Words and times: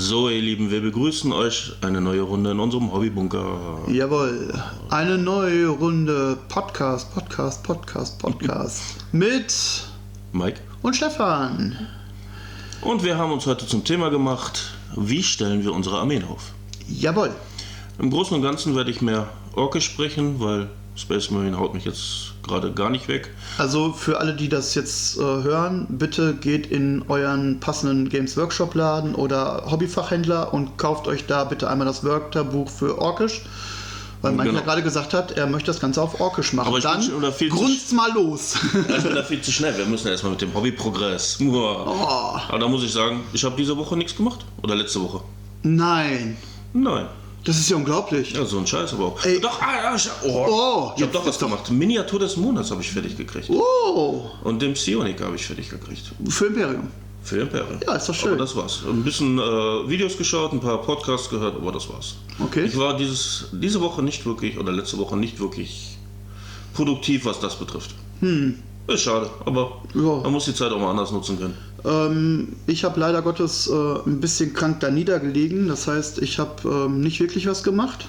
So, 0.00 0.28
ihr 0.28 0.40
Lieben, 0.40 0.70
wir 0.70 0.80
begrüßen 0.80 1.32
euch 1.32 1.72
eine 1.80 2.00
neue 2.00 2.20
Runde 2.20 2.52
in 2.52 2.60
unserem 2.60 2.92
Hobbybunker. 2.92 3.80
Jawohl, 3.88 4.54
eine 4.90 5.18
neue 5.18 5.66
Runde 5.66 6.38
Podcast, 6.48 7.12
Podcast, 7.12 7.64
Podcast, 7.64 8.16
Podcast 8.20 8.80
mit 9.12 9.52
Mike. 10.30 10.60
und 10.82 10.94
Stefan. 10.94 11.76
Und 12.80 13.02
wir 13.02 13.18
haben 13.18 13.32
uns 13.32 13.44
heute 13.46 13.66
zum 13.66 13.82
Thema 13.82 14.08
gemacht, 14.08 14.70
wie 14.94 15.24
stellen 15.24 15.64
wir 15.64 15.72
unsere 15.72 15.98
Armeen 15.98 16.22
auf? 16.22 16.52
Jawohl. 16.86 17.32
Im 17.98 18.10
Großen 18.10 18.36
und 18.36 18.42
Ganzen 18.42 18.76
werde 18.76 18.92
ich 18.92 19.02
mehr 19.02 19.28
Orke 19.56 19.80
sprechen, 19.80 20.38
weil 20.38 20.70
Space 20.98 21.30
Marine 21.30 21.58
haut 21.58 21.74
mich 21.74 21.84
jetzt 21.84 22.32
gerade 22.42 22.72
gar 22.72 22.90
nicht 22.90 23.06
weg. 23.08 23.32
Also 23.58 23.92
für 23.92 24.20
alle, 24.20 24.34
die 24.34 24.48
das 24.48 24.74
jetzt 24.74 25.16
äh, 25.18 25.20
hören, 25.20 25.86
bitte 25.90 26.34
geht 26.34 26.66
in 26.66 27.04
euren 27.08 27.60
passenden 27.60 28.08
Games 28.08 28.36
Workshop 28.36 28.74
Laden 28.74 29.14
oder 29.14 29.64
Hobbyfachhändler 29.70 30.52
und 30.52 30.76
kauft 30.76 31.06
euch 31.06 31.26
da 31.26 31.44
bitte 31.44 31.68
einmal 31.70 31.86
das 31.86 32.02
Wörterbuch 32.04 32.68
für 32.70 32.98
Orkisch. 32.98 33.42
Weil 34.20 34.32
Mike 34.32 34.48
Genau. 34.48 34.58
ja 34.58 34.64
gerade 34.64 34.82
gesagt 34.82 35.14
hat, 35.14 35.30
er 35.32 35.46
möchte 35.46 35.66
das 35.68 35.78
Ganze 35.78 36.02
auf 36.02 36.20
Orkisch 36.20 36.52
machen. 36.52 36.66
Aber 36.66 36.80
Dann 36.80 37.00
schon- 37.00 37.14
oder 37.14 37.30
viel 37.30 37.50
zu- 37.50 37.56
grunzt 37.56 37.92
mal 37.92 38.10
los. 38.12 38.56
Ich 38.88 39.02
bin 39.04 39.14
da 39.14 39.22
viel 39.22 39.40
zu 39.40 39.52
schnell. 39.52 39.78
Wir 39.78 39.86
müssen 39.86 40.08
erstmal 40.08 40.32
mit 40.32 40.40
dem 40.40 40.52
Hobbyprogress. 40.54 41.38
Oh, 41.40 41.86
Aber 42.48 42.58
da 42.58 42.66
muss 42.66 42.82
ich 42.82 42.92
sagen, 42.92 43.20
ich 43.32 43.44
habe 43.44 43.54
diese 43.56 43.76
Woche 43.76 43.96
nichts 43.96 44.16
gemacht. 44.16 44.44
Oder 44.62 44.74
letzte 44.74 45.00
Woche. 45.00 45.20
nein, 45.62 46.36
Nein. 46.72 47.06
Das 47.44 47.58
ist 47.58 47.70
ja 47.70 47.76
unglaublich. 47.76 48.32
Ja, 48.32 48.44
so 48.44 48.58
ein 48.58 48.66
Scheiß 48.66 48.92
aber 48.94 49.06
auch. 49.06 49.24
Ey. 49.24 49.40
Doch, 49.40 49.60
ah, 49.62 49.82
ja, 49.84 49.94
ich, 49.96 50.08
oh, 50.24 50.46
Oh, 50.48 50.92
ich 50.96 51.02
habe 51.02 51.04
jetzt 51.04 51.14
doch 51.14 51.26
was 51.26 51.38
gemacht. 51.38 51.70
Miniatur 51.70 52.18
des 52.20 52.36
Monats 52.36 52.70
habe 52.70 52.80
ich 52.82 52.90
fertig 52.90 53.16
gekriegt. 53.16 53.48
Oh, 53.50 54.26
Und 54.44 54.60
den 54.60 54.74
Psionik 54.74 55.20
habe 55.22 55.36
ich 55.36 55.46
fertig 55.46 55.70
gekriegt. 55.70 56.02
für 56.28 56.46
Imperium. 56.46 56.88
Für 57.22 57.40
Imperium. 57.40 57.78
Ja, 57.86 57.94
ist 57.96 58.08
doch 58.08 58.14
schön. 58.14 58.30
Aber 58.30 58.38
das 58.38 58.54
war's. 58.56 58.82
Ein 58.88 59.02
bisschen 59.02 59.38
äh, 59.38 59.42
Videos 59.88 60.16
geschaut, 60.16 60.52
ein 60.52 60.60
paar 60.60 60.80
Podcasts 60.82 61.28
gehört, 61.28 61.56
aber 61.56 61.72
das 61.72 61.88
war's. 61.88 62.16
Okay. 62.38 62.64
Ich 62.64 62.76
war 62.78 62.96
dieses, 62.96 63.46
diese 63.52 63.80
Woche 63.80 64.02
nicht 64.02 64.24
wirklich, 64.26 64.58
oder 64.58 64.72
letzte 64.72 64.98
Woche 64.98 65.16
nicht 65.16 65.38
wirklich 65.40 65.96
produktiv, 66.74 67.24
was 67.24 67.40
das 67.40 67.56
betrifft. 67.56 67.94
Hm. 68.20 68.62
Ist 68.88 69.02
schade, 69.02 69.28
aber 69.44 69.82
Ja. 69.94 70.20
man 70.22 70.32
muss 70.32 70.46
die 70.46 70.54
Zeit 70.54 70.72
auch 70.72 70.80
mal 70.80 70.90
anders 70.90 71.12
nutzen 71.12 71.38
können. 71.38 71.54
Ähm, 71.84 72.56
ich 72.66 72.84
habe 72.84 72.98
leider 72.98 73.20
Gottes 73.20 73.68
äh, 73.68 73.72
ein 74.06 74.18
bisschen 74.20 74.54
krank 74.54 74.80
da 74.80 74.90
niedergelegen. 74.90 75.68
Das 75.68 75.86
heißt, 75.86 76.22
ich 76.22 76.38
habe 76.38 76.66
ähm, 76.86 77.00
nicht 77.02 77.20
wirklich 77.20 77.46
was 77.46 77.62
gemacht. 77.62 78.08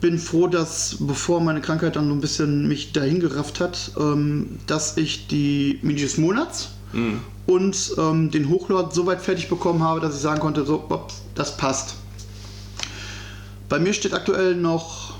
Bin 0.00 0.18
froh, 0.18 0.46
dass 0.46 0.96
bevor 1.00 1.40
meine 1.40 1.60
Krankheit 1.60 1.96
dann 1.96 2.08
so 2.08 2.14
ein 2.14 2.20
bisschen 2.22 2.66
mich 2.68 2.92
dahin 2.92 3.20
gerafft 3.20 3.60
hat, 3.60 3.92
ähm, 3.98 4.58
dass 4.66 4.96
ich 4.96 5.26
die 5.28 5.78
Mini 5.82 6.00
des 6.00 6.16
Monats 6.18 6.70
und 7.46 7.92
ähm, 7.98 8.30
den 8.30 8.48
Hochlord 8.48 8.94
so 8.94 9.04
weit 9.04 9.20
fertig 9.20 9.50
bekommen 9.50 9.82
habe, 9.82 10.00
dass 10.00 10.14
ich 10.14 10.22
sagen 10.22 10.40
konnte, 10.40 10.64
so, 10.64 10.84
ups, 10.88 11.20
das 11.34 11.54
passt. 11.58 11.96
Bei 13.68 13.78
mir 13.78 13.92
steht 13.92 14.14
aktuell 14.14 14.54
noch 14.54 15.12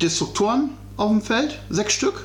Destruktoren 0.00 0.70
auf 0.96 1.10
dem 1.10 1.22
Feld, 1.22 1.58
sechs 1.70 1.92
Stück 1.94 2.24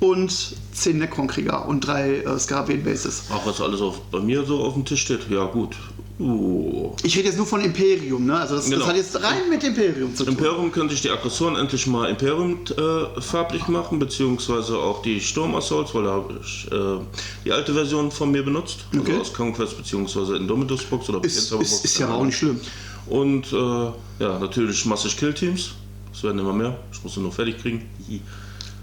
und 0.00 0.56
zehn 0.72 0.98
Necron-Krieger 0.98 1.66
und 1.68 1.80
drei 1.80 2.16
äh, 2.20 2.38
Skarabäen-Bases. 2.38 3.24
Auch 3.30 3.46
was 3.46 3.60
alles 3.60 3.80
auf, 3.80 4.00
bei 4.10 4.20
mir 4.20 4.44
so 4.44 4.60
auf 4.60 4.74
dem 4.74 4.84
Tisch 4.84 5.02
steht, 5.02 5.30
ja 5.30 5.44
gut. 5.44 5.76
Uh. 6.18 6.94
Ich 7.02 7.16
rede 7.16 7.28
jetzt 7.28 7.38
nur 7.38 7.46
von 7.46 7.62
Imperium, 7.62 8.26
ne? 8.26 8.38
Also 8.38 8.56
das, 8.56 8.66
Genau. 8.66 8.80
das 8.80 8.88
hat 8.88 8.96
jetzt 8.96 9.22
rein 9.22 9.48
mit 9.48 9.64
Imperium 9.64 10.14
zu 10.14 10.24
tun. 10.24 10.34
Imperium 10.34 10.70
könnte 10.70 10.92
ich 10.92 11.00
die 11.00 11.08
Aggressoren 11.08 11.56
endlich 11.56 11.86
mal 11.86 12.10
Imperium 12.10 12.58
äh, 12.76 13.20
farblich 13.22 13.68
machen, 13.68 13.98
beziehungsweise 13.98 14.76
auch 14.76 15.00
die 15.00 15.18
Sturm 15.20 15.54
Assaults, 15.54 15.94
weil 15.94 16.04
da 16.04 16.10
habe 16.10 16.38
ich 16.42 16.68
äh, 16.70 16.98
die 17.46 17.52
alte 17.52 17.72
Version 17.72 18.10
von 18.10 18.30
mir 18.32 18.42
benutzt. 18.42 18.84
Okay. 18.94 19.12
Also 19.12 19.22
aus 19.22 19.32
Conquest 19.32 19.78
beziehungsweise 19.78 20.36
Indomitus 20.36 20.84
Box 20.84 21.08
oder 21.08 21.24
ist, 21.24 21.38
ist, 21.38 21.50
Box, 21.50 21.84
ist 21.84 21.98
ja 21.98 22.12
auch 22.12 22.24
nicht 22.24 22.36
schlimm. 22.36 22.60
Und 23.06 23.50
äh, 23.52 23.56
ja, 23.56 24.38
natürlich 24.38 24.84
massig 24.84 25.16
Killteams. 25.16 25.70
Es 26.12 26.22
werden 26.22 26.38
immer 26.38 26.52
mehr. 26.52 26.76
Ich 26.92 27.02
muss 27.02 27.14
sie 27.14 27.20
nur 27.20 27.32
fertig 27.32 27.56
kriegen. 27.62 27.88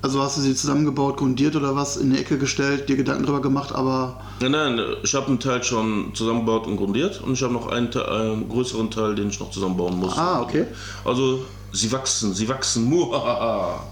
Also 0.08 0.22
hast 0.22 0.38
du 0.38 0.42
sie 0.42 0.56
zusammengebaut, 0.56 1.18
grundiert 1.18 1.58
oder 1.58 1.76
was, 1.76 1.98
in 1.98 2.12
die 2.12 2.18
Ecke 2.18 2.38
gestellt, 2.38 2.88
dir 2.88 2.96
Gedanken 2.96 3.26
drüber 3.26 3.42
gemacht, 3.42 3.76
aber 3.76 4.22
Nein, 4.40 4.52
nein, 4.52 4.80
ich 5.04 5.14
habe 5.14 5.28
einen 5.28 5.42
Teil 5.42 5.62
schon 5.66 6.12
zusammengebaut 6.14 6.66
und 6.66 6.78
grundiert 6.78 7.20
und 7.22 7.34
ich 7.34 7.44
habe 7.44 7.52
noch 7.52 7.68
einen, 7.68 7.94
einen 7.94 8.48
größeren 8.48 8.90
Teil, 8.90 9.16
den 9.16 9.28
ich 9.28 9.38
noch 9.42 9.52
zusammenbauen 9.52 10.00
muss. 10.00 10.18
Ah, 10.18 10.42
okay. 10.42 10.66
Also, 11.04 11.44
sie 11.74 11.92
wachsen, 11.92 12.34
sie 12.34 12.48
wachsen. 12.48 12.86
Muhahaha. 12.86 13.84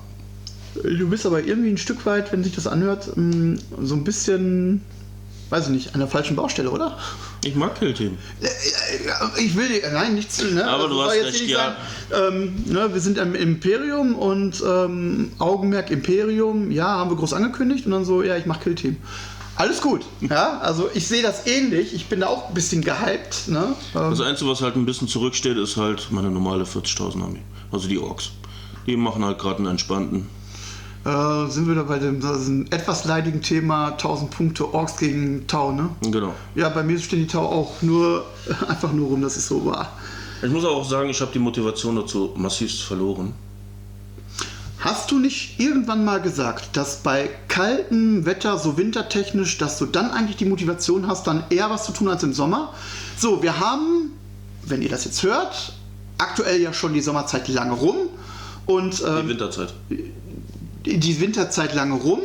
du 0.82 1.10
bist 1.10 1.26
aber 1.26 1.44
irgendwie 1.44 1.72
ein 1.72 1.78
Stück 1.78 2.06
weit, 2.06 2.32
wenn 2.32 2.46
sich 2.46 2.56
das 2.56 2.66
anhört, 2.66 3.12
mh, 3.18 3.60
so 3.82 3.96
ein 3.96 4.06
bisschen, 4.06 4.84
weiß 5.50 5.66
ich 5.66 5.72
nicht, 5.74 5.94
an 5.96 6.00
der 6.00 6.08
falschen 6.08 6.38
Baustelle, 6.38 6.72
oder? 6.72 6.98
Ich 7.46 7.56
mag 7.56 7.78
Killteam. 7.78 8.18
Äh, 8.42 8.46
äh, 8.48 9.44
Ich 9.46 9.56
will 9.56 9.70
dir, 9.70 9.92
nein, 9.92 10.16
nichts, 10.16 10.42
ne? 10.44 10.68
Aber 10.68 10.88
du 10.88 10.96
soll 10.96 11.08
hast 11.08 11.16
jetzt 11.16 11.26
recht, 11.42 11.48
ja. 11.50 11.76
Sagen, 12.10 12.36
ähm, 12.36 12.74
ne, 12.74 12.90
wir 12.94 13.00
sind 13.00 13.18
im 13.20 13.36
Imperium 13.36 14.16
und 14.16 14.64
ähm, 14.68 15.32
Augenmerk 15.38 15.92
Imperium, 15.92 16.72
ja, 16.72 16.88
haben 16.88 17.12
wir 17.12 17.18
groß 17.18 17.34
angekündigt 17.34 17.86
und 17.86 17.92
dann 17.92 18.04
so, 18.04 18.24
ja, 18.24 18.36
ich 18.36 18.48
mach 18.48 18.60
Killteam. 18.60 18.98
Alles 19.58 19.80
gut, 19.80 20.02
ja, 20.22 20.60
also 20.60 20.90
ich 20.94 21.08
sehe 21.08 21.22
das 21.22 21.46
ähnlich, 21.48 21.94
ich 21.94 22.08
bin 22.08 22.20
da 22.20 22.28
auch 22.28 22.50
ein 22.50 22.54
bisschen 22.56 22.82
gehypt, 22.82 23.48
ne? 23.48 23.76
Ähm, 23.94 24.10
Das 24.10 24.20
Einzige, 24.22 24.50
was 24.50 24.62
halt 24.62 24.76
ein 24.76 24.86
bisschen 24.86 25.08
zurücksteht, 25.08 25.58
ist 25.58 25.78
halt 25.78 26.08
meine 26.10 26.32
normale 26.32 26.64
40.000 26.64 27.22
Armee. 27.24 27.42
Also 27.72 27.88
die 27.88 28.00
Orks. 28.00 28.32
Die 28.88 28.98
machen 28.98 29.24
halt 29.24 29.38
gerade 29.40 29.58
einen 29.60 29.68
entspannten. 29.68 30.28
Äh, 31.06 31.50
sind 31.50 31.68
wir 31.68 31.76
da 31.76 31.84
bei 31.84 32.00
dem 32.00 32.20
das 32.20 32.48
ist 32.48 32.74
etwas 32.74 33.06
leidigen 33.06 33.42
Thema 33.42 33.90
1000 33.90 34.32
Punkte 34.32 34.74
Orks 34.74 34.98
gegen 34.98 35.46
Tau, 35.48 35.72
ne? 35.72 35.90
Genau. 36.02 36.34
Ja, 36.56 36.70
bei 36.70 36.84
mir 36.84 37.00
stehen 37.00 37.20
die 37.20 37.28
Tau 37.28 37.46
auch 37.46 37.82
nur 37.82 38.26
einfach 38.68 38.92
nur 38.92 39.10
rum, 39.10 39.22
dass 39.22 39.38
es 39.38 39.48
so 39.48 39.66
war. 39.66 39.92
Ich 40.42 40.50
muss 40.50 40.66
auch 40.66 40.88
sagen, 40.88 41.10
ich 41.10 41.22
habe 41.22 41.32
die 41.32 41.40
Motivation 41.40 41.96
dazu 41.96 42.34
massivst 42.36 42.82
verloren. 42.84 43.34
Hast 44.80 45.10
du 45.10 45.18
nicht 45.18 45.60
irgendwann 45.60 46.06
mal 46.06 46.22
gesagt, 46.22 46.78
dass 46.78 46.98
bei 46.98 47.30
kaltem 47.48 48.26
Wetter, 48.26 48.60
so 48.60 48.78
wintertechnisch, 48.78 49.58
dass 49.58 49.80
du 49.80 49.88
dann 49.88 50.12
eigentlich 50.12 50.36
die 50.36 50.46
Motivation 50.46 51.08
hast, 51.08 51.26
dann 51.26 51.44
eher 51.50 51.72
was 51.72 51.86
zu 51.86 51.92
tun 51.92 52.08
als 52.08 52.22
im 52.22 52.34
Sommer? 52.34 52.74
So, 53.18 53.42
wir 53.42 53.60
haben, 53.60 54.12
wenn 54.64 54.84
ihr 54.84 54.90
das 54.90 55.06
jetzt 55.06 55.24
hört, 55.24 55.74
aktuell 56.20 56.62
ja 56.62 56.74
schon 56.74 56.94
die 56.94 57.02
Sommerzeit 57.02 57.48
lange 57.48 57.74
rum 57.74 57.96
und 58.68 59.00
Die 59.00 59.04
ähm, 59.04 59.30
Winterzeit. 59.30 59.74
Die 60.86 61.20
Winterzeit 61.20 61.74
lange 61.74 61.96
rum. 61.96 62.20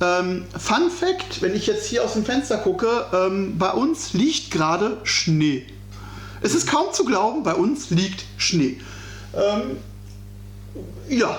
Ähm, 0.00 0.46
Fun 0.58 0.90
Fact, 0.90 1.42
wenn 1.42 1.54
ich 1.54 1.66
jetzt 1.66 1.86
hier 1.86 2.04
aus 2.04 2.14
dem 2.14 2.24
Fenster 2.24 2.58
gucke, 2.58 3.06
ähm, 3.12 3.58
bei 3.58 3.70
uns 3.70 4.14
liegt 4.14 4.50
gerade 4.50 4.98
Schnee. 5.04 5.66
Es 6.40 6.54
ist 6.54 6.66
kaum 6.66 6.92
zu 6.92 7.04
glauben, 7.04 7.42
bei 7.42 7.54
uns 7.54 7.90
liegt 7.90 8.24
Schnee. 8.38 8.80
Ähm, 9.34 9.76
ja, 11.08 11.38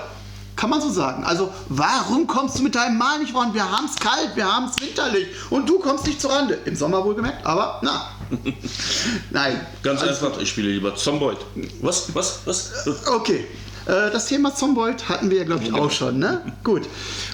kann 0.54 0.70
man 0.70 0.80
so 0.80 0.90
sagen. 0.90 1.24
Also, 1.24 1.52
warum 1.68 2.28
kommst 2.28 2.58
du 2.58 2.62
mit 2.62 2.76
deinem 2.76 2.98
Mal 2.98 3.18
nicht 3.18 3.32
voran? 3.32 3.52
Wir 3.52 3.68
haben 3.68 3.86
es 3.86 3.96
kalt, 3.96 4.36
wir 4.36 4.44
haben 4.44 4.66
es 4.66 4.80
winterlich 4.80 5.26
und 5.50 5.68
du 5.68 5.80
kommst 5.80 6.06
nicht 6.06 6.20
zur 6.20 6.30
Rande. 6.30 6.58
Im 6.64 6.76
Sommer 6.76 7.04
wohlgemerkt, 7.04 7.44
aber 7.44 7.80
na. 7.82 8.12
Nein. 9.30 9.66
Ganz 9.82 10.02
Alles 10.02 10.22
einfach, 10.22 10.40
ich 10.40 10.48
spiele 10.48 10.70
lieber 10.70 10.94
Zomboid. 10.94 11.38
Was? 11.80 12.14
Was? 12.14 12.40
Was? 12.44 13.06
Okay. 13.08 13.44
Äh, 13.86 14.10
Das 14.10 14.26
Thema 14.26 14.54
Zomboid 14.54 15.08
hatten 15.08 15.30
wir 15.30 15.38
ja, 15.38 15.44
glaube 15.44 15.64
ich, 15.64 15.72
auch 15.72 15.90
schon, 15.90 16.18
ne? 16.18 16.40
Gut. 16.64 16.82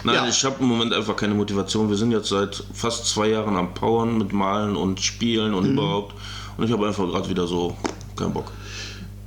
Nein, 0.04 0.14
ja. 0.14 0.28
ich 0.28 0.44
habe 0.44 0.56
im 0.60 0.66
Moment 0.66 0.92
einfach 0.94 1.16
keine 1.16 1.34
Motivation. 1.34 1.88
Wir 1.90 1.96
sind 1.96 2.10
jetzt 2.12 2.28
seit 2.28 2.62
fast 2.72 3.06
zwei 3.06 3.28
Jahren 3.28 3.56
am 3.56 3.74
Powern 3.74 4.16
mit 4.18 4.32
Malen 4.32 4.76
und 4.76 5.00
Spielen 5.00 5.50
Mhm. 5.52 5.56
und 5.58 5.66
überhaupt. 5.72 6.14
Und 6.56 6.64
ich 6.64 6.72
habe 6.72 6.86
einfach 6.86 7.06
gerade 7.06 7.28
wieder 7.28 7.46
so 7.46 7.76
keinen 8.16 8.32
Bock. 8.32 8.50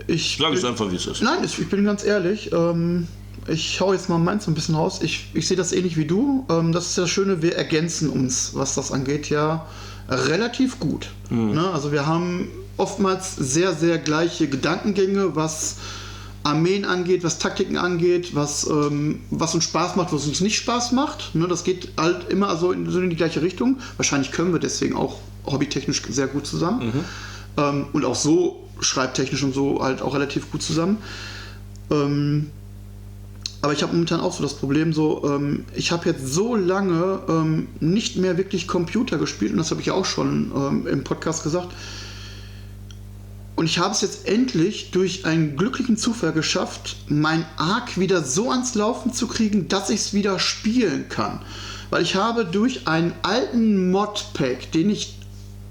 ich 0.08 0.38
Sag 0.40 0.54
ich 0.54 0.62
bin- 0.62 0.70
einfach, 0.72 0.92
wie 0.92 0.96
es 0.96 1.06
ist. 1.06 1.22
Nein, 1.22 1.40
ich 1.44 1.70
bin 1.70 1.86
ganz 1.86 2.04
ehrlich. 2.04 2.52
Ähm, 2.52 3.08
ich 3.48 3.80
hau 3.80 3.94
jetzt 3.94 4.10
mal 4.10 4.18
meins 4.18 4.46
so 4.46 4.52
ein 4.52 4.54
bisschen 4.56 4.76
raus. 4.76 5.00
Ich, 5.02 5.28
ich 5.34 5.48
sehe 5.48 5.58
das 5.58 5.72
ähnlich 5.72 5.96
wie 5.98 6.06
du. 6.06 6.46
Ähm, 6.50 6.72
das 6.74 6.88
ist 6.88 6.98
das 6.98 7.10
Schöne, 7.10 7.42
wir 7.42 7.56
ergänzen 7.56 8.10
uns, 8.10 8.52
was 8.54 8.76
das 8.76 8.92
angeht, 8.92 9.30
ja 9.30 9.66
relativ 10.10 10.80
gut. 10.80 11.08
Ne? 11.30 11.70
Also 11.74 11.92
wir 11.94 12.06
haben 12.06 12.50
oftmals 12.76 13.36
sehr, 13.38 13.74
sehr 13.74 13.98
gleiche 13.98 14.50
Gedankengänge, 14.50 15.36
was 15.36 15.78
Armeen 16.44 16.86
angeht, 16.86 17.24
was 17.24 17.38
Taktiken 17.38 17.78
angeht, 17.78 18.34
was, 18.36 18.68
ähm, 18.68 19.20
was 19.30 19.54
uns 19.54 19.64
Spaß 19.66 19.96
macht, 19.96 20.12
was 20.12 20.26
uns 20.26 20.42
nicht 20.42 20.58
Spaß 20.58 20.92
macht. 20.92 21.36
Ne? 21.36 21.48
Das 21.48 21.64
geht 21.64 21.90
halt 21.98 22.30
immer 22.30 22.56
so 22.58 22.72
in, 22.72 22.90
so 22.90 23.00
in 23.00 23.10
die 23.10 23.16
gleiche 23.16 23.42
Richtung. 23.42 23.78
Wahrscheinlich 23.98 24.32
können 24.32 24.52
wir 24.52 24.60
deswegen 24.60 24.96
auch 24.96 25.20
hobbytechnisch 25.46 26.02
sehr 26.10 26.28
gut 26.28 26.48
zusammen. 26.48 26.82
Ähm, 27.58 27.86
und 27.94 28.06
auch 28.06 28.16
so 28.16 28.68
schreibtechnisch 28.80 29.44
und 29.44 29.54
so 29.54 29.84
halt 29.84 30.02
auch 30.02 30.16
relativ 30.16 30.52
gut 30.52 30.64
zusammen. 30.64 30.98
Ähm, 31.92 32.50
aber 33.62 33.74
ich 33.74 33.84
habe 33.84 33.94
momentan 33.94 34.20
auch 34.20 34.34
so 34.34 34.42
das 34.42 34.56
Problem, 34.56 34.92
so 34.92 35.24
ähm, 35.24 35.66
ich 35.76 35.92
habe 35.92 36.10
jetzt 36.10 36.34
so 36.34 36.56
lange 36.56 37.20
ähm, 37.30 37.68
nicht 37.80 38.18
mehr 38.18 38.38
wirklich 38.38 38.68
Computer 38.68 39.20
gespielt 39.20 39.52
und 39.52 39.60
das 39.60 39.70
habe 39.70 39.82
ich 39.82 39.88
ja 39.88 39.94
auch 39.94 40.06
schon 40.06 40.52
ähm, 40.56 40.88
im 40.88 41.04
Podcast 41.04 41.44
gesagt. 41.44 41.68
Und 43.62 43.68
ich 43.68 43.78
habe 43.78 43.94
es 43.94 44.02
jetzt 44.02 44.28
endlich 44.28 44.90
durch 44.90 45.24
einen 45.26 45.56
glücklichen 45.56 45.96
Zufall 45.96 46.32
geschafft, 46.32 46.96
mein 47.10 47.46
Arc 47.58 48.00
wieder 48.00 48.24
so 48.24 48.50
ans 48.50 48.74
Laufen 48.74 49.14
zu 49.14 49.28
kriegen, 49.28 49.68
dass 49.68 49.92
ich 49.92 50.00
es 50.00 50.14
wieder 50.16 50.40
spielen 50.40 51.10
kann. 51.10 51.44
Weil 51.92 52.02
ich 52.02 52.16
habe 52.16 52.44
durch 52.44 52.88
einen 52.88 53.14
alten 53.22 53.92
Modpack, 53.92 54.72
den 54.72 54.90
ich 54.90 55.20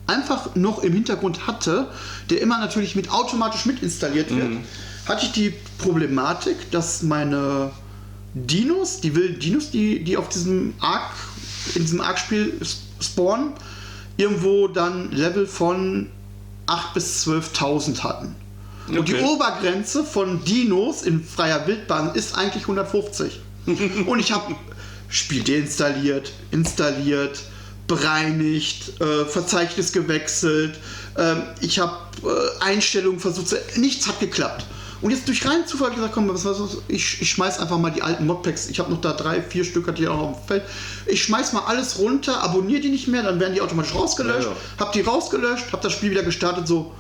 einfach 0.07 0.55
noch 0.55 0.85
im 0.85 0.93
Hintergrund 0.93 1.49
hatte, 1.49 1.89
der 2.31 2.41
immer 2.41 2.59
natürlich 2.59 2.95
mit 2.95 3.11
automatisch 3.11 3.67
mit 3.67 3.83
installiert 3.83 4.31
wird, 4.31 4.59
hatte 5.07 5.27
ich 5.27 5.33
die 5.33 5.53
Problematik, 5.79 6.71
dass 6.71 7.03
meine 7.03 7.73
Dinos, 8.35 9.01
die 9.01 9.17
wilden 9.17 9.41
Dinos, 9.41 9.73
die, 9.73 10.05
die 10.05 10.17
auf 10.17 10.29
diesem 10.29 10.75
Arc, 10.79 11.11
in 11.75 11.83
diesem 11.83 12.01
Arc-Spiel 12.01 12.53
spawnen, 13.01 13.51
irgendwo 14.17 14.69
dann 14.69 15.11
Level 15.11 15.49
von 15.49 16.07
8.000 16.71 16.95
bis 16.95 17.27
12.000 17.27 18.01
hatten. 18.03 18.35
Und 18.89 19.09
die 19.09 19.15
Okay. 19.15 19.25
Obergrenze 19.25 20.05
von 20.05 20.43
Dinos 20.45 21.03
in 21.03 21.23
freier 21.23 21.67
Wildbahn 21.67 22.15
ist 22.15 22.35
eigentlich 22.37 22.63
150. 22.65 23.41
Und 24.07 24.19
ich 24.19 24.33
habe 24.33 24.55
Spiel 25.09 25.43
deinstalliert, 25.45 26.33
installiert, 26.51 27.41
bereinigt, 27.87 29.01
äh, 29.01 29.25
Verzeichnis 29.27 29.93
gewechselt. 29.93 30.79
Ähm, 31.17 31.43
ich 31.61 31.79
habe 31.79 31.97
äh, 32.25 32.65
Einstellungen 32.65 33.21
versucht. 33.21 33.49
zu- 33.49 33.59
Nichts 33.77 34.07
hat 34.07 34.21
geklappt. 34.21 34.65
Und 35.03 35.11
jetzt 35.11 35.27
durch 35.29 35.47
reinen 35.47 35.67
Zufall 35.67 35.91
gesagt, 35.93 36.13
komm, 36.13 36.29
was, 36.29 36.45
was, 36.45 36.61
was, 36.61 36.79
ich, 36.89 37.23
ich 37.23 37.31
schmeiß 37.31 37.59
einfach 37.59 37.79
mal 37.79 37.91
die 37.91 38.03
alten 38.03 38.27
Modpacks. 38.27 38.69
Ich 38.69 38.79
habe 38.81 38.91
noch 38.91 39.01
da 39.01 39.13
drei, 39.13 39.41
vier 39.41 39.65
Stück, 39.65 39.87
hatte 39.87 40.03
ich 40.03 40.09
auch 40.09 40.17
noch 40.17 40.31
auf 40.31 40.41
dem 40.41 40.49
Feld. 40.49 40.63
Ich 41.07 41.25
schmeiß 41.25 41.53
mal 41.55 41.63
alles 41.67 41.99
runter, 41.99 42.43
abonniere 42.43 42.81
die 42.81 42.91
nicht 42.91 43.09
mehr, 43.09 43.23
dann 43.23 43.41
werden 43.41 43.55
die 43.55 43.63
automatisch 43.63 43.95
rausgelöscht. 43.95 44.49
Ja, 44.49 44.51
ja. 44.51 44.57
Hab 44.79 44.93
die 44.93 45.01
rausgelöscht, 45.01 45.73
hab 45.73 45.81
das 45.81 45.93
Spiel 45.93 46.11
wieder 46.11 46.23
gestartet, 46.23 46.69
so. 46.69 46.93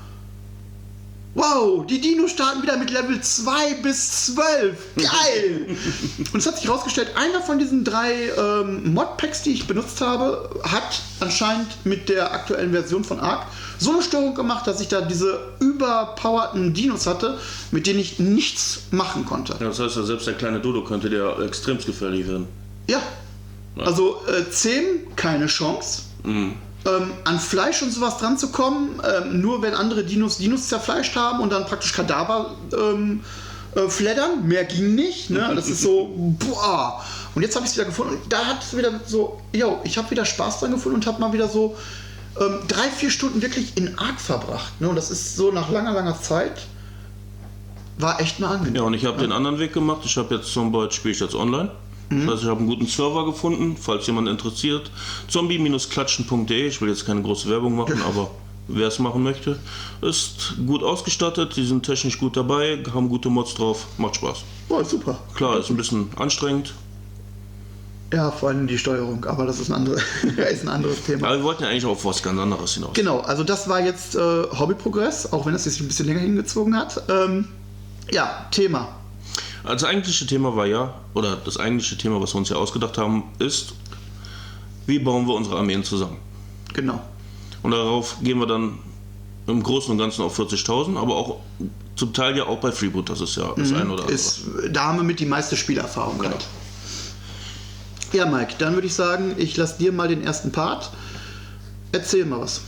Wow, 1.34 1.86
die 1.86 2.00
Dinos 2.00 2.32
starten 2.32 2.60
wieder 2.62 2.76
mit 2.76 2.90
Level 2.90 3.20
2 3.20 3.74
bis 3.82 4.26
12. 4.34 4.76
Geil! 4.96 5.76
Und 6.32 6.40
es 6.40 6.46
hat 6.46 6.56
sich 6.56 6.66
herausgestellt, 6.66 7.10
einer 7.14 7.40
von 7.40 7.58
diesen 7.58 7.84
drei 7.84 8.12
ähm, 8.36 8.94
Modpacks, 8.94 9.42
die 9.42 9.52
ich 9.52 9.66
benutzt 9.68 10.00
habe, 10.00 10.50
hat 10.64 11.02
anscheinend 11.20 11.68
mit 11.84 12.08
der 12.08 12.32
aktuellen 12.32 12.72
Version 12.72 13.04
von 13.04 13.20
Ark 13.20 13.46
so 13.80 13.92
eine 13.92 14.02
Störung 14.02 14.34
gemacht, 14.34 14.66
dass 14.66 14.80
ich 14.80 14.88
da 14.88 15.00
diese 15.00 15.40
überpowerten 15.58 16.74
Dinos 16.74 17.06
hatte, 17.06 17.38
mit 17.70 17.86
denen 17.86 17.98
ich 17.98 18.18
nichts 18.18 18.82
machen 18.90 19.24
konnte. 19.24 19.54
Ja, 19.58 19.66
das 19.66 19.80
heißt 19.80 19.96
ja, 19.96 20.02
selbst 20.02 20.26
der 20.26 20.34
kleine 20.34 20.60
Dodo 20.60 20.84
könnte 20.84 21.08
dir 21.08 21.38
extrem 21.40 21.78
gefährlich 21.78 22.28
werden. 22.28 22.46
Ja. 22.86 23.00
Also 23.78 24.20
äh, 24.26 24.48
10, 24.50 25.16
keine 25.16 25.46
Chance. 25.46 26.02
Mhm. 26.24 26.54
Ähm, 26.86 27.12
an 27.24 27.38
Fleisch 27.38 27.82
und 27.82 27.92
sowas 27.92 28.18
dran 28.18 28.38
zu 28.38 28.52
kommen, 28.52 29.00
ähm, 29.04 29.40
nur 29.40 29.62
wenn 29.62 29.74
andere 29.74 30.04
Dinos 30.04 30.38
Dinos 30.38 30.68
zerfleischt 30.68 31.14
haben 31.16 31.40
und 31.40 31.52
dann 31.52 31.66
praktisch 31.66 31.92
Kadaver 31.92 32.54
ähm, 32.72 33.20
äh, 33.74 33.88
fleddern, 33.88 34.46
mehr 34.46 34.64
ging 34.64 34.94
nicht. 34.94 35.30
Ne? 35.30 35.52
Das 35.54 35.68
ist 35.68 35.82
so, 35.82 36.34
boah. 36.38 37.02
Und 37.34 37.42
jetzt 37.42 37.54
habe 37.54 37.64
ich 37.64 37.72
es 37.72 37.76
wieder 37.76 37.86
gefunden 37.86 38.14
und 38.14 38.32
da 38.32 38.44
hat 38.44 38.62
es 38.62 38.76
wieder 38.76 38.92
so, 39.06 39.40
yo, 39.52 39.80
ich 39.84 39.96
habe 39.96 40.10
wieder 40.10 40.24
Spaß 40.24 40.60
dran 40.60 40.72
gefunden 40.72 40.96
und 40.96 41.06
habe 41.06 41.20
mal 41.20 41.32
wieder 41.32 41.48
so 41.48 41.76
ähm, 42.38 42.58
drei, 42.68 42.88
vier 42.88 43.10
Stunden 43.10 43.42
wirklich 43.42 43.76
in 43.76 43.98
Arc 43.98 44.20
verbracht. 44.20 44.80
Ne? 44.80 44.88
Und 44.88 44.96
das 44.96 45.10
ist 45.10 45.36
so 45.36 45.50
nach 45.50 45.70
langer, 45.70 45.92
langer 45.92 46.20
Zeit, 46.20 46.66
war 47.98 48.20
echt 48.20 48.40
mal 48.40 48.54
angenehm. 48.54 48.76
Ja, 48.76 48.82
und 48.82 48.94
ich 48.94 49.04
habe 49.04 49.18
den 49.18 49.32
anderen 49.32 49.58
Weg 49.58 49.72
gemacht. 49.72 50.00
Ich 50.04 50.16
habe 50.16 50.34
jetzt 50.36 50.52
zum 50.52 50.72
Beispiel 50.72 50.92
spiele 50.92 51.14
ich 51.14 51.20
jetzt 51.20 51.34
online. 51.34 51.70
Das 52.10 52.26
heißt, 52.26 52.42
ich 52.42 52.48
habe 52.48 52.58
einen 52.58 52.68
guten 52.68 52.86
Server 52.86 53.24
gefunden, 53.24 53.76
falls 53.80 54.06
jemand 54.08 54.28
interessiert. 54.28 54.90
Zombie-klatschen.de. 55.28 56.66
Ich 56.66 56.80
will 56.80 56.88
jetzt 56.88 57.06
keine 57.06 57.22
große 57.22 57.48
Werbung 57.48 57.76
machen, 57.76 58.02
aber 58.02 58.32
wer 58.66 58.88
es 58.88 58.98
machen 58.98 59.22
möchte, 59.22 59.60
ist 60.00 60.54
gut 60.66 60.82
ausgestattet. 60.82 61.54
Die 61.56 61.64
sind 61.64 61.86
technisch 61.86 62.18
gut 62.18 62.36
dabei, 62.36 62.82
haben 62.92 63.08
gute 63.08 63.28
Mods 63.28 63.54
drauf, 63.54 63.86
macht 63.96 64.16
Spaß. 64.16 64.38
Boah, 64.68 64.84
super. 64.84 65.20
Klar, 65.36 65.60
ist 65.60 65.70
ein 65.70 65.76
bisschen 65.76 66.10
anstrengend. 66.16 66.74
Ja, 68.12 68.30
vor 68.32 68.48
allem 68.48 68.66
die 68.66 68.78
Steuerung, 68.78 69.24
aber 69.24 69.46
das 69.46 69.60
ist 69.60 69.70
ein, 69.70 69.74
andere, 69.74 70.00
ist 70.50 70.62
ein 70.62 70.68
anderes 70.68 71.04
Thema. 71.04 71.28
Aber 71.28 71.36
wir 71.38 71.44
wollten 71.44 71.62
ja 71.62 71.68
eigentlich 71.68 71.84
auf 71.86 72.04
was 72.04 72.22
ganz 72.22 72.38
anderes 72.40 72.74
hinaus. 72.74 72.92
Genau, 72.94 73.20
also 73.20 73.44
das 73.44 73.68
war 73.68 73.80
jetzt 73.80 74.16
äh, 74.16 74.18
Hobbyprogress, 74.18 75.32
auch 75.32 75.46
wenn 75.46 75.54
es 75.54 75.64
sich 75.64 75.80
ein 75.80 75.86
bisschen 75.86 76.06
länger 76.06 76.20
hingezogen 76.20 76.76
hat. 76.76 77.02
Ähm, 77.08 77.46
ja, 78.10 78.46
Thema. 78.50 78.88
Also 79.62 79.74
Das 79.74 79.84
eigentliche 79.84 80.26
Thema 80.26 80.56
war 80.56 80.66
ja, 80.66 80.94
oder 81.14 81.36
das 81.36 81.58
eigentliche 81.58 81.96
Thema, 81.96 82.20
was 82.20 82.34
wir 82.34 82.38
uns 82.38 82.48
ja 82.48 82.56
ausgedacht 82.56 82.98
haben, 82.98 83.24
ist, 83.38 83.74
wie 84.86 84.98
bauen 84.98 85.26
wir 85.28 85.34
unsere 85.34 85.56
Armeen 85.56 85.84
zusammen? 85.84 86.16
Genau. 86.74 87.00
Und 87.62 87.70
darauf 87.70 88.16
gehen 88.22 88.38
wir 88.38 88.46
dann 88.46 88.78
im 89.46 89.62
Großen 89.62 89.92
und 89.92 89.98
Ganzen 89.98 90.22
auf 90.22 90.38
40.000, 90.38 90.96
aber 90.96 91.14
auch 91.14 91.36
zum 91.94 92.12
Teil 92.12 92.36
ja 92.36 92.46
auch 92.46 92.58
bei 92.58 92.72
Freeboot, 92.72 93.10
das 93.10 93.20
ist 93.20 93.36
ja 93.36 93.52
das 93.56 93.72
eine 93.72 93.92
oder 93.92 94.02
andere. 94.02 94.12
Ist, 94.12 94.42
da 94.70 94.84
haben 94.84 94.98
wir 94.98 95.04
mit 95.04 95.20
die 95.20 95.26
meiste 95.26 95.56
Spielerfahrung 95.56 96.22
halt. 96.24 96.46
Ja, 98.12 98.26
Mike, 98.26 98.54
dann 98.58 98.74
würde 98.74 98.86
ich 98.86 98.94
sagen, 98.94 99.34
ich 99.38 99.56
lasse 99.56 99.78
dir 99.78 99.92
mal 99.92 100.08
den 100.08 100.22
ersten 100.22 100.50
Part. 100.50 100.90
Erzähl 101.92 102.24
mal 102.24 102.40
was. 102.40 102.60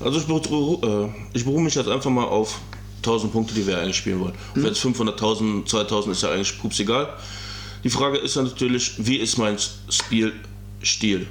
Also 0.00 0.18
ich 0.18 0.26
beruhe, 0.26 1.12
äh, 1.12 1.36
ich 1.36 1.44
beruhe 1.44 1.62
mich 1.62 1.74
jetzt 1.74 1.88
einfach 1.88 2.10
mal 2.10 2.24
auf 2.24 2.60
1000 2.98 3.32
Punkte, 3.32 3.54
die 3.54 3.66
wir 3.66 3.78
eigentlich 3.78 3.96
spielen 3.96 4.20
wollen. 4.20 4.34
Ob 4.56 4.64
jetzt 4.64 4.84
500.000, 4.84 5.66
2000 5.66 6.14
ist 6.14 6.22
ja 6.22 6.30
eigentlich 6.30 6.58
pups 6.60 6.78
egal. 6.80 7.08
Die 7.84 7.90
Frage 7.90 8.18
ist 8.18 8.36
ja 8.36 8.42
natürlich, 8.42 8.94
wie 8.98 9.16
ist 9.16 9.38
mein 9.38 9.56
Spielstil? 9.88 11.26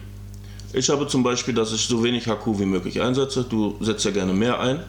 Ich 0.73 0.89
habe 0.89 1.07
zum 1.07 1.23
Beispiel, 1.23 1.53
dass 1.53 1.71
ich 1.71 1.85
so 1.85 2.03
wenig 2.03 2.27
HQ 2.27 2.59
wie 2.59 2.65
möglich 2.65 3.01
einsetze. 3.01 3.45
Du 3.47 3.77
setzt 3.79 4.05
ja 4.05 4.11
gerne 4.11 4.33
mehr 4.33 4.59
ein. 4.59 4.83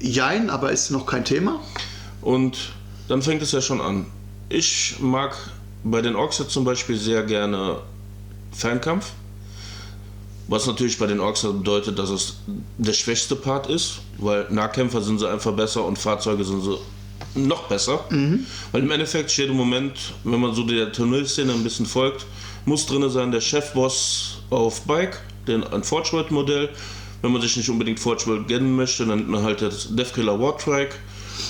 Jein, 0.00 0.50
aber 0.50 0.72
ist 0.72 0.90
noch 0.90 1.06
kein 1.06 1.24
Thema. 1.24 1.60
Und 2.22 2.56
dann 3.08 3.22
fängt 3.22 3.42
es 3.42 3.52
ja 3.52 3.60
schon 3.60 3.80
an. 3.80 4.06
Ich 4.48 4.96
mag 5.00 5.36
bei 5.84 6.02
den 6.02 6.16
Orks 6.16 6.38
jetzt 6.38 6.50
zum 6.50 6.64
Beispiel 6.64 6.96
sehr 6.96 7.22
gerne 7.22 7.78
Fernkampf. 8.52 9.12
Was 10.48 10.66
natürlich 10.66 10.98
bei 10.98 11.06
den 11.06 11.18
Orks 11.18 11.42
bedeutet, 11.42 11.98
dass 11.98 12.10
es 12.10 12.36
der 12.78 12.92
schwächste 12.92 13.34
Part 13.34 13.68
ist, 13.68 13.98
weil 14.18 14.46
Nahkämpfer 14.50 15.02
sind 15.02 15.18
sie 15.18 15.28
einfach 15.28 15.52
besser 15.52 15.84
und 15.84 15.98
Fahrzeuge 15.98 16.44
sind 16.44 16.62
sie 16.62 16.78
noch 17.34 17.64
besser. 17.64 18.04
Weil 18.72 18.82
im 18.82 18.90
Endeffekt 18.90 19.30
steht 19.30 19.48
im 19.48 19.56
Moment, 19.56 19.94
wenn 20.24 20.40
man 20.40 20.54
so 20.54 20.62
der 20.62 20.92
Turnierszene 20.92 21.52
ein 21.52 21.64
bisschen 21.64 21.86
folgt, 21.86 22.26
muss 22.64 22.86
drin 22.86 23.08
sein 23.10 23.32
der 23.32 23.40
Chefboss 23.40 24.38
auf 24.50 24.82
Bike, 24.82 25.20
den, 25.46 25.64
ein 25.64 25.82
Forge-Modell. 25.82 26.68
Wenn 27.22 27.32
man 27.32 27.42
sich 27.42 27.56
nicht 27.56 27.68
unbedingt 27.68 27.98
Forge 27.98 28.44
gönnen 28.46 28.76
möchte, 28.76 29.04
dann 29.06 29.18
nimmt 29.18 29.30
man 29.30 29.42
halt 29.42 29.62
das 29.62 29.88
Deathkiller 29.96 30.38
Wartrack 30.38 30.96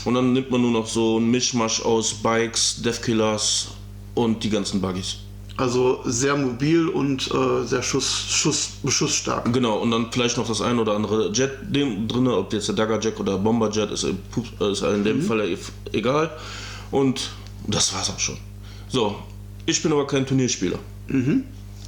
und 0.04 0.14
dann 0.14 0.32
nimmt 0.32 0.50
man 0.50 0.62
nur 0.62 0.70
noch 0.70 0.86
so 0.86 1.18
ein 1.18 1.30
Mischmasch 1.30 1.82
aus 1.82 2.14
Bikes, 2.14 2.80
Deathkillers 2.82 3.68
und 4.16 4.42
die 4.42 4.50
ganzen 4.50 4.80
Buggies. 4.80 5.18
Also 5.58 6.00
sehr 6.04 6.36
mobil 6.36 6.88
und 6.88 7.30
äh, 7.32 7.64
sehr 7.64 7.82
schuss, 7.82 8.26
schuss, 8.28 8.72
schussstark. 8.86 9.50
Genau, 9.54 9.78
und 9.78 9.90
dann 9.90 10.12
vielleicht 10.12 10.36
noch 10.36 10.46
das 10.46 10.60
ein 10.60 10.78
oder 10.78 10.94
andere 10.94 11.30
Jet 11.32 11.52
drin, 11.72 12.28
ob 12.28 12.52
jetzt 12.52 12.68
der 12.68 12.74
Dagger 12.74 13.00
Jack 13.00 13.18
oder 13.20 13.38
Bomber 13.38 13.70
Jet 13.70 13.90
ist, 13.90 14.04
ist 14.04 14.82
in 14.82 15.04
dem 15.04 15.22
Fall 15.22 15.56
egal. 15.92 16.30
Und 16.90 17.30
das 17.66 17.94
war's 17.94 18.10
auch 18.10 18.18
schon. 18.18 18.36
So, 18.88 19.16
ich 19.64 19.82
bin 19.82 19.92
aber 19.92 20.06
kein 20.06 20.26
Turnierspieler. 20.26 20.78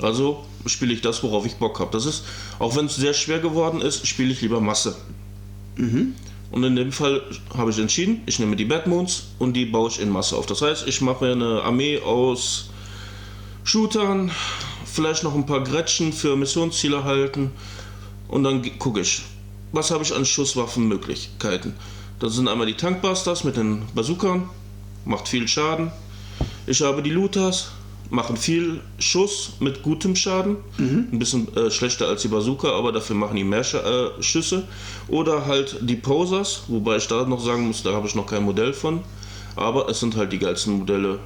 Also 0.01 0.45
spiele 0.65 0.95
ich 0.95 1.03
das, 1.03 1.23
worauf 1.23 1.45
ich 1.45 1.57
Bock 1.57 1.79
habe. 1.79 1.91
Das 1.93 2.07
ist, 2.07 2.25
auch 2.59 2.75
wenn 2.75 2.87
es 2.87 2.97
sehr 2.97 3.13
schwer 3.13 3.39
geworden 3.39 3.83
ist, 3.83 4.07
spiele 4.07 4.33
ich 4.33 4.41
lieber 4.41 4.61
Masse. 4.61 4.97
Und 6.51 6.65
in 6.65 6.77
dem 6.77 6.93
Fall 6.93 7.23
habe 7.57 7.71
ich 7.71 7.79
entschieden, 7.79 8.23
ich 8.27 8.39
nehme 8.39 8.57
die 8.57 8.65
Bad 8.65 8.87
Moons 8.87 9.29
und 9.39 9.53
die 9.53 9.67
baue 9.67 9.91
ich 9.91 10.01
in 10.01 10.09
Masse 10.09 10.37
auf. 10.37 10.47
Das 10.47 10.63
heißt, 10.63 10.89
ich 10.89 11.01
mache 11.01 11.25
mir 11.25 11.33
eine 11.33 11.63
Armee 11.63 12.01
aus 12.01 12.71
Shootern, 13.65 14.31
vielleicht 14.87 15.25
noch 15.25 15.35
ein 15.35 15.45
paar 15.45 15.63
Gretchen 15.63 16.13
für 16.13 16.37
Missionsziele 16.37 17.05
halten 17.05 17.51
und 18.29 18.45
dann 18.45 18.79
gucke 18.79 19.01
ich, 19.01 19.23
was 19.73 19.91
habe 19.91 20.03
ich 20.03 20.15
an 20.15 20.25
Schusswaffenmöglichkeiten. 20.25 21.75
Das 22.19 22.35
sind 22.35 22.49
einmal 22.49 22.67
die 22.67 22.75
Tankbusters 22.75 23.45
mit 23.45 23.57
den 23.57 23.83
Bazookan, 23.95 24.49
macht 25.05 25.29
viel 25.29 25.47
Schaden. 25.47 25.93
Ich 26.67 26.81
habe 26.81 27.03
die 27.03 27.11
Looters, 27.11 27.73
machen 28.11 28.37
viel 28.37 28.81
Schuss 28.99 29.53
mit 29.61 29.83
gutem 29.83 30.17
Schaden. 30.17 30.57
Ein 31.13 31.19
bisschen 31.19 31.55
äh, 31.55 31.71
schlechter 31.71 32.09
als 32.09 32.23
die 32.23 32.29
Bazooka, 32.29 32.71
aber 32.71 32.93
dafür 32.93 33.17
machen 33.17 33.37
die 33.37 33.45
mehr 33.45 33.65
Sch 33.65 33.75
äh, 33.75 34.23
Schüsse. 34.23 34.65
Oder 35.09 35.47
halt 35.47 35.79
die 35.83 35.97
Posers, 35.97 36.63
wobei 36.69 36.97
ich 36.97 37.07
da 37.07 37.25
noch 37.27 37.41
sagen 37.45 37.67
muss, 37.67 37.83
da 37.83 37.93
habe 37.93 38.07
ich 38.07 38.15
noch 38.15 38.27
kein 38.27 38.45
Modell 38.45 38.73
von. 38.73 39.01
Aber 39.57 39.89
es 39.89 40.01
sind 40.01 40.17
halt 40.17 40.33
die 40.33 40.39
geilsten 40.39 40.79
Modelle, 40.79 41.19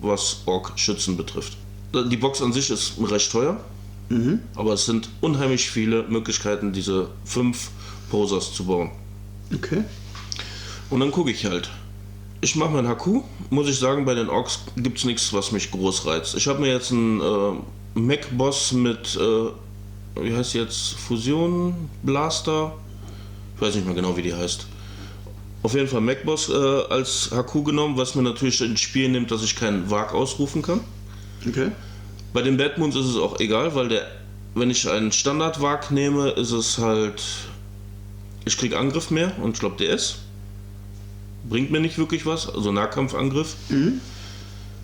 was 0.00 0.42
Ork-Schützen 0.46 1.16
betrifft. 1.16 1.56
Die 1.94 2.16
Box 2.16 2.42
an 2.42 2.52
sich 2.52 2.70
ist 2.70 2.94
recht 3.00 3.30
teuer, 3.32 3.60
aber 4.56 4.72
es 4.74 4.84
sind 4.84 5.08
unheimlich 5.20 5.70
viele 5.70 6.02
Möglichkeiten, 6.04 6.72
diese 6.72 7.08
fünf 7.24 7.70
Posers 8.10 8.52
zu 8.52 8.64
bauen. 8.64 8.90
Okay. 9.54 9.84
Und 10.90 11.00
dann 11.00 11.10
gucke 11.10 11.30
ich 11.30 11.46
halt. 11.46 11.70
Ich 12.40 12.54
mache 12.56 12.70
mein 12.70 12.88
HQ. 12.88 13.22
Muss 13.50 13.68
ich 13.68 13.78
sagen, 13.78 14.04
bei 14.04 14.14
den 14.14 14.28
Orks 14.28 14.60
gibt 14.76 14.98
es 14.98 15.04
nichts, 15.04 15.32
was 15.32 15.52
mich 15.52 15.70
groß 15.70 16.06
reizt. 16.06 16.34
Ich 16.36 16.46
habe 16.46 16.60
mir 16.60 16.72
jetzt 16.72 16.92
einen 16.92 17.20
äh, 17.20 17.98
Mech-Boss 17.98 18.72
mit, 18.72 19.16
äh, 19.16 20.22
wie 20.22 20.34
heißt 20.34 20.54
die 20.54 20.58
jetzt, 20.58 20.94
Fusion 20.94 21.74
Blaster. 22.02 22.74
Ich 23.56 23.62
weiß 23.62 23.74
nicht 23.74 23.86
mehr 23.86 23.94
genau, 23.94 24.16
wie 24.16 24.22
die 24.22 24.34
heißt. 24.34 24.66
Auf 25.64 25.74
jeden 25.74 25.88
Fall 25.88 26.00
Mech-Boss 26.00 26.50
äh, 26.50 26.92
als 26.92 27.30
HQ 27.32 27.64
genommen, 27.64 27.96
was 27.96 28.14
mir 28.14 28.22
natürlich 28.22 28.60
ins 28.60 28.80
Spiel 28.80 29.08
nimmt, 29.08 29.30
dass 29.30 29.42
ich 29.42 29.56
keinen 29.56 29.90
Wag 29.90 30.14
ausrufen 30.14 30.62
kann. 30.62 30.80
Okay. 31.46 31.72
Bei 32.32 32.42
den 32.42 32.56
Bad 32.56 32.78
Moons 32.78 32.94
ist 32.94 33.06
es 33.06 33.16
auch 33.16 33.40
egal, 33.40 33.74
weil 33.74 33.88
der 33.88 34.06
wenn 34.54 34.70
ich 34.70 34.88
einen 34.88 35.12
Standardwag 35.12 35.90
nehme, 35.90 36.30
ist 36.30 36.50
es 36.52 36.78
halt, 36.78 37.22
ich 38.44 38.56
krieg 38.56 38.74
Angriff 38.74 39.10
mehr 39.10 39.32
und 39.42 39.54
ich 39.54 39.60
glaube 39.60 39.76
DS. 39.76 40.18
Bringt 41.48 41.70
mir 41.70 41.80
nicht 41.80 41.98
wirklich 41.98 42.26
was, 42.26 42.48
also 42.48 42.72
Nahkampfangriff. 42.72 43.54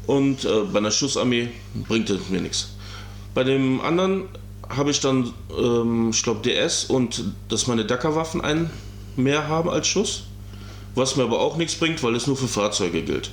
Und 0.07 0.45
äh, 0.45 0.49
bei 0.73 0.79
einer 0.79 0.91
Schussarmee 0.91 1.49
bringt 1.89 2.11
es 2.11 2.29
mir 2.29 2.41
nichts. 2.41 2.71
Bei 3.35 3.45
dem 3.45 3.81
anderen 3.81 4.25
habe 4.69 4.91
ich 4.91 5.01
dann, 5.01 5.33
ähm, 5.59 6.11
ich 6.11 6.23
glaube, 6.23 6.41
DS 6.43 6.85
und 6.85 7.25
dass 7.49 7.67
meine 7.67 7.85
Dackerwaffen 7.85 8.41
einen 8.41 8.71
mehr 9.17 9.49
haben 9.49 9.69
als 9.69 9.87
Schuss. 9.87 10.25
Was 10.95 11.17
mir 11.17 11.25
aber 11.25 11.41
auch 11.41 11.57
nichts 11.57 11.75
bringt, 11.75 12.03
weil 12.03 12.15
es 12.15 12.27
nur 12.27 12.37
für 12.37 12.47
Fahrzeuge 12.47 13.03
gilt. 13.03 13.31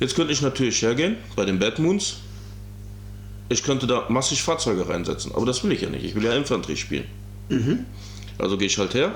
Jetzt 0.00 0.14
könnte 0.16 0.32
ich 0.32 0.40
natürlich 0.40 0.80
hergehen 0.80 1.16
bei 1.36 1.44
den 1.44 1.58
Bad 1.58 1.78
Moons. 1.78 2.16
Ich 3.50 3.62
könnte 3.62 3.86
da 3.86 4.06
massig 4.08 4.42
Fahrzeuge 4.42 4.88
reinsetzen, 4.88 5.32
aber 5.34 5.44
das 5.44 5.62
will 5.62 5.72
ich 5.72 5.82
ja 5.82 5.90
nicht. 5.90 6.04
Ich 6.04 6.14
will 6.14 6.24
ja 6.24 6.32
Infanterie 6.32 6.76
spielen. 6.76 7.04
Also 8.38 8.56
gehe 8.56 8.66
ich 8.66 8.78
halt 8.78 8.94
her, 8.94 9.12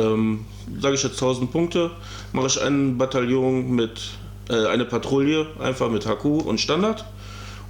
ähm, 0.00 0.44
sage 0.80 0.94
ich 0.94 1.02
jetzt 1.02 1.14
1000 1.14 1.50
Punkte, 1.50 1.90
mache 2.32 2.46
ich 2.46 2.62
ein 2.62 2.98
Bataillon 2.98 3.70
mit, 3.70 4.10
äh, 4.48 4.66
eine 4.66 4.84
Patrouille 4.84 5.46
einfach 5.58 5.90
mit 5.90 6.06
HQ 6.06 6.24
und 6.24 6.60
Standard 6.60 7.04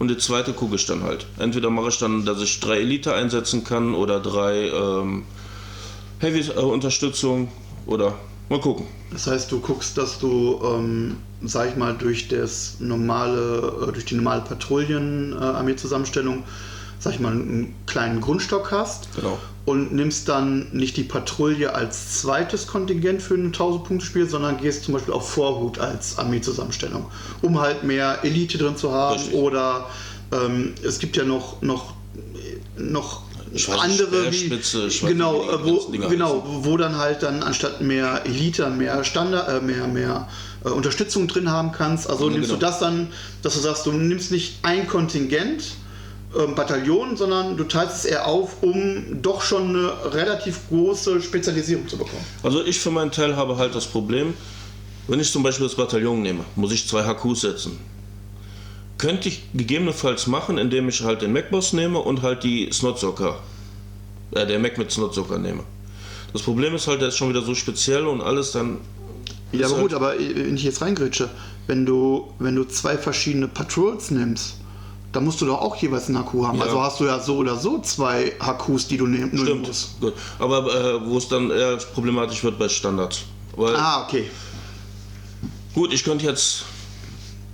und 0.01 0.09
die 0.09 0.17
zweite 0.17 0.55
gucke 0.55 0.77
ich 0.77 0.87
dann 0.87 1.03
halt. 1.03 1.27
Entweder 1.39 1.69
mache 1.71 1.89
ich 1.89 1.99
dann, 1.99 2.25
dass 2.25 2.41
ich 2.41 2.59
drei 2.59 2.79
Elite 2.79 3.15
einsetzen 3.15 3.65
kann 3.65 3.95
oder 3.95 4.19
drei 4.19 4.69
ähm, 4.69 5.25
Heavy-Unterstützung 6.21 7.49
oder 7.87 8.15
mal 8.49 8.61
gucken. 8.61 8.87
Das 9.13 9.27
heißt, 9.27 9.53
du 9.53 9.61
guckst, 9.61 9.99
dass 9.99 10.19
du, 10.19 10.59
ähm, 10.65 11.19
sag 11.43 11.69
ich 11.71 11.77
mal, 11.77 11.95
durch 11.95 12.29
das 12.29 12.77
normale, 12.81 13.89
äh, 13.89 13.93
durch 13.93 14.07
die 14.07 14.15
normale 14.15 14.41
Patrouillen-Armee-Zusammenstellung, 14.43 16.45
sag 17.01 17.15
ich 17.15 17.21
mal, 17.21 17.33
einen 17.33 17.75
kleinen 17.87 18.21
Grundstock 18.21 18.71
hast. 18.71 19.09
Genau. 19.17 19.39
Und 19.65 19.93
nimmst 19.93 20.29
dann 20.29 20.69
nicht 20.73 20.97
die 20.97 21.03
Patrouille 21.03 21.75
als 21.75 22.21
zweites 22.21 22.67
Kontingent 22.67 23.23
für 23.23 23.35
ein 23.35 23.53
1000-Punkte-Spiel, 23.53 24.29
sondern 24.29 24.59
gehst 24.59 24.85
zum 24.85 24.95
Beispiel 24.95 25.15
auf 25.15 25.31
Vorhut 25.31 25.79
als 25.79 26.19
Armee-Zusammenstellung, 26.19 27.07
um 27.43 27.61
halt 27.61 27.85
mehr 27.85 28.19
Elite 28.23 28.59
drin 28.59 28.77
zu 28.77 28.93
haben. 28.93 29.17
Richtig. 29.17 29.35
Oder 29.35 29.87
ähm, 30.33 30.75
es 30.83 30.99
gibt 30.99 31.17
ja 31.17 31.25
noch, 31.25 31.63
noch, 31.63 31.95
noch 32.77 33.23
andere 33.81 34.31
wie, 34.31 34.49
genau, 34.49 35.43
nicht, 35.43 35.93
wie 35.93 35.97
äh, 35.97 36.03
wo, 36.03 36.09
genau, 36.09 36.45
wo 36.63 36.77
dann 36.77 36.97
halt 36.99 37.23
dann 37.23 37.43
anstatt 37.43 37.81
mehr 37.81 38.23
Elite 38.25 38.71
mehr 38.71 39.03
Standard, 39.05 39.49
äh, 39.49 39.65
mehr, 39.65 39.87
mehr 39.89 40.29
äh, 40.65 40.69
Unterstützung 40.69 41.27
drin 41.27 41.51
haben 41.51 41.73
kannst. 41.73 42.09
Also 42.09 42.27
Ja, 42.27 42.33
nimmst 42.33 42.51
genau. 42.51 42.61
du 42.61 42.67
das 42.67 42.79
dann, 42.79 43.09
dass 43.43 43.55
du 43.55 43.61
sagst, 43.61 43.87
du 43.87 43.93
nimmst 43.93 44.31
nicht 44.31 44.59
ein 44.63 44.87
Kontingent, 44.87 45.65
ähm, 46.39 46.55
Bataillon, 46.55 47.17
sondern 47.17 47.57
du 47.57 47.65
teilst 47.65 47.97
es 47.97 48.05
eher 48.05 48.27
auf, 48.27 48.63
um 48.63 49.21
doch 49.21 49.43
schon 49.43 49.71
eine 49.71 50.15
relativ 50.15 50.69
große 50.69 51.21
Spezialisierung 51.21 51.89
zu 51.89 51.99
bekommen. 51.99 52.25
Also 52.43 52.65
ich 52.65 52.79
für 52.79 52.91
meinen 52.91 53.11
Teil 53.11 53.37
habe 53.37 53.57
halt 53.57 53.75
das 53.75 53.87
Problem, 53.87 54.35
wenn 55.09 55.19
ich 55.19 55.33
zum 55.33 55.43
Beispiel 55.43 55.67
das 55.67 55.75
Bataillon 55.75 56.23
nehme, 56.23 56.45
muss 56.55 56.73
ich 56.73 56.87
zwei 56.87 57.03
HQs 57.03 57.41
setzen. 57.41 57.79
Könnte 58.97 59.29
ich 59.29 59.43
gegebenenfalls 59.55 60.27
machen, 60.29 60.59
indem 60.59 60.89
ich 60.89 61.03
halt 61.03 61.23
den 61.23 61.33
Mac-Boss 61.33 61.73
nehme 61.73 61.99
und 61.99 62.23
halt 62.23 62.45
die 62.45 62.71
Snotzocker, 62.71 63.41
äh, 64.33 64.47
der 64.47 64.59
Mac 64.59 64.79
mit 64.79 64.93
Snotzocker 64.93 65.39
nehme. 65.39 65.65
Das 66.33 66.43
Problem 66.43 66.75
ist 66.77 66.87
halt, 66.87 67.01
der 67.01 67.09
ist 67.09 67.17
schon 67.17 67.31
wieder 67.31 67.43
so 67.43 67.57
speziell 67.57 68.07
und 68.07 68.21
alles 68.21 68.53
dann. 68.53 68.79
Ja, 69.51 69.67
aber 69.67 69.77
halt, 69.77 69.83
gut, 69.83 69.95
aber 69.95 70.15
wenn 70.17 70.55
ich 70.55 70.63
jetzt 70.63 70.81
reingrätsche, 70.81 71.29
wenn 71.67 71.85
du, 71.87 72.33
wenn 72.39 72.55
du 72.55 72.65
zwei 72.65 72.97
verschiedene 72.97 73.49
Patrols 73.49 74.13
nimmst, 74.13 74.60
dann 75.13 75.25
musst 75.25 75.41
du 75.41 75.47
doch 75.47 75.61
auch 75.61 75.75
jeweils 75.77 76.09
einen 76.09 76.19
HQ 76.25 76.35
haben. 76.47 76.59
Ja. 76.59 76.65
Also 76.65 76.81
hast 76.83 77.01
du 77.01 77.05
ja 77.07 77.19
so 77.19 77.37
oder 77.39 77.57
so 77.57 77.81
zwei 77.81 78.33
HQs, 78.41 78.87
die 78.89 78.97
du 78.97 79.07
nehmen 79.07 79.37
Stimmt. 79.37 79.67
musst. 79.67 80.01
Gut. 80.01 80.15
Aber 80.39 80.73
äh, 80.73 81.07
wo 81.07 81.19
es 81.19 81.29
dann 81.29 81.51
eher 81.51 81.77
problematisch 81.77 82.45
wird 82.45 82.59
bei 82.59 82.69
Standards. 82.69 83.23
Weil, 83.57 83.75
Ah, 83.77 84.05
okay. 84.05 84.31
Gut, 85.75 85.93
ich 85.93 86.05
könnte 86.05 86.27
jetzt 86.27 86.65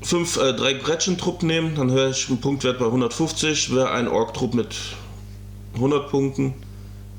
fünf, 0.03 0.37
äh, 0.37 0.53
drei 0.55 0.75
Gretchen-Trupp 0.75 1.43
nehmen, 1.43 1.75
dann 1.77 1.95
wäre 1.95 2.11
ich 2.11 2.29
einen 2.29 2.41
Punktwert 2.41 2.79
bei 2.79 2.87
150, 2.87 3.75
wäre 3.75 3.91
ein 3.91 4.09
Ork-Trupp 4.09 4.55
mit 4.55 4.75
100 5.75 6.11
Punkten, 6.11 6.55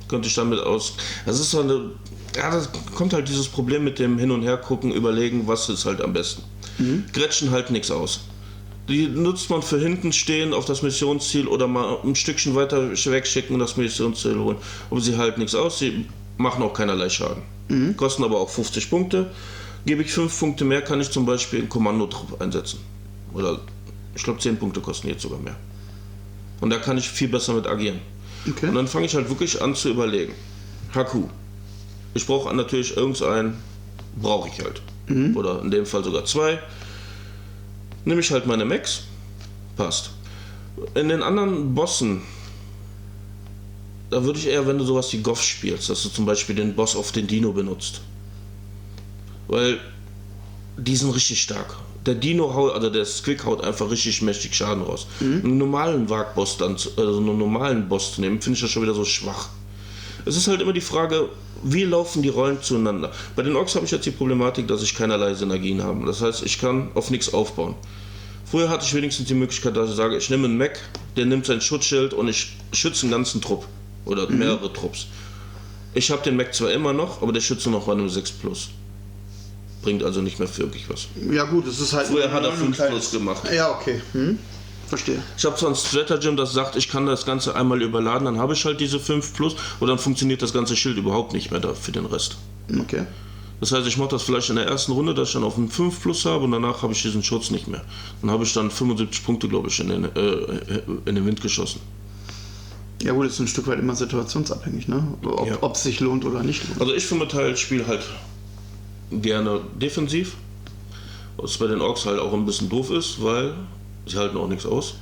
könnte 0.08 0.28
ich 0.28 0.36
damit 0.36 0.60
aus. 0.60 0.94
Das 1.26 1.40
ist 1.40 1.52
so 1.52 1.62
eine. 1.62 1.92
Ja, 2.36 2.52
da 2.52 2.62
kommt 2.96 3.14
halt 3.14 3.28
dieses 3.28 3.48
Problem 3.48 3.84
mit 3.84 3.98
dem 4.00 4.20
Hin- 4.20 4.30
und 4.32 4.44
Hergucken, 4.44 4.92
überlegen, 4.92 5.48
was 5.48 5.70
ist 5.70 5.86
halt 5.86 6.02
am 6.02 6.14
besten. 6.14 6.44
Gretchen 7.12 7.50
halt 7.50 7.72
nichts 7.72 7.90
aus. 7.90 8.20
Die 8.90 9.08
nutzt 9.08 9.50
man 9.50 9.62
für 9.62 9.80
hinten 9.80 10.14
stehen 10.14 10.54
auf 10.54 10.66
das 10.66 10.82
Missionsziel 10.82 11.48
oder 11.48 11.68
mal 11.68 11.98
ein 12.04 12.16
Stückchen 12.16 12.56
weiter 12.56 12.92
wegschicken 12.92 13.54
und 13.54 13.60
das 13.60 13.76
Missionsziel 13.76 14.38
holen. 14.38 14.58
Aber 14.90 15.02
sie 15.02 15.18
halt 15.18 15.38
nichts 15.38 15.56
aus, 15.56 15.80
sie 15.80 16.06
machen 16.38 16.64
auch 16.64 16.74
keinerlei 16.74 17.10
Schaden. 17.10 17.44
Kosten 17.98 18.24
aber 18.24 18.40
auch 18.40 18.50
50 18.50 18.90
Punkte. 18.90 19.30
Gebe 19.86 20.04
ich 20.04 20.12
5 20.12 20.40
Punkte 20.40 20.64
mehr, 20.66 20.82
kann 20.82 21.02
ich 21.02 21.12
zum 21.12 21.26
Beispiel 21.26 21.60
einen 21.60 21.70
Kommandotrupp 21.70 22.42
einsetzen. 22.42 22.80
Oder 23.34 23.60
ich 24.16 24.24
glaube 24.24 24.40
10 24.40 24.58
Punkte 24.58 24.80
kosten 24.80 25.08
jetzt 25.10 25.22
sogar 25.22 25.40
mehr. 25.40 25.56
Und 26.62 26.70
da 26.70 26.78
kann 26.78 26.98
ich 26.98 27.10
viel 27.10 27.28
besser 27.28 27.54
mit 27.54 27.68
agieren. 27.68 28.00
okay. 28.50 28.68
Und 28.70 28.76
dann 28.76 28.88
fange 28.88 29.06
ich 29.06 29.16
halt 29.16 29.30
wirklich 29.30 29.62
an 29.62 29.76
zu 29.76 29.90
überlegen. 29.90 30.34
HQ. 30.94 31.26
Ich 32.14 32.26
brauche 32.26 32.54
natürlich 32.56 32.96
irgendeinen, 32.96 33.58
brauche 34.22 34.50
ich 34.50 34.64
halt. 34.64 34.82
Oder 35.36 35.62
in 35.62 35.72
dem 35.72 35.86
Fall 35.86 36.04
sogar 36.04 36.26
zwei. 36.26 36.60
Nehme 38.08 38.22
ich 38.22 38.32
halt 38.32 38.46
meine 38.48 38.64
Max. 38.64 39.02
Passt. 39.76 40.12
In 40.96 41.10
den 41.10 41.22
anderen 41.22 41.76
Bossen, 41.76 42.22
da 44.10 44.24
würde 44.24 44.40
ich 44.40 44.48
eher, 44.48 44.66
wenn 44.66 44.78
du 44.78 44.86
sowas 44.86 45.12
wie 45.12 45.18
Goff 45.18 45.44
spielst, 45.44 45.90
dass 45.90 46.04
du 46.04 46.10
zum 46.10 46.26
Beispiel 46.26 46.56
den 46.56 46.74
Boss 46.74 46.96
auf 46.96 47.12
den 47.12 47.28
Dino 47.28 47.52
benutzt. 47.52 48.00
Weil 49.50 49.80
die 50.78 50.96
sind 50.96 51.12
richtig 51.14 51.42
stark. 51.42 51.76
Der 52.06 52.16
Dino 52.16 52.54
haut, 52.54 52.74
also 52.76 52.90
der 52.90 53.04
Squick 53.04 53.44
haut 53.44 53.62
einfach 53.62 53.90
richtig 53.92 54.22
mächtig 54.22 54.56
Schaden 54.56 54.84
raus. 54.84 55.08
Einen 55.20 55.58
normalen 55.58 56.10
Wagboss 56.10 56.56
dann, 56.56 56.78
zu- 56.78 56.92
also 56.96 57.18
einen 57.18 57.38
normalen 57.38 57.90
Boss 57.90 58.14
zu 58.16 58.22
nehmen, 58.22 58.42
finde 58.42 58.56
ich 58.56 58.62
das 58.62 58.72
schon 58.72 58.84
wieder 58.84 58.94
so 58.94 59.04
schwach. 59.04 59.50
Es 60.24 60.38
ist 60.38 60.48
halt 60.48 60.62
immer 60.62 60.72
die 60.72 60.80
Frage, 60.80 61.28
wie 61.64 61.84
laufen 61.84 62.22
die 62.22 62.30
Rollen 62.30 62.62
zueinander. 62.62 63.12
Bei 63.36 63.44
den 63.44 63.56
Orks 63.56 63.76
habe 63.76 63.86
ich 63.86 63.92
jetzt 63.92 64.06
die 64.06 64.12
Problematik, 64.12 64.68
dass 64.68 64.84
ich 64.84 64.96
keinerlei 64.96 65.34
Synergien 65.34 65.84
habe. 65.84 66.06
Das 66.06 66.22
heißt, 66.22 66.44
ich 66.44 66.60
kann 66.60 66.90
auf 66.94 67.10
nichts 67.10 67.34
aufbauen. 67.34 67.76
Früher 68.50 68.70
hatte 68.70 68.86
ich 68.86 68.94
wenigstens 68.94 69.28
die 69.28 69.34
Möglichkeit, 69.34 69.76
dass 69.76 69.90
ich 69.90 69.96
sage, 69.96 70.18
ich 70.18 70.30
nehme 70.30 70.46
einen 70.46 70.58
Mac, 70.58 70.80
der 71.18 71.26
nimmt 71.26 71.46
sein 71.46 71.60
Schutzschild 71.60 72.14
und 72.14 72.28
ich 72.30 72.56
schütze 72.72 73.04
einen 73.04 73.12
ganzen 73.12 73.42
Trupp. 73.42 73.66
Oder 74.06 74.30
mehrere 74.30 74.72
Trupps. 74.72 75.08
Ich 75.94 76.10
habe 76.12 76.22
den 76.24 76.38
Mac 76.38 76.54
zwar 76.54 76.72
immer 76.72 76.94
noch, 76.94 77.22
aber 77.22 77.34
der 77.34 77.42
schützt 77.42 77.66
nur 77.66 77.78
noch 77.80 77.88
bei 77.88 77.92
einem 77.92 78.08
6 78.08 78.32
Plus. 78.32 78.70
Bringt 79.82 80.02
also 80.04 80.22
nicht 80.22 80.40
mehr 80.40 80.48
wirklich 80.58 80.90
was. 80.90 81.08
Ja 81.32 81.44
gut, 81.44 81.68
es 81.68 81.80
ist 81.80 81.92
halt... 81.92 82.08
Früher 82.08 82.32
hat 82.32 82.44
er 82.44 82.52
ein 82.52 82.58
5 82.58 82.76
kleines- 82.76 82.94
Plus 82.94 83.12
gemacht. 83.12 83.44
Ja, 83.54 83.72
okay. 83.72 84.02
Hm? 84.14 84.40
Verstehe. 84.88 85.22
Ich 85.38 85.44
habe 85.46 85.56
zwar 85.58 85.70
ein 85.70 85.76
Stratagem, 85.76 86.38
das 86.38 86.54
sagt, 86.54 86.76
ich 86.78 86.90
kann 86.90 87.06
das 87.06 87.26
Ganze 87.26 87.56
einmal 87.56 87.82
überladen, 87.82 88.26
dann 88.26 88.38
habe 88.40 88.54
ich 88.54 88.64
halt 88.66 88.80
diese 88.80 89.00
5 89.00 89.34
Plus 89.34 89.56
und 89.80 89.88
dann 89.88 89.98
funktioniert 90.00 90.42
das 90.42 90.54
ganze 90.54 90.76
Schild 90.76 90.98
überhaupt 90.98 91.34
nicht 91.34 91.52
mehr 91.52 91.60
da 91.60 91.74
für 91.74 91.92
den 91.92 92.06
Rest. 92.06 92.38
Okay. 92.80 93.06
Das 93.60 93.72
heißt, 93.72 93.88
ich 93.88 93.98
mache 93.98 94.10
das 94.10 94.22
vielleicht 94.24 94.50
in 94.52 94.56
der 94.56 94.68
ersten 94.68 94.92
Runde, 94.92 95.14
dass 95.16 95.30
ich 95.30 95.34
dann 95.34 95.44
auf 95.44 95.58
einen 95.58 95.70
5 95.70 96.02
Plus 96.02 96.26
habe 96.26 96.44
und 96.46 96.52
danach 96.52 96.84
habe 96.84 96.94
ich 96.94 97.02
diesen 97.02 97.24
Schutz 97.24 97.50
nicht 97.50 97.68
mehr. 97.68 97.84
Dann 98.22 98.30
habe 98.32 98.44
ich 98.44 98.54
dann 98.54 98.70
75 98.72 99.26
Punkte, 99.26 99.48
glaube 99.50 99.68
ich, 99.70 99.80
in 99.80 99.90
den, 99.90 100.06
äh, 100.06 100.82
in 101.06 101.16
den 101.16 101.26
Wind 101.26 101.42
geschossen. 101.42 101.82
Ja 103.02 103.14
gut, 103.14 103.26
ist 103.28 103.40
ein 103.40 103.48
Stück 103.48 103.68
weit 103.68 103.80
immer 103.80 103.96
situationsabhängig, 103.96 104.88
ne? 104.88 105.04
Ob 105.24 105.48
Ja. 105.48 105.58
es 105.72 105.84
sich 105.84 106.00
lohnt 106.00 106.24
oder 106.26 106.44
nicht 106.44 106.68
lohnt. 106.68 106.82
Also 106.82 106.94
ich 106.94 107.06
für 107.06 107.16
meinen 107.16 107.30
Teil 107.30 107.56
spiele 107.58 107.86
halt 107.88 108.02
gerne 109.12 109.62
defensiv. 109.80 110.34
Was 111.38 111.58
bei 111.58 111.68
den 111.68 111.82
Orks 111.82 112.06
halt 112.06 112.20
auch 112.20 112.34
ein 112.34 112.46
bisschen 112.46 112.70
doof 112.70 112.90
ist, 112.92 113.22
weil 113.24 113.54
sie 114.10 114.18
halten 114.18 114.38
auch 114.38 114.48
nichts 114.48 114.66
aus. 114.66 114.96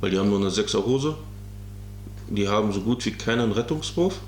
Weil 0.00 0.10
die 0.10 0.18
haben 0.18 0.30
nur 0.30 0.40
eine 0.40 0.50
6er 0.50 0.84
Hose. 0.84 1.14
Die 2.28 2.48
haben 2.48 2.72
so 2.72 2.80
gut 2.80 3.04
wie 3.04 3.12
keinen 3.12 3.52
Rettungswurf. 3.52 4.20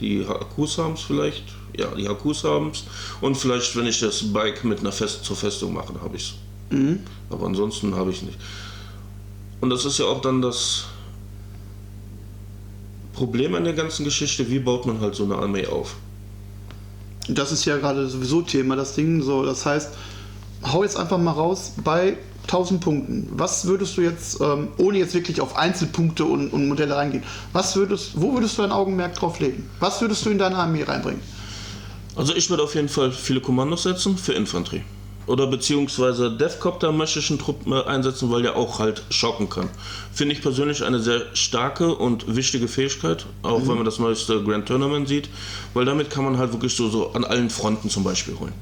Die 0.00 0.24
HQs 0.24 0.78
haben 0.78 0.94
es 0.94 1.02
vielleicht. 1.02 1.44
Ja, 1.76 1.94
die 1.94 2.08
HQs 2.08 2.44
haben 2.44 2.70
es. 2.70 2.84
Und 3.20 3.36
vielleicht, 3.36 3.76
wenn 3.76 3.86
ich 3.86 4.00
das 4.00 4.32
Bike 4.32 4.64
mit 4.64 4.80
einer 4.80 4.92
Fest 4.92 5.24
zur 5.24 5.36
Festung 5.36 5.74
mache, 5.74 5.94
habe 6.02 6.16
ich 6.16 6.22
es. 6.22 6.34
Aber 7.30 7.46
ansonsten 7.46 7.94
habe 7.94 8.10
ich 8.10 8.22
nicht. 8.22 8.38
Und 9.60 9.70
das 9.70 9.84
ist 9.84 9.98
ja 9.98 10.06
auch 10.06 10.20
dann 10.20 10.40
das 10.40 10.84
Problem 13.12 13.54
an 13.54 13.64
der 13.64 13.74
ganzen 13.74 14.04
Geschichte, 14.04 14.48
wie 14.48 14.60
baut 14.60 14.86
man 14.86 15.00
halt 15.00 15.14
so 15.14 15.24
eine 15.24 15.36
Armee 15.36 15.66
auf? 15.66 15.96
Das 17.28 17.52
ist 17.52 17.64
ja 17.64 17.76
gerade 17.76 18.08
sowieso 18.08 18.42
Thema, 18.42 18.76
das 18.76 18.94
Ding. 18.94 19.22
So, 19.22 19.44
das 19.44 19.66
heißt, 19.66 19.90
hau 20.64 20.82
jetzt 20.82 20.96
einfach 20.96 21.18
mal 21.18 21.32
raus 21.32 21.72
bei 21.84 22.16
1000 22.44 22.80
Punkten. 22.80 23.28
Was 23.32 23.66
würdest 23.66 23.96
du 23.96 24.02
jetzt, 24.02 24.40
ähm, 24.40 24.68
ohne 24.78 24.98
jetzt 24.98 25.14
wirklich 25.14 25.40
auf 25.40 25.56
Einzelpunkte 25.56 26.24
und, 26.24 26.50
und 26.50 26.68
Modelle 26.68 26.96
reingehen, 26.96 27.22
was 27.52 27.76
würdest, 27.76 28.12
wo 28.20 28.34
würdest 28.34 28.58
du 28.58 28.62
dein 28.62 28.72
Augenmerk 28.72 29.14
drauf 29.14 29.38
legen? 29.40 29.68
Was 29.78 30.00
würdest 30.00 30.24
du 30.26 30.30
in 30.30 30.38
deine 30.38 30.56
Armee 30.56 30.82
reinbringen? 30.82 31.20
Also 32.16 32.34
ich 32.34 32.50
würde 32.50 32.62
auf 32.62 32.74
jeden 32.74 32.88
Fall 32.88 33.12
viele 33.12 33.40
Kommandos 33.40 33.84
setzen 33.84 34.18
für 34.18 34.32
Infanterie. 34.32 34.82
Oder 35.26 35.46
beziehungsweise 35.46 36.30
Deathcopter 36.36 36.90
möchte 36.90 37.20
ich 37.20 37.30
einen 37.30 37.38
Trupp 37.38 37.66
äh, 37.66 37.84
einsetzen, 37.84 38.32
weil 38.32 38.42
der 38.42 38.56
auch 38.56 38.80
halt 38.80 39.04
schocken 39.10 39.48
kann. 39.48 39.68
Finde 40.12 40.34
ich 40.34 40.42
persönlich 40.42 40.82
eine 40.82 40.98
sehr 40.98 41.22
starke 41.34 41.94
und 41.94 42.34
wichtige 42.34 42.66
Fähigkeit, 42.66 43.26
auch 43.42 43.60
mhm. 43.60 43.68
wenn 43.68 43.76
man 43.76 43.84
das 43.84 44.00
neueste 44.00 44.42
Grand 44.42 44.66
Tournament 44.66 45.06
sieht, 45.06 45.28
weil 45.72 45.84
damit 45.84 46.10
kann 46.10 46.24
man 46.24 46.36
halt 46.36 46.52
wirklich 46.52 46.74
so, 46.74 46.88
so 46.88 47.12
an 47.12 47.24
allen 47.24 47.48
Fronten 47.48 47.90
zum 47.90 48.02
Beispiel 48.02 48.36
holen. 48.40 48.52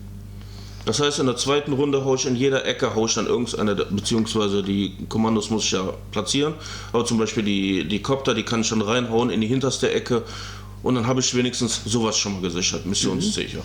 Das 0.89 1.01
heißt, 1.01 1.19
in 1.19 1.27
der 1.27 1.37
zweiten 1.37 1.75
Runde 1.75 2.03
haue 2.07 2.17
ich 2.17 2.25
in 2.25 2.35
jeder 2.35 2.65
Ecke 2.65 2.95
haue 2.95 3.09
ich 3.09 3.15
dann 3.15 3.27
irgendeine, 3.27 3.75
beziehungsweise 3.75 4.63
die 4.63 4.95
Kommandos 5.11 5.51
muss 5.51 5.65
ich 5.65 5.73
ja 5.73 5.93
platzieren, 6.13 6.55
aber 6.95 7.05
zum 7.05 7.19
Beispiel 7.19 7.43
die, 7.43 7.87
die 7.87 8.01
Copter, 8.01 8.33
die 8.33 8.43
kann 8.43 8.63
ich 8.63 8.71
dann 8.71 8.81
reinhauen 8.81 9.29
in 9.29 9.43
die 9.43 9.47
hinterste 9.47 9.93
Ecke 9.93 10.23
und 10.83 10.95
dann 10.95 11.07
habe 11.07 11.21
ich 11.21 11.35
wenigstens 11.35 11.83
sowas 11.85 12.17
schon 12.17 12.33
mal 12.33 12.41
gesichert, 12.41 12.87
missionssicher. 12.87 13.59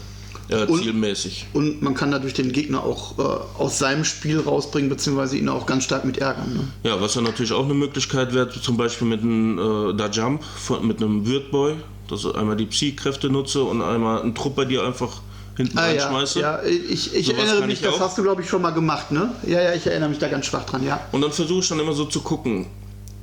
Mhm. 0.50 0.54
Äh, 0.54 0.68
zielmäßig. 0.68 1.46
Und 1.54 1.82
man 1.82 1.94
kann 1.94 2.12
dadurch 2.12 2.34
den 2.34 2.52
Gegner 2.52 2.84
auch 2.84 3.18
äh, 3.18 3.22
aus 3.58 3.80
seinem 3.80 4.04
Spiel 4.04 4.42
rausbringen, 4.42 4.90
beziehungsweise 4.90 5.38
ihn 5.38 5.48
auch 5.48 5.66
ganz 5.66 5.86
stark 5.86 6.04
mit 6.04 6.18
ärgern. 6.18 6.54
Ne? 6.54 6.90
Ja, 6.90 7.00
was 7.00 7.16
ja 7.16 7.22
natürlich 7.22 7.54
auch 7.54 7.64
eine 7.64 7.74
Möglichkeit 7.74 8.34
wäre, 8.34 8.50
zum 8.50 8.76
Beispiel 8.76 9.08
mit 9.08 9.22
einem 9.22 9.58
äh, 9.58 9.94
Da 9.94 10.10
Jump, 10.10 10.44
mit 10.82 11.02
einem 11.02 11.26
Wordboy, 11.26 11.76
dass 12.10 12.26
ich 12.26 12.36
einmal 12.36 12.58
die 12.58 12.66
Psy-Kräfte 12.66 13.30
nutze 13.30 13.64
und 13.64 13.82
einmal 13.82 14.22
einen 14.22 14.36
Trupp 14.36 14.58
bei 14.58 14.66
dir 14.66 14.84
einfach 14.84 15.22
hinten 15.56 15.78
ah, 15.78 15.84
reinschmeiße. 15.84 16.40
Ja, 16.40 16.62
ja. 16.62 16.68
ich, 16.68 17.14
ich 17.14 17.34
erinnere 17.34 17.68
mich, 17.68 17.82
ich 17.82 17.82
das 17.82 18.00
hast 18.00 18.18
du 18.18 18.24
glaube 18.24 18.42
ich 18.42 18.50
schon 18.50 18.62
mal 18.62 18.72
gemacht, 18.72 19.12
ne? 19.12 19.34
Ja, 19.46 19.62
ja, 19.62 19.74
ich 19.74 19.86
erinnere 19.86 20.10
mich 20.10 20.20
da 20.20 20.28
ganz 20.28 20.46
schwach 20.46 20.66
dran, 20.66 20.84
ja. 20.86 21.00
Und 21.12 21.22
dann 21.22 21.32
versuche 21.32 21.60
ich 21.60 21.70
dann 21.70 21.80
immer 21.80 21.94
so 21.94 22.06
zu 22.06 22.22
gucken. 22.22 22.68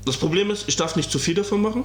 Das 0.04 0.16
Problem 0.16 0.50
ist, 0.50 0.68
ich 0.68 0.76
darf 0.76 0.96
nicht 0.96 1.10
zu 1.10 1.18
viel 1.18 1.34
davon 1.34 1.60
machen. 1.62 1.84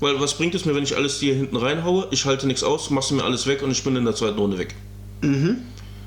Weil 0.00 0.20
was 0.20 0.34
bringt 0.34 0.52
es 0.56 0.64
mir, 0.64 0.74
wenn 0.74 0.82
ich 0.82 0.96
alles 0.96 1.20
hier 1.20 1.36
hinten 1.36 1.56
reinhaue? 1.56 2.08
Ich 2.10 2.24
halte 2.24 2.48
nichts 2.48 2.64
aus, 2.64 2.90
machst 2.90 3.12
du 3.12 3.14
mir 3.14 3.22
alles 3.22 3.46
weg 3.46 3.62
und 3.62 3.70
ich 3.70 3.84
bin 3.84 3.94
in 3.94 4.04
der 4.04 4.16
zweiten 4.16 4.36
Runde 4.36 4.58
weg. 4.58 4.74
Mhm. 5.20 5.58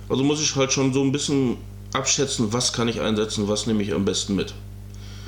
Also 0.09 0.21
muss 0.25 0.41
ich 0.41 0.53
halt 0.57 0.73
schon 0.73 0.91
so 0.93 1.01
ein 1.01 1.13
bisschen 1.13 1.55
abschätzen, 1.93 2.51
was 2.51 2.73
kann 2.73 2.89
ich 2.89 2.99
einsetzen, 2.99 3.47
was 3.47 3.67
nehme 3.67 3.81
ich 3.81 3.93
am 3.93 4.03
besten 4.03 4.35
mit. 4.35 4.53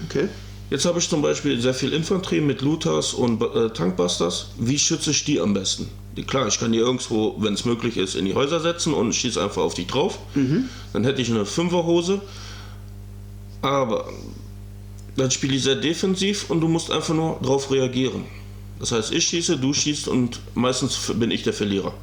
Okay. 0.09 0.27
Jetzt 0.69 0.83
habe 0.83 0.99
ich 0.99 1.07
zum 1.07 1.21
Beispiel 1.21 1.61
sehr 1.61 1.73
viel 1.73 1.93
Infanterie 1.93 2.41
mit 2.41 2.61
Looters 2.61 3.13
und 3.13 3.41
äh, 3.41 3.69
Tankbusters. 3.69 4.47
Wie 4.57 4.77
schütze 4.77 5.11
ich 5.11 5.23
die 5.23 5.39
am 5.39 5.53
besten? 5.53 5.87
Klar, 6.23 6.47
ich 6.47 6.59
kann 6.59 6.71
die 6.71 6.79
irgendwo, 6.79 7.35
wenn 7.39 7.53
es 7.53 7.65
möglich 7.65 7.97
ist, 7.97 8.15
in 8.15 8.25
die 8.25 8.33
Häuser 8.35 8.59
setzen 8.59 8.93
und 8.93 9.13
schieße 9.13 9.41
einfach 9.41 9.61
auf 9.61 9.73
die 9.73 9.87
drauf. 9.87 10.19
Mhm. 10.35 10.69
Dann 10.93 11.03
hätte 11.03 11.21
ich 11.21 11.29
eine 11.29 11.45
Fünferhose. 11.45 12.21
Aber 13.61 14.09
dann 15.15 15.31
spiele 15.31 15.55
ich 15.55 15.63
sehr 15.63 15.75
defensiv 15.75 16.49
und 16.49 16.61
du 16.61 16.67
musst 16.67 16.91
einfach 16.91 17.13
nur 17.13 17.39
darauf 17.41 17.71
reagieren. 17.71 18.25
Das 18.79 18.91
heißt, 18.91 19.11
ich 19.11 19.25
schieße, 19.25 19.57
du 19.57 19.73
schießt 19.73 20.07
und 20.07 20.39
meistens 20.53 21.11
bin 21.15 21.31
ich 21.31 21.43
der 21.43 21.53
Verlierer. 21.53 21.93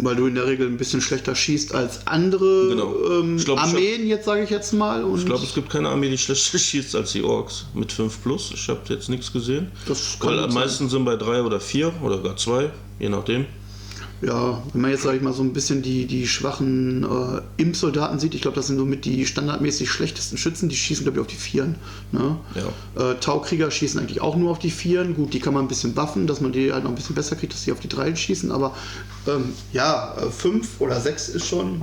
Weil 0.00 0.16
du 0.16 0.26
in 0.26 0.36
der 0.36 0.46
Regel 0.46 0.68
ein 0.68 0.76
bisschen 0.76 1.00
schlechter 1.00 1.34
schießt 1.34 1.74
als 1.74 2.06
andere 2.06 2.68
genau. 2.68 2.94
ähm, 3.10 3.36
glaub, 3.38 3.58
Armeen, 3.58 4.06
jetzt 4.06 4.26
sage 4.26 4.44
ich 4.44 4.50
jetzt 4.50 4.72
mal. 4.72 5.04
Ich 5.16 5.26
glaube, 5.26 5.44
es 5.44 5.54
gibt 5.54 5.70
keine 5.70 5.88
Armee, 5.88 6.08
die 6.08 6.18
schlechter 6.18 6.58
schießt 6.58 6.94
als 6.94 7.12
die 7.12 7.22
Orks 7.22 7.66
mit 7.74 7.90
5 7.90 8.22
plus. 8.22 8.52
Ich 8.54 8.68
habe 8.68 8.80
jetzt 8.88 9.08
nichts 9.08 9.32
gesehen. 9.32 9.72
Das 9.86 10.16
Weil 10.20 10.38
am 10.38 10.54
meisten 10.54 10.88
sind 10.88 11.04
bei 11.04 11.16
3 11.16 11.42
oder 11.42 11.60
4 11.60 11.92
oder 12.02 12.18
gar 12.18 12.36
2, 12.36 12.70
je 13.00 13.08
nachdem 13.08 13.46
ja, 14.20 14.62
wenn 14.72 14.80
man 14.80 14.90
jetzt, 14.90 15.04
sage 15.04 15.16
ich 15.16 15.22
mal, 15.22 15.32
so 15.32 15.42
ein 15.42 15.52
bisschen 15.52 15.82
die, 15.82 16.06
die 16.06 16.26
schwachen 16.26 17.04
äh, 17.04 17.62
Imp-Soldaten 17.62 18.18
sieht, 18.18 18.34
ich 18.34 18.42
glaube, 18.42 18.56
das 18.56 18.66
sind 18.66 18.76
somit 18.76 19.04
die 19.04 19.24
standardmäßig 19.24 19.88
schlechtesten 19.88 20.36
Schützen, 20.36 20.68
die 20.68 20.76
schießen, 20.76 21.04
glaube 21.04 21.18
ich, 21.18 21.20
auf 21.20 21.28
die 21.28 21.36
Vieren. 21.36 21.76
Ne? 22.10 22.36
Ja. 22.56 23.10
Äh, 23.10 23.14
Taukrieger 23.20 23.70
schießen 23.70 24.00
eigentlich 24.00 24.20
auch 24.20 24.34
nur 24.34 24.50
auf 24.50 24.58
die 24.58 24.70
Vieren. 24.70 25.14
Gut, 25.14 25.34
die 25.34 25.38
kann 25.38 25.54
man 25.54 25.64
ein 25.64 25.68
bisschen 25.68 25.94
buffen, 25.94 26.26
dass 26.26 26.40
man 26.40 26.50
die 26.50 26.72
halt 26.72 26.82
noch 26.82 26.90
ein 26.90 26.96
bisschen 26.96 27.14
besser 27.14 27.36
kriegt, 27.36 27.52
dass 27.52 27.62
sie 27.62 27.70
auf 27.70 27.78
die 27.78 27.88
Dreien 27.88 28.16
schießen, 28.16 28.50
aber 28.50 28.74
ähm, 29.28 29.52
ja, 29.72 30.16
äh, 30.16 30.30
fünf 30.30 30.80
oder 30.80 31.00
sechs 31.00 31.28
ist 31.28 31.46
schon. 31.46 31.82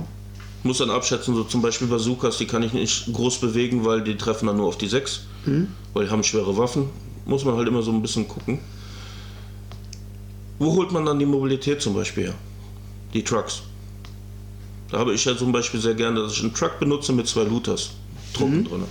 Muss 0.62 0.78
dann 0.78 0.90
abschätzen, 0.90 1.34
so 1.34 1.44
zum 1.44 1.62
Beispiel 1.62 1.86
Bazookas, 1.86 2.36
die 2.38 2.46
kann 2.46 2.62
ich 2.62 2.72
nicht 2.72 3.12
groß 3.12 3.38
bewegen, 3.40 3.84
weil 3.84 4.02
die 4.02 4.16
treffen 4.16 4.46
dann 4.46 4.56
nur 4.56 4.66
auf 4.66 4.76
die 4.76 4.88
sechs, 4.88 5.22
mhm. 5.46 5.68
weil 5.94 6.04
die 6.04 6.10
haben 6.10 6.22
schwere 6.22 6.56
Waffen. 6.58 6.90
Muss 7.24 7.44
man 7.44 7.56
halt 7.56 7.66
immer 7.66 7.82
so 7.82 7.92
ein 7.92 8.02
bisschen 8.02 8.28
gucken. 8.28 8.58
Wo 10.58 10.74
holt 10.74 10.92
man 10.92 11.04
dann 11.04 11.18
die 11.18 11.26
Mobilität 11.26 11.82
zum 11.82 11.94
Beispiel 11.94 12.24
her? 12.24 12.34
Die 13.12 13.22
Trucks. 13.22 13.62
Da 14.90 14.98
habe 14.98 15.12
ich 15.12 15.24
ja 15.24 15.36
zum 15.36 15.52
Beispiel 15.52 15.80
sehr 15.80 15.94
gerne, 15.94 16.20
dass 16.20 16.32
ich 16.32 16.42
einen 16.42 16.54
Truck 16.54 16.78
benutze 16.78 17.12
mit 17.12 17.26
zwei 17.26 17.42
Looters 17.42 17.90
Truppen 18.32 18.60
mhm. 18.60 18.68
drin. 18.68 18.84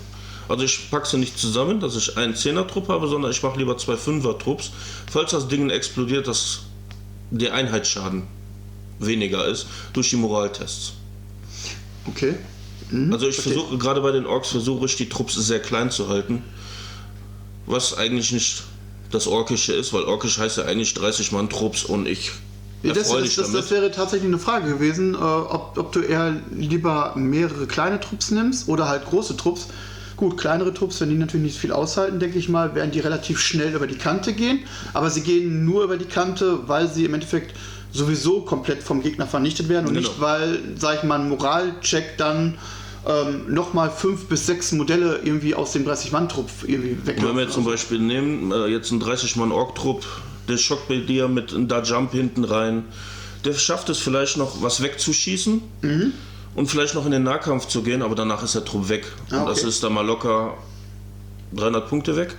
Also 0.47 0.63
ich 0.63 0.91
packe 0.91 1.07
sie 1.07 1.17
nicht 1.17 1.39
zusammen, 1.39 1.79
dass 1.79 1.95
ich 1.95 2.17
einen 2.17 2.35
Zehner-Trupp 2.35 2.89
habe, 2.89 3.07
sondern 3.07 3.31
ich 3.31 3.41
mache 3.41 3.57
lieber 3.57 3.77
zwei 3.77 3.97
Fünfer-Trupps. 3.97 4.71
Falls 5.11 5.31
das 5.31 5.47
Ding 5.47 5.69
explodiert, 5.69 6.27
dass 6.27 6.61
der 7.31 7.53
Einheitsschaden 7.53 8.23
weniger 8.99 9.45
ist 9.47 9.67
durch 9.93 10.09
die 10.11 10.17
Moraltests. 10.17 10.93
Okay. 12.07 12.35
Mhm. 12.91 13.11
Also 13.11 13.27
ich 13.27 13.39
okay. 13.39 13.49
versuche, 13.49 13.77
gerade 13.77 14.01
bei 14.01 14.11
den 14.11 14.25
Orks 14.25 14.49
versuche 14.49 14.85
ich 14.85 14.95
die 14.95 15.09
Trupps 15.09 15.33
sehr 15.33 15.59
klein 15.59 15.89
zu 15.89 16.09
halten. 16.09 16.43
Was 17.65 17.97
eigentlich 17.97 18.31
nicht 18.31 18.63
das 19.11 19.27
Orkische 19.27 19.73
ist, 19.73 19.93
weil 19.93 20.03
Orkisch 20.03 20.37
heißt 20.37 20.57
ja 20.57 20.65
eigentlich 20.65 20.93
30 20.93 21.31
Mann 21.31 21.49
Trupps 21.49 21.83
und 21.83 22.07
ich 22.07 22.31
das, 22.83 23.09
das, 23.09 23.35
das, 23.35 23.51
das, 23.51 23.71
wäre 23.71 23.89
tatsächlich 23.91 24.27
eine 24.27 24.37
Frage 24.37 24.73
gewesen, 24.73 25.15
äh, 25.15 25.17
ob, 25.17 25.77
ob, 25.77 25.91
du 25.91 26.01
eher 26.01 26.35
lieber 26.51 27.13
mehrere 27.15 27.65
kleine 27.65 27.99
Trupps 27.99 28.31
nimmst 28.31 28.67
oder 28.67 28.87
halt 28.87 29.05
große 29.05 29.37
Trupps. 29.37 29.67
Gut, 30.17 30.37
kleinere 30.37 30.73
Trupps, 30.73 31.01
wenn 31.01 31.09
die 31.09 31.15
natürlich 31.15 31.45
nicht 31.45 31.57
viel 31.57 31.71
aushalten, 31.71 32.19
denke 32.19 32.37
ich 32.37 32.47
mal, 32.47 32.73
werden 32.75 32.91
die 32.91 32.99
relativ 32.99 33.39
schnell 33.39 33.73
über 33.73 33.87
die 33.87 33.97
Kante 33.97 34.33
gehen. 34.33 34.59
Aber 34.93 35.09
sie 35.09 35.21
gehen 35.21 35.65
nur 35.65 35.83
über 35.83 35.97
die 35.97 36.05
Kante, 36.05 36.59
weil 36.67 36.87
sie 36.87 37.05
im 37.05 37.13
Endeffekt 37.13 37.55
sowieso 37.91 38.41
komplett 38.41 38.83
vom 38.83 39.01
Gegner 39.01 39.25
vernichtet 39.25 39.67
werden 39.67 39.87
und 39.87 39.95
genau. 39.95 40.07
nicht, 40.07 40.21
weil, 40.21 40.59
sag 40.77 40.97
ich 40.97 41.03
mal, 41.03 41.19
ein 41.19 41.29
Moralcheck 41.29 42.17
dann 42.17 42.57
ähm, 43.05 43.53
nochmal 43.53 43.91
fünf 43.91 44.25
bis 44.25 44.45
sechs 44.45 44.71
Modelle 44.71 45.19
irgendwie 45.23 45.53
aus 45.53 45.73
dem 45.73 45.85
30-Mann-Trupp 45.85 46.49
irgendwie 46.65 47.05
weg. 47.05 47.17
Wenn 47.21 47.35
wir 47.35 47.43
jetzt 47.43 47.53
zum 47.53 47.65
Beispiel 47.65 47.99
nehmen, 47.99 48.51
äh, 48.51 48.67
jetzt 48.67 48.91
ein 48.91 49.01
30-Mann-Ork-Trupp, 49.01 50.05
der 50.47 50.57
schockt 50.57 50.87
bei 50.87 50.97
dir 50.97 51.27
mit 51.27 51.53
einem 51.53 51.67
Da 51.67 51.81
Jump 51.81 52.11
hinten 52.11 52.43
rein, 52.43 52.85
der 53.43 53.53
schafft 53.53 53.89
es 53.89 53.99
vielleicht 53.99 54.37
noch 54.37 54.61
was 54.61 54.81
wegzuschießen. 54.81 55.61
Mhm. 55.81 56.13
Und 56.55 56.67
vielleicht 56.67 56.95
noch 56.95 57.05
in 57.05 57.11
den 57.11 57.23
Nahkampf 57.23 57.67
zu 57.67 57.83
gehen, 57.83 58.01
aber 58.01 58.15
danach 58.15 58.41
ist 58.41 58.55
der 58.55 58.63
Trupp 58.63 58.87
weg. 58.87 59.05
Ah, 59.05 59.25
okay. 59.25 59.39
Und 59.39 59.49
das 59.49 59.63
ist 59.63 59.83
dann 59.83 59.93
mal 59.93 60.05
locker 60.05 60.57
300 61.53 61.89
Punkte 61.89 62.15
weg. 62.15 62.35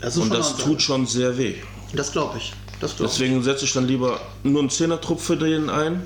Das 0.00 0.16
und 0.16 0.32
das 0.32 0.56
tut 0.56 0.80
schon 0.80 1.06
sehr 1.06 1.36
weh. 1.36 1.56
Das 1.92 2.12
glaube 2.12 2.38
ich. 2.38 2.52
Das 2.80 2.96
glaub 2.96 3.08
Deswegen 3.08 3.42
setze 3.42 3.64
ich 3.64 3.72
dann 3.72 3.86
lieber 3.86 4.20
nur 4.44 4.60
einen 4.60 4.70
10er-Trupp 4.70 5.20
für 5.20 5.36
den 5.36 5.68
ein. 5.68 6.02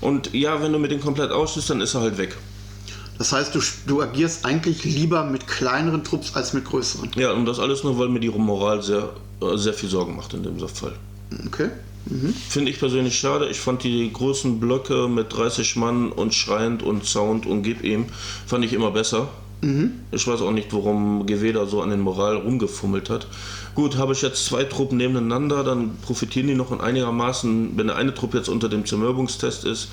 Und 0.00 0.32
ja, 0.32 0.62
wenn 0.62 0.72
du 0.72 0.78
mit 0.78 0.92
den 0.92 1.00
komplett 1.00 1.30
ausschließt, 1.30 1.70
dann 1.70 1.80
ist 1.80 1.94
er 1.94 2.00
halt 2.02 2.16
weg. 2.16 2.36
Das 3.20 3.32
heißt, 3.32 3.54
du, 3.54 3.60
du 3.86 4.00
agierst 4.00 4.46
eigentlich 4.46 4.82
lieber 4.82 5.24
mit 5.24 5.46
kleineren 5.46 6.02
Trupps 6.04 6.34
als 6.36 6.54
mit 6.54 6.64
größeren. 6.64 7.10
Ja, 7.16 7.32
und 7.32 7.44
das 7.44 7.58
alles 7.58 7.84
nur, 7.84 7.98
weil 7.98 8.08
mir 8.08 8.18
die 8.18 8.30
Moral 8.30 8.82
sehr, 8.82 9.10
äh, 9.42 9.58
sehr 9.58 9.74
viel 9.74 9.90
Sorgen 9.90 10.16
macht 10.16 10.32
in 10.32 10.42
dem 10.42 10.58
Fall. 10.58 10.94
Okay. 11.46 11.68
Mhm. 12.06 12.32
Finde 12.48 12.70
ich 12.70 12.78
persönlich 12.78 13.18
schade. 13.18 13.46
Ich 13.50 13.60
fand 13.60 13.84
die 13.84 14.10
großen 14.10 14.58
Blöcke 14.58 15.06
mit 15.06 15.36
30 15.36 15.76
Mann 15.76 16.12
und 16.12 16.32
schreiend 16.32 16.82
und 16.82 17.04
Sound 17.04 17.44
und 17.44 17.62
gib 17.62 17.84
ihm, 17.84 18.06
fand 18.46 18.64
ich 18.64 18.72
immer 18.72 18.90
besser. 18.90 19.28
Mhm. 19.60 20.00
Ich 20.12 20.26
weiß 20.26 20.40
auch 20.40 20.52
nicht, 20.52 20.72
warum 20.72 21.26
Geweder 21.26 21.66
so 21.66 21.82
an 21.82 21.90
den 21.90 22.00
Moral 22.00 22.36
rumgefummelt 22.36 23.10
hat. 23.10 23.26
Gut, 23.74 23.98
habe 23.98 24.14
ich 24.14 24.22
jetzt 24.22 24.46
zwei 24.46 24.64
Truppen 24.64 24.96
nebeneinander, 24.96 25.62
dann 25.62 25.98
profitieren 26.00 26.46
die 26.46 26.54
noch 26.54 26.72
in 26.72 26.80
einigermaßen, 26.80 27.76
wenn 27.76 27.88
der 27.88 27.96
eine 27.96 28.14
Truppe 28.14 28.38
jetzt 28.38 28.48
unter 28.48 28.70
dem 28.70 28.86
Zermürbungstest 28.86 29.66
ist, 29.66 29.88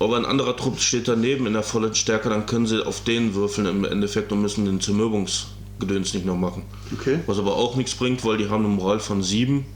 aber 0.00 0.16
ein 0.16 0.24
anderer 0.24 0.56
Trupp 0.56 0.80
steht 0.80 1.08
daneben 1.08 1.46
in 1.46 1.52
der 1.52 1.62
vollen 1.62 1.94
Stärke, 1.94 2.30
dann 2.30 2.46
können 2.46 2.66
sie 2.66 2.84
auf 2.84 3.04
den 3.04 3.34
würfeln 3.34 3.66
im 3.66 3.84
Endeffekt 3.84 4.32
und 4.32 4.40
müssen 4.40 4.64
den 4.64 4.80
Zermürbungsgedöns 4.80 6.14
nicht 6.14 6.24
noch 6.24 6.36
machen. 6.36 6.62
Okay. 6.92 7.20
Was 7.26 7.38
aber 7.38 7.54
auch 7.56 7.76
nichts 7.76 7.94
bringt, 7.94 8.24
weil 8.24 8.38
die 8.38 8.48
haben 8.48 8.64
eine 8.64 8.74
Moral 8.74 8.98
von 8.98 9.22
sieben. 9.22 9.66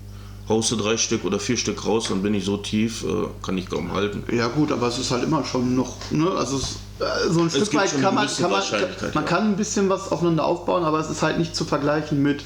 Haust 0.49 0.71
du 0.71 0.77
drei 0.77 0.99
Stück 0.99 1.25
oder 1.25 1.39
vier 1.39 1.57
Stück 1.57 1.87
raus, 1.87 2.09
dann 2.11 2.23
bin 2.23 2.35
ich 2.35 2.45
so 2.45 2.59
tief, 2.59 3.03
äh, 3.05 3.29
kann 3.43 3.57
ich 3.57 3.69
kaum 3.69 3.93
halten. 3.93 4.25
Ja 4.31 4.49
gut, 4.49 4.73
aber 4.73 4.89
es 4.89 4.99
ist 4.99 5.11
halt 5.11 5.25
immer 5.25 5.43
schon 5.43 5.75
noch, 5.75 5.97
ne? 6.11 6.31
also 6.31 6.59
es, 6.59 6.77
äh, 7.01 7.31
so 7.31 7.41
ein 7.41 7.49
Stück 7.49 7.73
weit 7.75 7.99
kann 7.99 8.15
man, 8.15 8.27
kann 8.29 8.51
man, 8.51 8.63
man 9.15 9.25
kann 9.25 9.45
ein 9.45 9.57
bisschen 9.57 9.89
was 9.89 10.13
aufeinander 10.13 10.45
aufbauen, 10.45 10.85
aber 10.85 11.01
es 11.01 11.09
ist 11.09 11.23
halt 11.23 11.39
nicht 11.39 11.57
zu 11.57 11.65
vergleichen 11.65 12.23
mit 12.23 12.45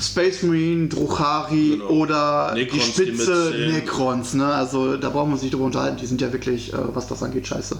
Space 0.00 0.42
Marine, 0.42 0.88
Druchari 0.88 1.70
genau. 1.70 1.86
oder 1.86 2.52
Necrons, 2.54 2.84
die 2.84 2.90
Spitze 2.90 3.52
die 3.52 3.72
Necrons. 3.72 4.34
Ne? 4.34 4.46
Also 4.46 4.96
da 4.96 5.10
brauchen 5.10 5.30
wir 5.30 5.34
uns 5.34 5.42
nicht 5.42 5.54
drüber 5.54 5.64
unterhalten. 5.64 5.98
Die 6.00 6.06
sind 6.06 6.20
ja 6.20 6.32
wirklich, 6.32 6.72
äh, 6.72 6.76
was 6.94 7.06
das 7.06 7.22
angeht, 7.22 7.46
scheiße. 7.46 7.78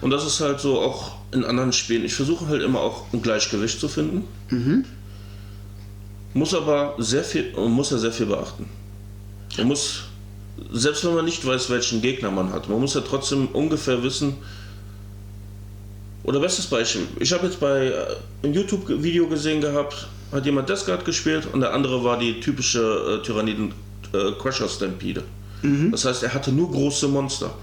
Und 0.00 0.10
das 0.10 0.26
ist 0.26 0.40
halt 0.40 0.60
so 0.60 0.80
auch 0.80 1.16
in 1.32 1.44
anderen 1.44 1.72
Spielen. 1.72 2.04
Ich 2.04 2.14
versuche 2.14 2.48
halt 2.48 2.62
immer 2.62 2.80
auch 2.80 3.04
ein 3.12 3.22
Gleichgewicht 3.22 3.80
zu 3.80 3.88
finden. 3.88 4.24
Mhm. 4.50 4.84
Muss 6.34 6.52
aber 6.54 6.94
sehr 6.98 7.24
viel, 7.24 7.52
muss 7.56 7.90
ja 7.90 7.98
sehr 7.98 8.12
viel 8.12 8.26
beachten. 8.26 8.68
Man 9.56 9.68
muss, 9.68 10.02
selbst 10.70 11.04
wenn 11.04 11.14
man 11.14 11.24
nicht 11.24 11.46
weiß, 11.46 11.70
welchen 11.70 12.02
Gegner 12.02 12.30
man 12.30 12.52
hat, 12.52 12.68
man 12.68 12.80
muss 12.80 12.94
ja 12.94 13.00
trotzdem 13.00 13.48
ungefähr 13.48 14.02
wissen, 14.02 14.34
oder 16.24 16.40
bestes 16.40 16.66
Beispiel, 16.66 17.06
ich 17.20 17.32
habe 17.32 17.46
jetzt 17.46 17.60
bei 17.60 17.86
äh, 17.86 18.16
einem 18.42 18.52
YouTube-Video 18.52 19.28
gesehen 19.28 19.60
gehabt, 19.60 20.08
hat 20.32 20.44
jemand 20.44 20.68
Deathguard 20.68 21.04
gespielt 21.04 21.46
und 21.52 21.60
der 21.60 21.72
andere 21.72 22.02
war 22.04 22.18
die 22.18 22.40
typische 22.40 23.20
äh, 23.20 23.24
Tyranniden 23.24 23.72
äh, 24.12 24.32
Crusher 24.40 24.68
Stampede. 24.68 25.22
Mhm. 25.62 25.92
Das 25.92 26.04
heißt, 26.04 26.22
er 26.22 26.34
hatte 26.34 26.52
nur 26.52 26.70
große 26.70 27.08
Monster. 27.08 27.54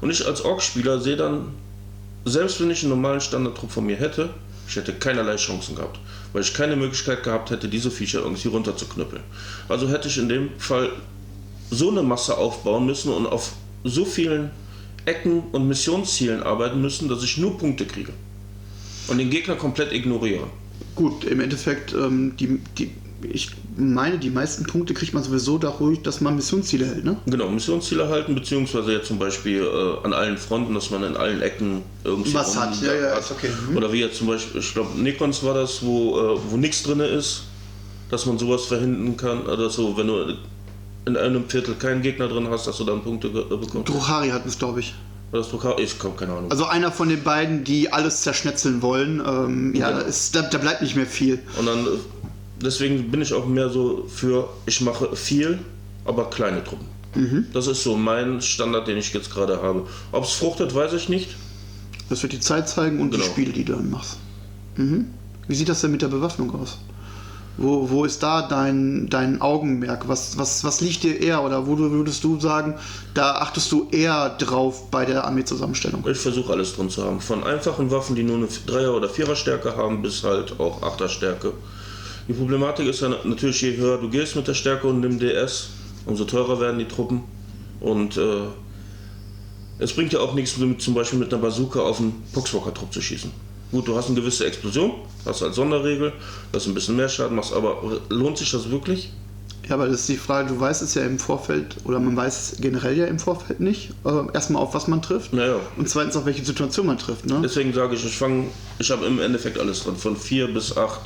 Und 0.00 0.10
ich 0.10 0.26
als 0.26 0.44
Ork-Spieler 0.44 1.00
sehe 1.00 1.16
dann, 1.16 1.48
selbst 2.24 2.60
wenn 2.60 2.70
ich 2.70 2.82
einen 2.82 2.90
normalen 2.90 3.20
Standardtrupp 3.20 3.70
von 3.70 3.86
mir 3.86 3.96
hätte, 3.96 4.30
ich 4.68 4.76
hätte 4.76 4.92
keinerlei 4.92 5.36
Chancen 5.36 5.76
gehabt, 5.76 5.98
weil 6.32 6.42
ich 6.42 6.52
keine 6.52 6.76
Möglichkeit 6.76 7.22
gehabt 7.22 7.50
hätte, 7.50 7.68
diese 7.68 7.90
Viecher 7.90 8.20
irgendwie 8.20 8.48
runterzuknüppeln. 8.48 9.22
Also 9.68 9.88
hätte 9.88 10.08
ich 10.08 10.18
in 10.18 10.28
dem 10.28 10.50
Fall 10.58 10.90
so 11.70 11.90
eine 11.90 12.02
Masse 12.02 12.36
aufbauen 12.36 12.86
müssen 12.86 13.12
und 13.12 13.26
auf 13.26 13.52
so 13.84 14.04
vielen 14.04 14.50
Ecken 15.06 15.44
und 15.52 15.68
Missionszielen 15.68 16.42
arbeiten 16.42 16.80
müssen, 16.80 17.08
dass 17.08 17.22
ich 17.22 17.38
nur 17.38 17.56
Punkte 17.56 17.86
kriege. 17.86 18.12
Und 19.06 19.18
den 19.18 19.30
Gegner 19.30 19.54
komplett 19.54 19.92
ignoriere. 19.92 20.48
Gut, 20.98 21.24
im 21.24 21.38
Endeffekt, 21.40 21.94
ähm, 21.94 22.34
die, 22.40 22.58
die, 22.76 22.90
ich 23.22 23.50
meine, 23.76 24.18
die 24.18 24.30
meisten 24.30 24.64
Punkte 24.64 24.94
kriegt 24.94 25.14
man 25.14 25.22
sowieso 25.22 25.56
dadurch, 25.58 26.02
dass 26.02 26.20
man 26.20 26.34
Missionsziele 26.34 26.86
hält, 26.86 27.04
ne? 27.04 27.16
Genau, 27.26 27.48
Missionsziele 27.48 28.08
halten, 28.08 28.34
beziehungsweise 28.34 28.92
jetzt 28.92 29.06
zum 29.06 29.18
Beispiel 29.20 29.62
äh, 29.62 30.04
an 30.04 30.12
allen 30.12 30.36
Fronten, 30.36 30.74
dass 30.74 30.90
man 30.90 31.04
in 31.04 31.16
allen 31.16 31.40
Ecken 31.40 31.82
irgendwie 32.02 32.34
Was 32.34 32.56
rum- 32.56 32.62
hat, 32.64 32.82
ja, 32.82 32.92
ja, 32.94 33.14
ist 33.14 33.30
okay. 33.30 33.48
Mhm. 33.70 33.76
Oder 33.76 33.92
wie 33.92 34.00
jetzt 34.00 34.18
zum 34.18 34.26
Beispiel, 34.26 34.60
ich 34.60 34.72
glaube, 34.74 35.00
Necrons 35.00 35.44
war 35.44 35.54
das, 35.54 35.84
wo, 35.84 36.18
äh, 36.18 36.38
wo 36.50 36.56
nichts 36.56 36.82
drin 36.82 36.98
ist, 36.98 37.44
dass 38.10 38.26
man 38.26 38.36
sowas 38.38 38.64
verhindern 38.64 39.16
kann. 39.16 39.42
Oder 39.46 39.70
so, 39.70 39.96
wenn 39.96 40.08
du 40.08 40.34
in 41.06 41.16
einem 41.16 41.48
Viertel 41.48 41.74
keinen 41.76 42.02
Gegner 42.02 42.26
drin 42.26 42.48
hast, 42.50 42.66
dass 42.66 42.76
du 42.78 42.84
dann 42.84 43.02
Punkte 43.02 43.28
bekommst. 43.28 43.88
Druchari 43.88 44.30
hat 44.30 44.44
es, 44.46 44.58
glaube 44.58 44.80
ich. 44.80 44.94
Oder 45.30 45.40
das 45.42 45.48
Pokal? 45.50 45.76
Ich 45.78 45.94
habe 46.02 46.14
keine 46.16 46.32
Ahnung. 46.32 46.50
Also 46.50 46.64
einer 46.66 46.90
von 46.90 47.08
den 47.08 47.22
beiden, 47.22 47.64
die 47.64 47.92
alles 47.92 48.22
zerschnetzeln 48.22 48.80
wollen. 48.82 49.20
Ähm, 49.26 49.74
ja, 49.74 49.90
Genau. 49.90 50.04
ist, 50.06 50.34
da, 50.34 50.42
da 50.42 50.58
bleibt 50.58 50.80
nicht 50.82 50.96
mehr 50.96 51.06
viel. 51.06 51.38
Und 51.58 51.66
dann, 51.66 51.84
äh, 51.86 51.90
deswegen 52.62 53.10
bin 53.10 53.20
ich 53.20 53.32
auch 53.34 53.46
mehr 53.46 53.68
so 53.68 54.06
für, 54.08 54.48
ich 54.66 54.80
mache 54.80 55.14
viel, 55.16 55.58
aber 56.04 56.30
kleine 56.30 56.64
Truppen. 56.64 56.86
Mhm. 57.14 57.46
Das 57.52 57.66
ist 57.66 57.82
so 57.82 57.96
mein 57.96 58.40
Standard, 58.40 58.88
den 58.88 58.96
ich 58.96 59.12
jetzt 59.12 59.30
gerade 59.32 59.60
habe. 59.62 59.86
Ob 60.12 60.24
es 60.24 60.32
fruchtet, 60.32 60.74
weiß 60.74 60.92
ich 60.94 61.08
nicht. 61.08 61.36
Das 62.08 62.22
wird 62.22 62.32
die 62.32 62.40
Zeit 62.40 62.68
zeigen 62.68 63.00
und 63.00 63.10
Genau. 63.10 63.22
die 63.24 63.28
Spiele, 63.30 63.52
die 63.52 63.64
du 63.64 63.74
dann 63.74 63.90
machst. 63.90 64.16
Mhm. 64.76 65.06
Wie 65.46 65.54
sieht 65.54 65.68
das 65.68 65.80
denn 65.82 65.90
mit 65.90 66.00
der 66.02 66.08
Bewaffnung 66.08 66.54
aus? 66.54 66.78
Wo, 67.60 67.90
wo 67.90 68.04
ist 68.04 68.22
da 68.22 68.42
dein, 68.42 69.08
dein 69.10 69.40
Augenmerk? 69.40 70.06
Was, 70.06 70.38
was, 70.38 70.62
was 70.62 70.80
liegt 70.80 71.02
dir 71.02 71.20
eher? 71.20 71.42
Oder 71.42 71.66
wo 71.66 71.76
würdest 71.76 72.22
du 72.22 72.38
sagen, 72.38 72.74
da 73.14 73.32
achtest 73.32 73.72
du 73.72 73.88
eher 73.90 74.30
drauf 74.38 74.92
bei 74.92 75.04
der 75.04 75.24
Armeezusammenstellung? 75.24 76.06
Ich 76.08 76.18
versuche 76.18 76.52
alles 76.52 76.76
drin 76.76 76.88
zu 76.88 77.04
haben. 77.04 77.20
Von 77.20 77.42
einfachen 77.42 77.90
Waffen, 77.90 78.14
die 78.14 78.22
nur 78.22 78.36
eine 78.36 78.46
Dreier- 78.64 78.94
oder 78.94 79.08
Vierer-Stärke 79.08 79.76
haben, 79.76 80.02
bis 80.02 80.22
halt 80.22 80.60
auch 80.60 80.82
Achter-Stärke. 80.84 81.52
Die 82.28 82.32
Problematik 82.32 82.86
ist 82.86 83.00
ja 83.00 83.08
natürlich, 83.24 83.60
je 83.60 83.76
höher 83.76 83.98
du 83.98 84.08
gehst 84.08 84.36
mit 84.36 84.46
der 84.46 84.54
Stärke 84.54 84.86
und 84.86 85.02
dem 85.02 85.18
DS, 85.18 85.70
umso 86.06 86.26
teurer 86.26 86.60
werden 86.60 86.78
die 86.78 86.86
Truppen. 86.86 87.24
Und 87.80 88.16
äh, 88.16 88.46
es 89.80 89.92
bringt 89.92 90.12
ja 90.12 90.20
auch 90.20 90.34
nichts, 90.34 90.54
zum 90.78 90.94
Beispiel 90.94 91.18
mit 91.18 91.34
einer 91.34 91.42
Bazooka 91.42 91.80
auf 91.80 91.98
einen 91.98 92.22
Poxwalker-Trupp 92.32 92.92
zu 92.92 93.00
schießen. 93.00 93.47
Gut, 93.70 93.86
du 93.86 93.96
hast 93.96 94.06
eine 94.06 94.16
gewisse 94.16 94.46
Explosion, 94.46 94.92
hast 95.26 95.42
als 95.42 95.56
Sonderregel, 95.56 96.12
dass 96.52 96.64
du 96.64 96.70
ein 96.70 96.74
bisschen 96.74 96.96
mehr 96.96 97.08
Schaden 97.08 97.36
machst, 97.36 97.52
aber 97.52 98.00
lohnt 98.08 98.38
sich 98.38 98.50
das 98.50 98.70
wirklich? 98.70 99.12
Ja, 99.68 99.74
aber 99.74 99.86
das 99.86 100.00
ist 100.00 100.08
die 100.08 100.16
Frage, 100.16 100.48
du 100.48 100.58
weißt 100.58 100.80
es 100.80 100.94
ja 100.94 101.02
im 101.02 101.18
Vorfeld, 101.18 101.76
oder 101.84 102.00
man 102.00 102.16
weiß 102.16 102.52
es 102.52 102.60
generell 102.60 102.96
ja 102.96 103.04
im 103.04 103.18
Vorfeld 103.18 103.60
nicht. 103.60 103.90
Äh, 104.04 104.32
erstmal 104.32 104.62
auf 104.62 104.72
was 104.72 104.88
man 104.88 105.02
trifft. 105.02 105.34
Naja, 105.34 105.56
Und 105.76 105.86
zweitens 105.90 106.16
auf 106.16 106.24
welche 106.24 106.42
Situation 106.42 106.86
man 106.86 106.96
trifft. 106.96 107.26
Ne? 107.26 107.40
Deswegen 107.42 107.74
sage 107.74 107.94
ich, 107.94 108.04
ich 108.06 108.16
fange, 108.16 108.46
ich 108.78 108.90
habe 108.90 109.04
im 109.04 109.20
Endeffekt 109.20 109.58
alles 109.58 109.82
drin, 109.82 109.96
von 109.96 110.16
4 110.16 110.54
bis 110.54 110.74
8. 110.74 111.00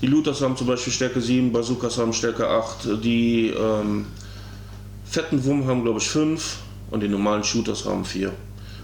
Die 0.00 0.06
Looters 0.06 0.40
haben 0.40 0.56
zum 0.56 0.66
Beispiel 0.66 0.92
Stärke 0.92 1.20
7, 1.20 1.52
Bazookas 1.52 1.98
haben 1.98 2.14
Stärke 2.14 2.48
8, 2.48 3.04
die 3.04 3.48
ähm, 3.48 4.06
fetten 5.04 5.44
Wummen 5.44 5.66
haben 5.66 5.82
glaube 5.82 5.98
ich 5.98 6.08
5 6.08 6.56
und 6.90 7.02
die 7.02 7.08
normalen 7.08 7.44
Shooters 7.44 7.84
haben 7.84 8.06
4. 8.06 8.32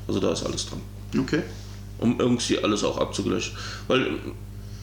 Also 0.06 0.20
da 0.20 0.32
ist 0.32 0.44
alles 0.44 0.66
drin. 0.66 0.80
Okay. 1.18 1.42
Um 2.02 2.18
irgendwie 2.18 2.62
alles 2.62 2.84
auch 2.84 2.98
abzugleichen. 2.98 3.56
Weil 3.88 4.06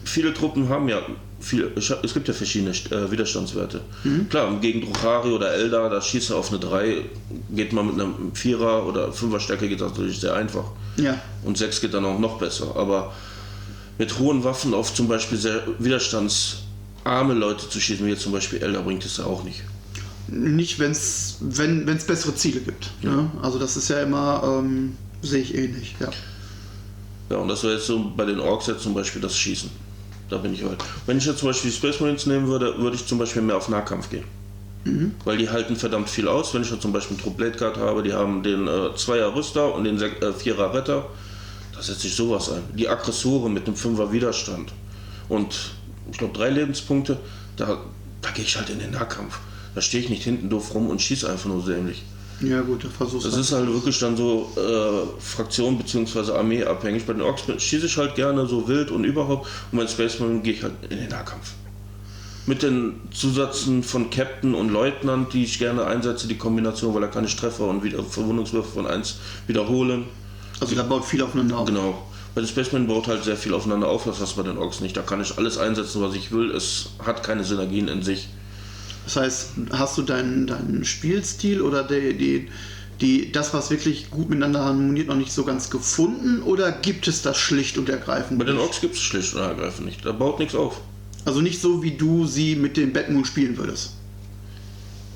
viele 0.04 0.34
Truppen 0.34 0.68
haben 0.68 0.88
ja 0.88 1.02
viel, 1.40 1.72
es 1.76 2.14
gibt 2.14 2.28
ja 2.28 2.34
verschiedene 2.34 2.70
äh, 2.70 3.10
Widerstandswerte. 3.10 3.80
Klar, 4.28 4.60
gegen 4.60 4.82
Druchari 4.82 5.30
oder 5.30 5.52
Eldar, 5.52 5.88
da 5.88 6.00
schießt 6.00 6.30
er 6.30 6.36
auf 6.36 6.50
eine 6.50 6.58
3, 6.58 7.02
geht 7.50 7.72
man 7.72 7.86
mit 7.86 7.94
einem 7.94 8.32
4er 8.34 8.82
oder 8.84 9.08
5er 9.08 9.40
Stärke 9.40 9.68
geht 9.68 9.80
das 9.80 9.92
natürlich 9.92 10.20
sehr 10.20 10.34
einfach. 10.34 10.64
Ja. 10.96 11.20
Und 11.44 11.56
6 11.56 11.80
geht 11.80 11.94
dann 11.94 12.04
auch 12.04 12.18
noch 12.18 12.38
besser. 12.38 12.76
Aber 12.76 13.12
mit 13.98 14.18
hohen 14.18 14.44
Waffen 14.44 14.74
auf 14.74 14.94
zum 14.94 15.08
Beispiel 15.08 15.38
sehr 15.38 15.62
widerstandsarme 15.78 17.34
Leute 17.34 17.68
zu 17.68 17.80
schießen, 17.80 18.04
wie 18.06 18.10
jetzt 18.10 18.22
zum 18.22 18.32
Beispiel 18.32 18.62
Elder, 18.62 18.82
bringt 18.82 19.04
es 19.04 19.16
ja 19.16 19.24
auch 19.24 19.44
nicht. 19.44 19.62
Nicht, 20.28 20.78
wenn's, 20.78 21.38
wenn 21.40 21.88
es 21.88 22.04
bessere 22.04 22.34
Ziele 22.34 22.60
gibt. 22.60 22.90
Ne? 23.02 23.30
Also 23.42 23.58
das 23.58 23.76
ist 23.76 23.88
ja 23.88 24.00
immer, 24.00 24.42
ähm, 24.44 24.96
sehe 25.22 25.42
ich 25.42 25.54
ähnlich. 25.54 25.96
Ja. 25.98 26.10
Ja, 27.30 27.36
und 27.36 27.48
das 27.48 27.62
wäre 27.62 27.74
jetzt 27.74 27.86
so 27.86 28.12
bei 28.16 28.24
den 28.24 28.40
Orks 28.40 28.66
jetzt 28.66 28.82
zum 28.82 28.92
Beispiel 28.92 29.22
das 29.22 29.36
Schießen. 29.36 29.70
Da 30.28 30.36
bin 30.38 30.52
ich 30.52 30.62
halt. 30.64 30.78
Wenn 31.06 31.18
ich 31.18 31.26
jetzt 31.26 31.38
zum 31.38 31.48
Beispiel 31.48 31.70
die 31.70 31.76
Space 31.76 32.00
Marines 32.00 32.26
nehmen 32.26 32.48
würde, 32.48 32.76
würde 32.78 32.96
ich 32.96 33.06
zum 33.06 33.18
Beispiel 33.18 33.42
mehr 33.42 33.56
auf 33.56 33.68
Nahkampf 33.68 34.10
gehen. 34.10 34.24
Weil 35.24 35.36
die 35.38 35.48
halten 35.48 35.76
verdammt 35.76 36.08
viel 36.08 36.26
aus. 36.26 36.54
Wenn 36.54 36.62
ich 36.62 36.70
jetzt 36.70 36.82
zum 36.82 36.92
Beispiel 36.92 37.16
einen 37.24 37.36
Blade 37.36 37.56
Guard 37.58 37.76
habe, 37.76 38.02
die 38.02 38.12
haben 38.12 38.42
den 38.42 38.66
äh, 38.66 38.94
Zweier 38.96 39.34
Rüster 39.34 39.74
und 39.74 39.84
den 39.84 39.98
Sek 39.98 40.22
äh, 40.22 40.32
Vierer 40.32 40.72
Retter, 40.74 41.06
da 41.74 41.82
setze 41.82 42.06
ich 42.06 42.14
sowas 42.14 42.50
ein. 42.50 42.62
Die 42.74 42.88
Aggressoren 42.88 43.52
mit 43.52 43.66
einem 43.66 43.76
Fünfer 43.76 44.12
Widerstand 44.12 44.72
und 45.28 45.72
ich 46.10 46.18
glaube 46.18 46.36
drei 46.36 46.50
Lebenspunkte, 46.50 47.18
da, 47.56 47.78
da 48.22 48.30
gehe 48.30 48.44
ich 48.44 48.56
halt 48.56 48.70
in 48.70 48.78
den 48.78 48.92
Nahkampf. 48.92 49.38
Da 49.74 49.80
stehe 49.80 50.02
ich 50.02 50.10
nicht 50.10 50.24
hinten 50.24 50.48
doof 50.50 50.74
rum 50.74 50.88
und 50.88 51.00
schieße 51.00 51.30
einfach 51.30 51.48
nur 51.48 51.64
dämlich. 51.64 52.02
Ja, 52.42 52.60
gut, 52.62 52.82
der 52.82 52.90
Versuch 52.90 53.22
Das 53.22 53.36
ist 53.36 53.52
halt 53.52 53.66
wirklich 53.66 53.98
dann 53.98 54.16
so 54.16 54.50
äh, 54.56 55.20
Fraktion 55.20 55.76
bzw. 55.76 56.32
Armee 56.32 56.64
abhängig. 56.64 57.04
Bei 57.04 57.12
den 57.12 57.22
Orks 57.22 57.42
schieße 57.58 57.86
ich 57.86 57.96
halt 57.96 58.14
gerne 58.14 58.46
so 58.46 58.66
wild 58.66 58.90
und 58.90 59.04
überhaupt. 59.04 59.48
Und 59.70 59.78
bei 59.78 59.84
den 59.84 59.90
Space 59.90 60.18
Marine 60.20 60.40
gehe 60.40 60.54
ich 60.54 60.62
halt 60.62 60.72
in 60.88 60.98
den 60.98 61.08
Nahkampf. 61.08 61.52
Mit 62.46 62.62
den 62.62 62.94
Zusätzen 63.12 63.82
von 63.82 64.10
Captain 64.10 64.54
und 64.54 64.70
Leutnant, 64.70 65.34
die 65.34 65.44
ich 65.44 65.58
gerne 65.58 65.84
einsetze, 65.84 66.26
die 66.26 66.38
Kombination, 66.38 66.94
weil 66.94 67.02
da 67.02 67.08
kann 67.08 67.24
ich 67.24 67.36
Treffer 67.36 67.68
und 67.68 67.84
wieder 67.84 68.02
Verwundungswürfe 68.02 68.70
von 68.70 68.86
1 68.86 69.18
wiederholen. 69.46 70.04
Also 70.60 70.74
da 70.74 70.82
baut 70.82 71.04
viel 71.04 71.22
aufeinander 71.22 71.58
auf. 71.58 71.66
Genau. 71.66 72.06
Bei 72.34 72.40
den 72.40 72.48
Space 72.48 72.72
Marine 72.72 72.88
baut 72.88 73.06
halt 73.08 73.24
sehr 73.24 73.36
viel 73.36 73.52
aufeinander 73.52 73.88
auf, 73.88 74.04
das 74.04 74.20
hast 74.20 74.36
du 74.36 74.42
bei 74.42 74.48
den 74.48 74.56
Orks 74.56 74.80
nicht. 74.80 74.96
Da 74.96 75.02
kann 75.02 75.20
ich 75.20 75.36
alles 75.36 75.58
einsetzen, 75.58 76.00
was 76.00 76.14
ich 76.14 76.32
will. 76.32 76.50
Es 76.52 76.90
hat 77.04 77.22
keine 77.22 77.44
Synergien 77.44 77.88
in 77.88 78.02
sich. 78.02 78.28
Das 79.04 79.16
heißt, 79.16 79.50
hast 79.72 79.98
du 79.98 80.02
deinen, 80.02 80.46
deinen 80.46 80.84
Spielstil 80.84 81.62
oder 81.62 81.82
die, 81.82 82.16
die, 82.16 82.48
die, 83.00 83.32
das, 83.32 83.54
was 83.54 83.70
wirklich 83.70 84.10
gut 84.10 84.28
miteinander 84.28 84.64
harmoniert, 84.64 85.08
noch 85.08 85.16
nicht 85.16 85.32
so 85.32 85.44
ganz 85.44 85.70
gefunden? 85.70 86.42
Oder 86.42 86.70
gibt 86.70 87.08
es 87.08 87.22
das 87.22 87.38
schlicht 87.38 87.78
und 87.78 87.88
ergreifend? 87.88 88.38
Bei 88.38 88.44
den? 88.44 88.58
Orks 88.58 88.80
gibt 88.80 88.94
es 88.94 89.00
schlicht 89.00 89.34
und 89.34 89.40
ergreifend 89.40 89.86
nicht. 89.86 90.04
Da 90.04 90.12
baut 90.12 90.38
nichts 90.38 90.54
auf. 90.54 90.80
Also 91.24 91.40
nicht 91.40 91.60
so, 91.60 91.82
wie 91.82 91.92
du 91.92 92.26
sie 92.26 92.56
mit 92.56 92.76
dem 92.76 92.92
Batmoon 92.92 93.24
spielen 93.24 93.56
würdest. 93.56 93.94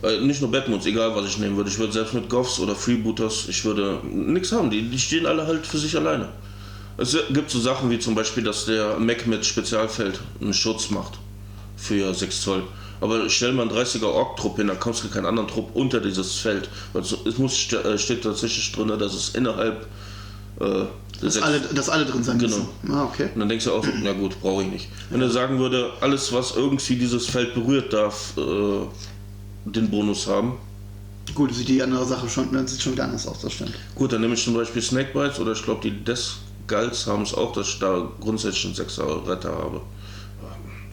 Äh, 0.04 0.20
nicht 0.20 0.40
nur 0.40 0.50
Batmans, 0.50 0.84
egal 0.86 1.14
was 1.14 1.26
ich 1.26 1.38
nehmen 1.38 1.56
würde. 1.56 1.70
Ich 1.70 1.78
würde 1.78 1.92
selbst 1.92 2.14
mit 2.14 2.28
Goffs 2.28 2.58
oder 2.58 2.74
Freebooters, 2.74 3.48
ich 3.48 3.64
würde 3.64 4.00
nichts 4.12 4.52
haben. 4.52 4.70
Die, 4.70 4.82
die 4.82 4.98
stehen 4.98 5.26
alle 5.26 5.46
halt 5.46 5.66
für 5.66 5.78
sich 5.78 5.96
alleine. 5.96 6.28
Es 6.96 7.16
gibt 7.32 7.50
so 7.50 7.58
Sachen 7.58 7.90
wie 7.90 7.98
zum 7.98 8.14
Beispiel, 8.14 8.44
dass 8.44 8.66
der 8.66 8.98
Mac 8.98 9.26
mit 9.26 9.44
Spezialfeld 9.44 10.20
einen 10.40 10.54
Schutz 10.54 10.90
macht 10.90 11.14
für 11.76 12.14
6 12.14 12.40
Zoll. 12.40 12.62
Aber 13.04 13.28
stell 13.28 13.52
mal 13.52 13.68
einen 13.68 13.70
30er 13.70 14.06
Ork-Trupp 14.06 14.56
hin, 14.56 14.68
dann 14.68 14.80
kommst 14.80 15.04
du 15.04 15.10
keinen 15.10 15.26
anderen 15.26 15.46
Trupp 15.46 15.76
unter 15.76 16.00
dieses 16.00 16.36
Feld. 16.36 16.70
Also 16.94 17.18
es 17.26 17.36
muss, 17.36 17.70
äh, 17.74 17.98
steht 17.98 18.22
tatsächlich 18.24 18.72
drin, 18.72 18.88
dass 18.88 19.12
es 19.12 19.28
innerhalb 19.34 19.86
äh, 20.58 20.84
Dass 21.20 21.36
alle, 21.42 21.60
dass 21.60 21.90
alle 21.90 22.06
drin 22.06 22.24
sein 22.24 22.38
Genau. 22.38 22.56
müssen. 22.56 22.68
Ah, 22.90 23.04
okay. 23.04 23.28
und 23.34 23.40
dann 23.40 23.48
denkst 23.50 23.66
du 23.66 23.72
auch, 23.72 23.84
na 24.02 24.14
gut, 24.14 24.40
brauche 24.40 24.62
ich 24.62 24.70
nicht. 24.70 24.88
Wenn 25.10 25.20
er 25.20 25.28
sagen 25.28 25.58
würde, 25.58 25.90
alles 26.00 26.32
was 26.32 26.56
irgendwie 26.56 26.96
dieses 26.96 27.26
Feld 27.26 27.52
berührt, 27.52 27.92
darf 27.92 28.32
äh, 28.38 28.86
den 29.66 29.90
Bonus 29.90 30.26
haben. 30.26 30.54
Gut, 31.34 31.54
sieht 31.54 31.68
die 31.68 31.82
andere 31.82 32.06
Sache 32.06 32.26
schon, 32.30 32.50
dann 32.54 32.66
sieht 32.66 32.80
schon 32.80 32.92
wieder 32.94 33.04
anders 33.04 33.26
aus, 33.26 33.40
das 33.42 33.52
stimmt. 33.52 33.74
Gut, 33.96 34.14
dann 34.14 34.22
nehme 34.22 34.32
ich 34.32 34.42
zum 34.44 34.54
Beispiel 34.54 34.80
Snakebites 34.80 35.38
oder 35.40 35.52
ich 35.52 35.62
glaube 35.62 35.82
die 35.82 35.90
Death 36.04 36.36
Gulls 36.68 37.06
haben 37.06 37.24
es 37.24 37.34
auch, 37.34 37.52
dass 37.52 37.68
ich 37.68 37.78
da 37.80 38.08
grundsätzlich 38.20 38.64
einen 38.64 38.74
6er 38.88 39.28
Retter 39.28 39.50
habe. 39.52 39.82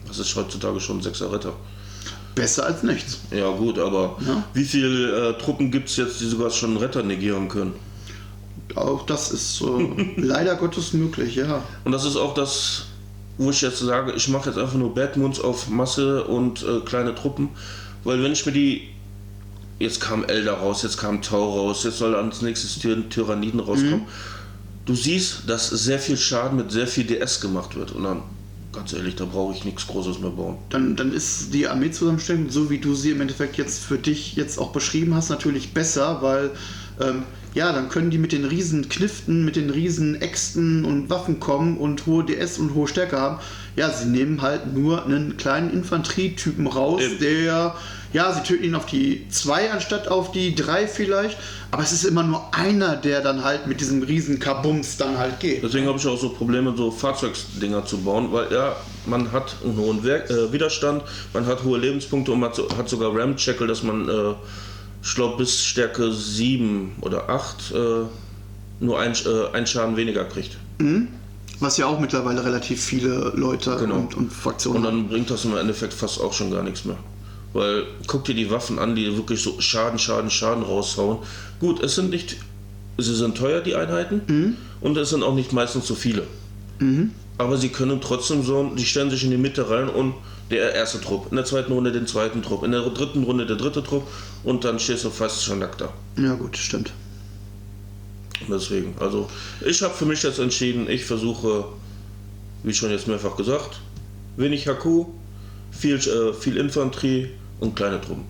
Das 0.06 0.18
ist 0.18 0.36
heutzutage 0.36 0.78
schon 0.78 0.98
ein 0.98 1.02
6er 1.02 1.32
Retter. 1.32 1.54
Besser 2.34 2.64
als 2.66 2.82
nichts. 2.82 3.18
Ja 3.30 3.50
gut, 3.50 3.78
aber 3.78 4.16
Ja. 4.26 4.42
wie 4.54 4.64
viele 4.64 5.30
äh, 5.30 5.38
Truppen 5.38 5.70
gibt 5.70 5.88
es 5.90 5.96
jetzt, 5.96 6.20
die 6.20 6.26
sogar 6.26 6.50
schon 6.50 6.70
einen 6.70 6.78
Retter 6.78 7.02
negieren 7.02 7.48
können? 7.48 7.74
Auch 8.74 9.04
das 9.06 9.30
ist 9.30 9.60
äh, 9.62 10.14
leider 10.20 10.56
Gottes 10.56 10.92
möglich, 10.94 11.34
ja. 11.36 11.62
Und 11.84 11.92
das 11.92 12.04
ist 12.04 12.16
auch 12.16 12.32
das, 12.34 12.86
wo 13.38 13.50
ich 13.50 13.60
jetzt 13.60 13.80
sage, 13.80 14.12
ich 14.12 14.28
mache 14.28 14.48
jetzt 14.48 14.58
einfach 14.58 14.74
nur 14.78 14.94
Batmoons 14.94 15.40
auf 15.40 15.68
Masse 15.68 16.24
und 16.24 16.62
äh, 16.62 16.80
kleine 16.80 17.14
Truppen, 17.14 17.50
weil 18.04 18.22
wenn 18.22 18.32
ich 18.32 18.46
mir 18.46 18.52
die 18.52 18.88
jetzt 19.78 20.00
kam 20.00 20.24
Elder 20.24 20.54
raus, 20.54 20.82
jetzt 20.82 20.96
kam 20.96 21.22
Tau 21.22 21.52
raus, 21.66 21.84
jetzt 21.84 21.98
soll 21.98 22.14
ans 22.14 22.40
nächstes 22.40 22.78
Ty 22.78 23.02
Tyranniden 23.10 23.58
rauskommen. 23.60 24.02
Du 24.86 24.94
siehst, 24.94 25.42
dass 25.48 25.68
sehr 25.70 25.98
viel 25.98 26.16
Schaden 26.16 26.56
mit 26.56 26.70
sehr 26.72 26.86
viel 26.86 27.04
DS 27.04 27.40
gemacht 27.40 27.74
wird 27.76 27.92
und 27.92 28.04
dann 28.04 28.22
ganz 28.72 28.92
ehrlich, 28.92 29.16
da 29.16 29.24
brauche 29.26 29.54
ich 29.54 29.64
nichts 29.64 29.86
Großes 29.86 30.20
mehr 30.20 30.30
bauen. 30.30 30.56
Dann, 30.70 30.96
dann 30.96 31.12
ist 31.12 31.52
die 31.52 31.68
Armeezusammenstellung, 31.68 32.50
so 32.50 32.70
wie 32.70 32.78
du 32.78 32.94
sie 32.94 33.10
im 33.10 33.20
Endeffekt 33.20 33.56
jetzt 33.56 33.84
für 33.84 33.98
dich 33.98 34.34
jetzt 34.36 34.58
auch 34.58 34.72
beschrieben 34.72 35.14
hast, 35.14 35.28
natürlich 35.28 35.74
besser, 35.74 36.22
weil 36.22 36.50
ähm, 37.00 37.24
ja, 37.54 37.72
dann 37.72 37.90
können 37.90 38.10
die 38.10 38.18
mit 38.18 38.32
den 38.32 38.46
riesen 38.46 38.88
Kniften, 38.88 39.44
mit 39.44 39.56
den 39.56 39.68
riesen 39.68 40.20
Äxten 40.20 40.84
und 40.84 41.10
Waffen 41.10 41.38
kommen 41.38 41.76
und 41.76 42.06
hohe 42.06 42.24
DS 42.24 42.58
und 42.58 42.74
hohe 42.74 42.88
Stärke 42.88 43.18
haben. 43.18 43.40
Ja, 43.76 43.90
sie 43.90 44.06
nehmen 44.06 44.40
halt 44.40 44.74
nur 44.74 45.04
einen 45.04 45.36
kleinen 45.36 45.70
Infanterietypen 45.70 46.66
raus, 46.66 47.02
Eben. 47.02 47.18
der, 47.18 47.74
ja, 48.12 48.32
sie 48.32 48.42
töten 48.42 48.64
ihn 48.64 48.74
auf 48.74 48.86
die 48.86 49.26
2 49.28 49.70
anstatt 49.72 50.08
auf 50.08 50.32
die 50.32 50.54
3 50.54 50.86
vielleicht, 50.86 51.38
aber 51.70 51.82
es 51.82 51.92
ist 51.92 52.04
immer 52.04 52.22
nur 52.22 52.54
einer, 52.54 52.96
der 52.96 53.20
dann 53.20 53.42
halt 53.44 53.66
mit 53.66 53.80
diesem 53.80 54.02
riesen 54.02 54.38
Kabums 54.38 54.96
dann 54.96 55.16
halt 55.18 55.40
geht. 55.40 55.62
Deswegen 55.62 55.86
habe 55.86 55.98
ich 55.98 56.06
auch 56.06 56.18
so 56.18 56.28
Probleme, 56.30 56.74
so 56.76 56.90
Fahrzeugdinger 56.90 57.84
zu 57.86 57.98
bauen, 57.98 58.28
weil 58.32 58.52
ja, 58.52 58.76
man 59.06 59.32
hat 59.32 59.56
einen 59.64 59.76
hohen 59.76 60.04
Werk 60.04 60.30
äh, 60.30 60.52
Widerstand, 60.52 61.02
man 61.32 61.46
hat 61.46 61.64
hohe 61.64 61.78
Lebenspunkte 61.78 62.32
und 62.32 62.40
man 62.40 62.50
hat, 62.50 62.56
so, 62.56 62.68
hat 62.76 62.88
sogar 62.88 63.14
Ram-Checkle, 63.16 63.66
dass 63.66 63.82
man, 63.82 64.08
äh, 64.08 64.34
ich 65.02 65.14
glaube, 65.14 65.38
bis 65.38 65.64
Stärke 65.64 66.12
7 66.12 66.92
oder 67.00 67.28
8 67.28 67.72
äh, 67.72 67.74
nur 68.80 69.00
ein, 69.00 69.12
äh, 69.12 69.56
ein 69.56 69.66
Schaden 69.66 69.96
weniger 69.96 70.24
kriegt. 70.24 70.56
Was 71.60 71.76
ja 71.76 71.86
auch 71.86 72.00
mittlerweile 72.00 72.44
relativ 72.44 72.82
viele 72.82 73.32
Leute 73.36 73.76
Genau. 73.78 73.94
und, 73.94 74.14
und 74.16 74.32
Fraktionen 74.32 74.78
Und 74.78 74.84
dann 74.84 75.08
bringt 75.08 75.30
das 75.30 75.44
im 75.44 75.56
Endeffekt 75.56 75.94
fast 75.94 76.20
auch 76.20 76.32
schon 76.32 76.50
gar 76.50 76.62
nichts 76.64 76.84
mehr. 76.84 76.96
Weil 77.52 77.84
guck 78.06 78.24
dir 78.24 78.34
die 78.34 78.50
Waffen 78.50 78.78
an, 78.78 78.94
die 78.94 79.14
wirklich 79.16 79.42
so 79.42 79.60
Schaden, 79.60 79.98
Schaden, 79.98 80.30
Schaden 80.30 80.62
raushauen. 80.62 81.18
Gut, 81.60 81.82
es 81.82 81.94
sind 81.94 82.10
nicht, 82.10 82.36
sie 82.98 83.14
sind 83.14 83.36
teuer, 83.36 83.60
die 83.60 83.74
Einheiten, 83.76 84.22
und 84.80 84.96
es 84.96 85.10
sind 85.10 85.22
auch 85.22 85.34
nicht 85.34 85.52
meistens 85.52 85.86
so 85.86 85.94
viele. 85.94 86.22
Aber 87.38 87.56
sie 87.56 87.68
können 87.68 88.00
trotzdem 88.00 88.42
so, 88.42 88.72
die 88.76 88.84
stellen 88.84 89.10
sich 89.10 89.24
in 89.24 89.30
die 89.30 89.36
Mitte 89.36 89.68
rein 89.68 89.88
und 89.88 90.14
der 90.50 90.74
erste 90.74 91.00
Trupp, 91.00 91.28
in 91.30 91.36
der 91.36 91.44
zweiten 91.44 91.72
Runde 91.72 91.92
den 91.92 92.06
zweiten 92.06 92.42
Trupp, 92.42 92.62
in 92.62 92.72
der 92.72 92.82
dritten 92.82 93.22
Runde 93.24 93.46
der 93.46 93.56
dritte 93.56 93.82
Trupp 93.82 94.06
und 94.44 94.64
dann 94.64 94.78
stehst 94.78 95.04
du 95.04 95.10
fast 95.10 95.44
schon 95.44 95.58
nackt 95.60 95.80
da. 95.80 95.92
Ja 96.16 96.34
gut, 96.34 96.56
stimmt. 96.56 96.92
Deswegen, 98.50 98.94
also 98.98 99.28
ich 99.64 99.82
habe 99.82 99.94
für 99.94 100.04
mich 100.04 100.22
jetzt 100.22 100.38
entschieden, 100.38 100.88
ich 100.90 101.04
versuche, 101.04 101.64
wie 102.64 102.74
schon 102.74 102.90
jetzt 102.90 103.08
mehrfach 103.08 103.36
gesagt, 103.36 103.80
wenig 104.36 104.66
HQ, 104.66 105.06
viel, 105.70 105.96
äh, 105.96 106.32
viel 106.32 106.56
Infanterie 106.56 107.30
und 107.60 107.76
kleine 107.76 108.00
Truppen. 108.00 108.24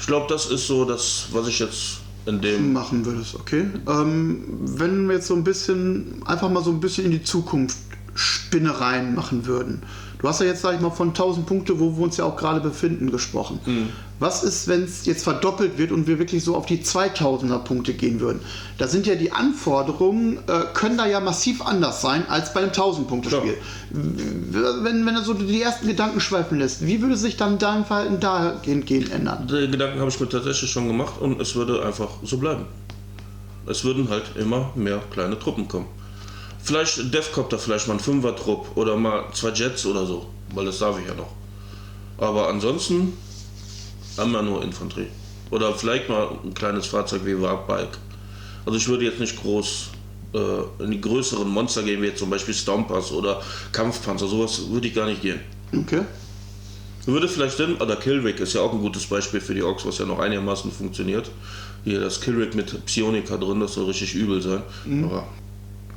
Ich 0.00 0.06
glaube, 0.06 0.26
das 0.28 0.46
ist 0.46 0.66
so 0.66 0.84
das, 0.84 1.26
was 1.32 1.48
ich 1.48 1.58
jetzt 1.58 2.00
in 2.26 2.40
dem. 2.40 2.72
machen 2.72 3.04
würdest, 3.04 3.34
okay. 3.34 3.66
Ähm, 3.86 4.44
wenn 4.60 5.08
wir 5.08 5.16
jetzt 5.16 5.26
so 5.26 5.34
ein 5.34 5.44
bisschen, 5.44 6.22
einfach 6.24 6.50
mal 6.50 6.62
so 6.62 6.70
ein 6.70 6.80
bisschen 6.80 7.06
in 7.06 7.10
die 7.10 7.22
Zukunft 7.22 7.76
Spinnereien 8.14 9.14
machen 9.14 9.46
würden. 9.46 9.82
Du 10.24 10.30
hast 10.30 10.40
ja 10.40 10.46
jetzt, 10.46 10.62
sag 10.62 10.74
ich 10.74 10.80
mal, 10.80 10.88
von 10.88 11.08
1000 11.08 11.44
Punkte, 11.44 11.78
wo 11.78 11.98
wir 11.98 12.02
uns 12.02 12.16
ja 12.16 12.24
auch 12.24 12.36
gerade 12.36 12.58
befinden, 12.60 13.10
gesprochen. 13.10 13.60
Was 14.20 14.42
ist, 14.42 14.68
wenn 14.68 14.84
es 14.84 15.04
jetzt 15.04 15.22
verdoppelt 15.22 15.76
wird 15.76 15.92
und 15.92 16.06
wir 16.06 16.18
wirklich 16.18 16.42
so 16.42 16.56
auf 16.56 16.64
die 16.64 16.78
2000er 16.78 17.58
Punkte 17.58 17.92
gehen 17.92 18.20
würden? 18.20 18.40
Da 18.78 18.88
sind 18.88 19.06
ja 19.06 19.16
die 19.16 19.32
Anforderungen, 19.32 20.38
äh, 20.46 20.62
können 20.72 20.96
da 20.96 21.06
ja 21.06 21.20
massiv 21.20 21.60
anders 21.60 22.00
sein 22.00 22.26
als 22.26 22.54
bei 22.54 22.60
einem 22.60 22.70
1000-Punkte-Spiel. 22.70 23.58
Wenn, 23.90 25.04
wenn 25.04 25.14
er 25.14 25.24
so 25.24 25.34
die 25.34 25.60
ersten 25.60 25.88
Gedanken 25.88 26.20
schweifen 26.20 26.58
lässt, 26.58 26.86
wie 26.86 27.02
würde 27.02 27.18
sich 27.18 27.36
dann 27.36 27.58
dein 27.58 27.84
Verhalten 27.84 28.18
dahingehend 28.18 28.86
gehen 28.86 29.10
ändern? 29.10 29.46
Die 29.46 29.70
Gedanken 29.70 30.00
habe 30.00 30.08
ich 30.08 30.18
mir 30.18 30.30
tatsächlich 30.30 30.70
schon 30.70 30.86
gemacht 30.86 31.20
und 31.20 31.38
es 31.38 31.54
würde 31.54 31.84
einfach 31.84 32.08
so 32.22 32.38
bleiben. 32.38 32.64
Es 33.66 33.84
würden 33.84 34.08
halt 34.08 34.24
immer 34.36 34.70
mehr 34.74 35.02
kleine 35.10 35.38
Truppen 35.38 35.68
kommen. 35.68 35.88
Vielleicht 36.64 37.12
Devcopter, 37.12 37.58
vielleicht 37.58 37.88
mal 37.88 37.94
ein 37.94 38.00
Fünfer-Trupp 38.00 38.74
oder 38.76 38.96
mal 38.96 39.24
zwei 39.34 39.50
Jets 39.50 39.84
oder 39.84 40.06
so, 40.06 40.26
weil 40.54 40.64
das 40.64 40.78
darf 40.78 40.98
ich 40.98 41.06
ja 41.06 41.14
noch. 41.14 41.28
Aber 42.16 42.48
ansonsten 42.48 43.12
immer 44.16 44.40
nur 44.40 44.62
Infanterie. 44.62 45.08
Oder 45.50 45.74
vielleicht 45.74 46.08
mal 46.08 46.30
ein 46.42 46.54
kleines 46.54 46.86
Fahrzeug 46.86 47.26
wie 47.26 47.38
Warpbike. 47.38 47.98
Also 48.64 48.78
ich 48.78 48.88
würde 48.88 49.04
jetzt 49.04 49.20
nicht 49.20 49.38
groß 49.42 49.90
äh, 50.32 50.82
in 50.82 50.90
die 50.90 51.00
größeren 51.02 51.46
Monster 51.46 51.82
gehen, 51.82 52.00
wie 52.00 52.06
jetzt 52.06 52.20
zum 52.20 52.30
Beispiel 52.30 52.54
Stompers 52.54 53.12
oder 53.12 53.42
Kampfpanzer, 53.72 54.26
sowas 54.26 54.70
würde 54.70 54.88
ich 54.88 54.94
gar 54.94 55.06
nicht 55.06 55.20
gehen. 55.20 55.40
Okay. 55.76 56.00
Würde 57.04 57.28
vielleicht 57.28 57.58
Sinn, 57.58 57.76
oder 57.76 57.96
Killrick 57.96 58.40
ist 58.40 58.54
ja 58.54 58.62
auch 58.62 58.72
ein 58.72 58.80
gutes 58.80 59.04
Beispiel 59.04 59.42
für 59.42 59.54
die 59.54 59.62
Orks, 59.62 59.84
was 59.84 59.98
ja 59.98 60.06
noch 60.06 60.18
einigermaßen 60.18 60.72
funktioniert. 60.72 61.30
Hier 61.84 62.00
das 62.00 62.22
Killrick 62.22 62.54
mit 62.54 62.86
Psionika 62.86 63.36
drin, 63.36 63.60
das 63.60 63.74
soll 63.74 63.84
richtig 63.84 64.14
übel 64.14 64.40
sein. 64.40 64.62
Aber 65.04 65.28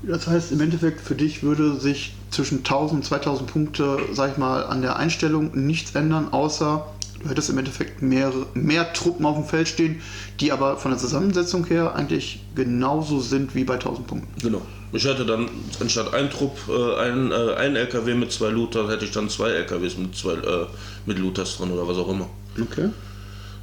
Das 0.04 0.28
heißt, 0.28 0.52
im 0.52 0.62
Endeffekt 0.62 1.02
für 1.02 1.16
dich 1.16 1.44
würde 1.44 1.80
sich 1.80 2.14
zwischen 2.30 2.60
1000 2.60 3.00
und 3.00 3.06
2000 3.06 3.52
Punkte, 3.52 4.00
sag 4.14 4.32
ich 4.32 4.38
mal, 4.38 4.64
an 4.64 4.82
der 4.82 4.98
Einstellung 4.98 5.52
nichts 5.54 5.96
ändern, 5.96 6.32
außer 6.32 6.86
du 7.22 7.30
hättest 7.30 7.50
im 7.50 7.58
Endeffekt 7.58 8.02
mehr, 8.02 8.32
mehr 8.54 8.94
Truppen 8.94 9.26
auf 9.26 9.36
dem 9.36 9.46
Feld 9.46 9.68
stehen, 9.68 10.02
die 10.40 10.52
aber 10.52 10.78
von 10.78 10.92
der 10.92 11.00
Zusammensetzung 11.00 11.66
her 11.66 11.96
eigentlich 11.96 12.42
genauso 12.56 13.20
sind 13.20 13.56
wie 13.56 13.64
bei 13.64 13.76
1000 13.76 14.08
Punkten. 14.08 14.42
genau. 14.42 14.62
Ich 14.94 15.04
hätte 15.04 15.26
dann 15.26 15.50
anstatt 15.82 16.14
ein 16.14 16.30
Trupp, 16.30 16.58
äh, 16.70 17.02
ein, 17.02 17.32
äh, 17.32 17.56
ein 17.56 17.76
LKW 17.76 18.14
mit 18.14 18.32
zwei 18.32 18.50
Looters, 18.50 18.90
hätte 18.90 19.04
ich 19.04 19.12
dann 19.12 19.28
zwei 19.28 19.50
LKWs 19.50 19.98
mit 19.98 20.16
zwei 20.16 20.34
äh, 20.36 20.66
mit 21.06 21.20
Looters 21.20 21.58
drin 21.58 21.72
oder 21.72 21.86
was 21.86 21.98
auch 21.98 22.08
immer. 22.08 22.30
Okay. 22.60 22.90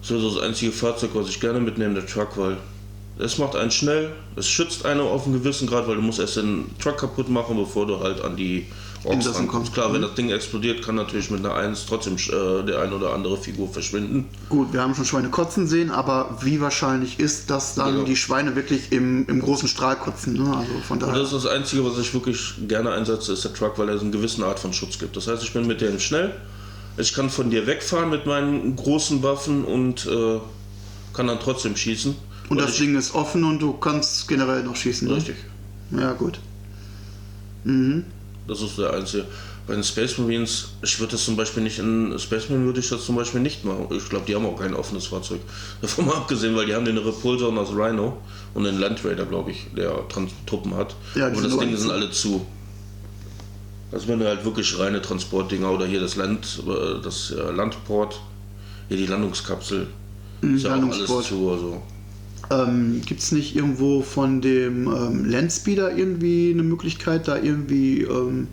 Das 0.02 0.10
wäre 0.10 0.20
so 0.20 0.34
das 0.34 0.42
einzige 0.42 0.70
Fahrzeug, 0.70 1.10
was 1.14 1.30
ich 1.30 1.40
gerne 1.40 1.60
mitnehme, 1.60 1.94
der 1.94 2.06
Truck, 2.06 2.36
weil 2.36 2.58
es 3.18 3.38
macht 3.38 3.54
einen 3.56 3.70
schnell, 3.70 4.10
es 4.36 4.48
schützt 4.48 4.84
einen 4.84 5.00
auf 5.00 5.24
einen 5.26 5.34
gewissen 5.34 5.66
Grad, 5.68 5.86
weil 5.86 5.96
du 5.96 6.02
musst 6.02 6.18
erst 6.18 6.36
den 6.36 6.70
Truck 6.82 6.98
kaputt 6.98 7.28
machen, 7.28 7.56
bevor 7.56 7.86
du 7.86 8.00
halt 8.00 8.20
an 8.22 8.36
die 8.36 8.66
Orks 9.04 9.26
rankommst. 9.26 9.50
kommst. 9.50 9.72
Klar, 9.74 9.92
wenn 9.92 10.00
Mhm. 10.00 10.04
das 10.06 10.14
Ding 10.14 10.30
explodiert, 10.30 10.82
kann 10.82 10.94
natürlich 10.94 11.30
mit 11.30 11.44
einer 11.44 11.54
1 11.54 11.84
trotzdem 11.86 12.16
äh, 12.16 12.64
der 12.64 12.80
ein 12.80 12.92
oder 12.92 13.12
andere 13.12 13.36
Figur 13.36 13.68
verschwinden. 13.68 14.24
Gut, 14.48 14.72
wir 14.72 14.80
haben 14.80 14.94
schon 14.94 15.04
Schweine 15.04 15.28
kotzen 15.28 15.66
sehen, 15.66 15.90
aber 15.90 16.38
wie 16.40 16.60
wahrscheinlich 16.60 17.20
ist, 17.20 17.50
dass 17.50 17.74
dann 17.74 17.92
Genau. 17.92 18.04
die 18.06 18.16
Schweine 18.16 18.56
wirklich 18.56 18.90
im, 18.92 19.26
im 19.28 19.40
großen 19.42 19.68
Strahl 19.68 19.96
kotzen? 19.96 20.32
Ne? 20.32 20.56
Also 20.56 20.72
von 20.88 20.96
Und 20.96 21.02
daher. 21.02 21.18
das 21.20 21.32
ist 21.34 21.44
das 21.44 21.52
Einzige, 21.52 21.84
was 21.84 21.98
ich 21.98 22.14
wirklich 22.14 22.54
gerne 22.66 22.92
einsetze, 22.92 23.34
ist 23.34 23.44
der 23.44 23.52
Truck, 23.52 23.78
weil 23.78 23.90
er 23.90 23.98
so 23.98 24.02
eine 24.04 24.10
gewisse 24.10 24.44
Art 24.44 24.58
von 24.58 24.72
Schutz 24.72 24.98
gibt. 24.98 25.14
Das 25.16 25.28
heißt, 25.28 25.42
ich 25.42 25.52
bin 25.52 25.66
mit 25.66 25.82
dem 25.82 26.00
schnell, 26.00 26.32
ich 26.96 27.12
kann 27.12 27.28
von 27.28 27.50
dir 27.50 27.66
wegfahren 27.66 28.08
mit 28.08 28.24
meinen 28.24 28.74
großen 28.74 29.22
Waffen 29.22 29.64
und 29.64 30.06
äh, 30.06 30.40
kann 31.12 31.26
dann 31.26 31.38
trotzdem 31.40 31.76
schießen. 31.76 32.16
Und 32.48 32.60
das 32.60 32.76
Ding 32.76 32.96
ist 32.96 33.14
offen 33.14 33.44
und 33.44 33.60
du 33.60 33.72
kannst 33.72 34.28
generell 34.28 34.62
noch 34.62 34.76
schießen. 34.76 35.08
Ne? 35.08 35.16
Richtig. 35.16 35.36
Ja, 35.90 36.12
gut. 36.12 36.38
Mhm. 37.64 38.04
Das 38.46 38.60
ist 38.60 38.78
der 38.78 38.92
einzige. 38.92 39.26
Bei 39.66 39.72
den 39.74 39.82
Space 39.82 40.18
Marines, 40.18 40.68
ich 40.82 41.00
würde 41.00 41.12
das 41.12 41.24
zum 41.24 41.36
Beispiel 41.36 41.62
nicht 41.62 41.78
in 41.78 42.18
Space 42.18 42.50
Marine 42.50 42.66
würde 42.66 42.80
ich 42.80 42.88
das 42.90 43.06
zum 43.06 43.16
Beispiel 43.16 43.40
nicht 43.40 43.64
machen. 43.64 43.86
Ich 43.90 44.10
glaube, 44.10 44.26
die 44.26 44.34
haben 44.34 44.44
auch 44.44 44.58
kein 44.58 44.74
offenes 44.74 45.06
Fahrzeug. 45.06 45.40
Davon 45.80 46.06
mal 46.06 46.16
abgesehen, 46.16 46.54
weil 46.54 46.66
die 46.66 46.74
haben 46.74 46.84
den 46.84 46.98
Repulsor 46.98 47.48
und 47.48 47.56
das 47.56 47.70
Rhino 47.70 48.18
und 48.52 48.64
den 48.64 48.78
Land 48.78 49.02
Raider, 49.04 49.24
glaube 49.24 49.52
ich, 49.52 49.66
der 49.74 50.06
Trans 50.08 50.32
Truppen 50.44 50.74
hat. 50.74 50.94
Ja, 51.14 51.28
Aber 51.28 51.40
das 51.40 51.56
Ding 51.56 51.74
sind 51.74 51.90
alle 51.90 52.10
zu. 52.10 52.44
Also 53.90 54.08
wenn 54.08 54.18
du 54.18 54.26
halt 54.26 54.44
wirklich 54.44 54.78
reine 54.78 55.00
Transportdinger 55.00 55.70
oder 55.70 55.86
hier 55.86 56.00
das 56.00 56.16
Land, 56.16 56.62
äh, 56.66 57.00
das 57.02 57.30
äh, 57.30 57.50
Landport, 57.50 58.20
hier 58.88 58.98
die 58.98 59.06
Landungskapsel, 59.06 59.86
ist 60.42 60.64
ja 60.64 60.76
auch 60.76 60.82
alles 60.82 61.06
zu. 61.06 61.50
Also. 61.50 61.82
Ähm, 62.50 63.00
Gibt 63.06 63.20
es 63.20 63.32
nicht 63.32 63.56
irgendwo 63.56 64.02
von 64.02 64.40
dem 64.40 64.86
ähm, 64.86 65.24
Landspeeder 65.24 65.96
irgendwie 65.96 66.50
eine 66.52 66.62
Möglichkeit, 66.62 67.26
da 67.26 67.36
irgendwie 67.36 68.02
ähm, 68.02 68.48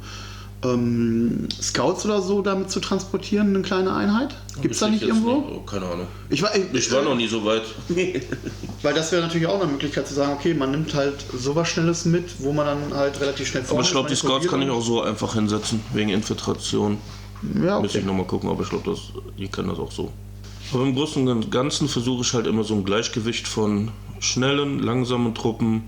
ähm, 0.64 1.48
Scouts 1.62 2.06
oder 2.06 2.22
so 2.22 2.42
damit 2.42 2.70
zu 2.70 2.80
transportieren, 2.80 3.50
eine 3.50 3.62
kleine 3.62 3.94
Einheit? 3.94 4.36
Gibt 4.62 4.74
es 4.74 4.80
da 4.80 4.90
nicht 4.90 5.02
ich 5.02 5.10
irgendwo? 5.10 5.42
nicht. 5.42 5.68
Keine 5.68 5.86
Ahnung. 5.86 6.08
Ich 6.30 6.42
war, 6.42 6.52
Ich 6.56 6.92
war 6.92 7.02
noch 7.02 7.16
nie 7.16 7.28
so 7.28 7.44
weit. 7.46 7.64
Weil 8.82 8.94
das 8.94 9.12
wäre 9.12 9.22
natürlich 9.22 9.48
auch 9.48 9.62
eine 9.62 9.72
Möglichkeit 9.72 10.08
zu 10.08 10.14
sagen, 10.14 10.34
okay, 10.34 10.54
man 10.54 10.72
nimmt 10.72 10.94
halt 10.94 11.16
sowas 11.38 11.68
Schnelles 11.70 12.06
mit, 12.06 12.26
wo 12.40 12.52
man 12.52 12.66
dann 12.66 12.94
halt 12.94 13.20
relativ 13.20 13.48
schnell 13.48 13.64
Aber 13.70 13.82
ich 13.82 13.92
glaube, 13.92 14.10
die 14.10 14.16
Scouts 14.16 14.48
kann 14.48 14.62
ich 14.62 14.70
auch 14.70 14.82
so 14.82 15.02
einfach 15.02 15.34
hinsetzen, 15.34 15.82
wegen 15.94 16.10
Infiltration. 16.10 16.98
Ja, 17.56 17.80
Müsste 17.80 17.98
okay. 17.98 18.00
ich 18.00 18.06
nochmal 18.06 18.28
gucken, 18.28 18.50
aber 18.50 18.62
ich 18.62 18.70
glaube, 18.70 18.96
die 19.38 19.48
können 19.48 19.70
das 19.70 19.80
auch 19.80 19.92
so. 19.92 20.12
Aber 20.74 20.84
im 20.84 20.96
Großen 20.96 21.28
und 21.28 21.52
Ganzen 21.52 21.88
versuche 21.88 22.22
ich 22.22 22.34
halt 22.34 22.48
immer 22.48 22.64
so 22.64 22.76
ein 22.76 22.86
Gleichgewicht 22.86 23.48
von 23.48 23.92
schnellen, 24.20 24.80
langsamen 24.80 25.36
Truppen, 25.36 25.84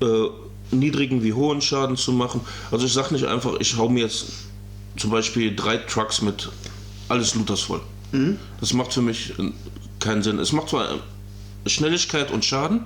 äh, 0.00 0.28
niedrigen 0.70 1.22
wie 1.24 1.32
hohen 1.32 1.60
Schaden 1.60 1.96
zu 1.96 2.12
machen. 2.12 2.40
Also 2.70 2.86
ich 2.86 2.92
sage 2.92 3.12
nicht 3.12 3.26
einfach, 3.26 3.54
ich 3.58 3.76
hau 3.76 3.88
mir 3.88 4.04
jetzt 4.04 4.26
zum 4.96 5.10
Beispiel 5.10 5.54
drei 5.54 5.78
Trucks 5.78 6.22
mit 6.22 6.50
alles 7.08 7.34
Looters 7.34 7.62
voll. 7.62 7.80
Das 8.60 8.72
macht 8.72 8.92
für 8.92 9.02
mich 9.02 9.38
äh, 9.38 9.50
keinen 9.98 10.22
Sinn. 10.22 10.38
Es 10.38 10.52
macht 10.52 10.68
zwar 10.68 10.90
äh, 10.90 11.68
Schnelligkeit 11.68 12.30
und 12.30 12.44
Schaden, 12.44 12.84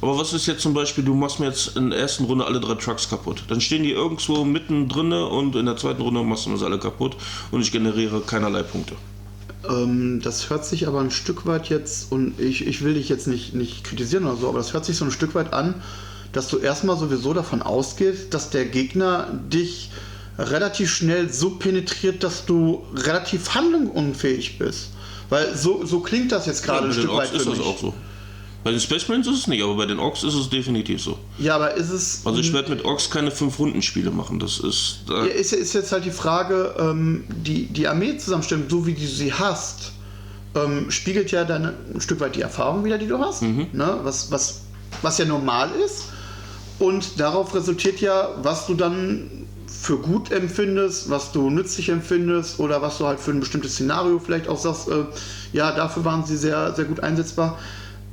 aber 0.00 0.18
was 0.18 0.32
ist 0.32 0.46
jetzt 0.46 0.62
zum 0.62 0.74
Beispiel, 0.74 1.04
du 1.04 1.14
machst 1.14 1.40
mir 1.40 1.46
jetzt 1.46 1.76
in 1.76 1.90
der 1.90 1.98
ersten 1.98 2.24
Runde 2.24 2.44
alle 2.44 2.60
drei 2.60 2.74
Trucks 2.74 3.08
kaputt. 3.08 3.44
Dann 3.48 3.60
stehen 3.60 3.82
die 3.82 3.92
irgendwo 3.92 4.44
mitten 4.44 4.88
drinne 4.88 5.26
und 5.26 5.56
in 5.56 5.66
der 5.66 5.76
zweiten 5.76 6.02
Runde 6.02 6.22
machst 6.22 6.46
du 6.46 6.50
mir 6.50 6.58
sie 6.58 6.64
alle 6.64 6.78
kaputt 6.78 7.16
und 7.50 7.60
ich 7.62 7.72
generiere 7.72 8.20
keinerlei 8.20 8.62
Punkte. 8.62 8.94
Ähm, 9.68 10.20
das 10.22 10.50
hört 10.50 10.64
sich 10.64 10.86
aber 10.86 11.00
ein 11.00 11.10
Stück 11.10 11.46
weit 11.46 11.68
jetzt, 11.68 12.12
und 12.12 12.38
ich, 12.40 12.66
ich 12.66 12.82
will 12.84 12.94
dich 12.94 13.08
jetzt 13.08 13.26
nicht, 13.26 13.54
nicht 13.54 13.84
kritisieren 13.84 14.24
oder 14.26 14.36
so, 14.36 14.48
aber 14.48 14.58
das 14.58 14.72
hört 14.72 14.84
sich 14.84 14.96
so 14.96 15.04
ein 15.04 15.10
Stück 15.10 15.34
weit 15.34 15.52
an, 15.52 15.74
dass 16.32 16.48
du 16.48 16.58
erstmal 16.58 16.96
sowieso 16.98 17.32
davon 17.34 17.62
ausgehst, 17.62 18.32
dass 18.34 18.50
der 18.50 18.66
Gegner 18.66 19.28
dich 19.52 19.90
relativ 20.38 20.94
schnell 20.94 21.32
so 21.32 21.50
penetriert, 21.50 22.22
dass 22.22 22.44
du 22.44 22.84
relativ 22.94 23.54
handlungsunfähig 23.54 24.58
bist. 24.58 24.90
Weil 25.30 25.56
so, 25.56 25.84
so 25.84 26.00
klingt 26.00 26.30
das 26.32 26.46
jetzt 26.46 26.62
gerade 26.62 26.82
Ja, 26.88 26.92
ein 26.92 26.92
Stück 26.92 27.08
weit 27.10 27.14
Orks 27.16 27.30
für 27.30 27.36
ist 27.36 27.46
mich. 27.46 27.58
das 27.58 27.66
auch 27.66 27.78
so. 27.78 27.94
Bei 28.66 28.72
den 28.72 28.80
Space 28.80 29.06
Marines 29.06 29.28
ist 29.28 29.38
es 29.38 29.46
nicht, 29.46 29.62
aber 29.62 29.76
bei 29.76 29.86
den 29.86 30.00
Orks 30.00 30.24
ist 30.24 30.34
es 30.34 30.50
definitiv 30.50 31.00
so. 31.00 31.16
Ja, 31.38 31.54
aber 31.54 31.74
ist 31.74 31.90
es. 31.90 32.22
Also 32.24 32.40
ich 32.40 32.52
werde 32.52 32.70
mit 32.70 32.84
Orks 32.84 33.08
keine 33.08 33.30
5-Runden-Spiele 33.30 34.10
machen. 34.10 34.40
Das 34.40 34.58
ist. 34.58 35.02
Ja, 35.08 35.22
ist, 35.22 35.52
ist 35.52 35.72
jetzt 35.72 35.92
halt 35.92 36.04
die 36.04 36.10
Frage, 36.10 36.74
ähm, 36.76 37.22
die, 37.28 37.66
die 37.66 37.86
Armee-Zusammenstellung, 37.86 38.64
so 38.68 38.84
wie 38.84 38.94
du 38.94 39.06
sie 39.06 39.32
hast, 39.32 39.92
ähm, 40.56 40.90
spiegelt 40.90 41.30
ja 41.30 41.44
dann 41.44 41.74
ein 41.94 42.00
Stück 42.00 42.18
weit 42.18 42.34
die 42.34 42.40
Erfahrung 42.40 42.84
wieder, 42.84 42.98
die 42.98 43.06
du 43.06 43.20
hast. 43.20 43.42
Mhm. 43.42 43.68
Ne? 43.72 44.00
Was, 44.02 44.32
was, 44.32 44.62
was 45.00 45.16
ja 45.18 45.26
normal 45.26 45.70
ist. 45.84 46.06
Und 46.80 47.20
darauf 47.20 47.54
resultiert 47.54 48.00
ja, 48.00 48.30
was 48.42 48.66
du 48.66 48.74
dann 48.74 49.46
für 49.68 49.98
gut 49.98 50.32
empfindest, 50.32 51.08
was 51.08 51.30
du 51.30 51.50
nützlich 51.50 51.90
empfindest 51.90 52.58
oder 52.58 52.82
was 52.82 52.98
du 52.98 53.06
halt 53.06 53.20
für 53.20 53.30
ein 53.30 53.38
bestimmtes 53.38 53.74
Szenario 53.74 54.18
vielleicht 54.18 54.48
auch 54.48 54.58
sagst, 54.58 54.88
äh, 54.88 55.04
ja, 55.52 55.70
dafür 55.70 56.04
waren 56.04 56.26
sie 56.26 56.36
sehr, 56.36 56.74
sehr 56.74 56.86
gut 56.86 56.98
einsetzbar. 56.98 57.60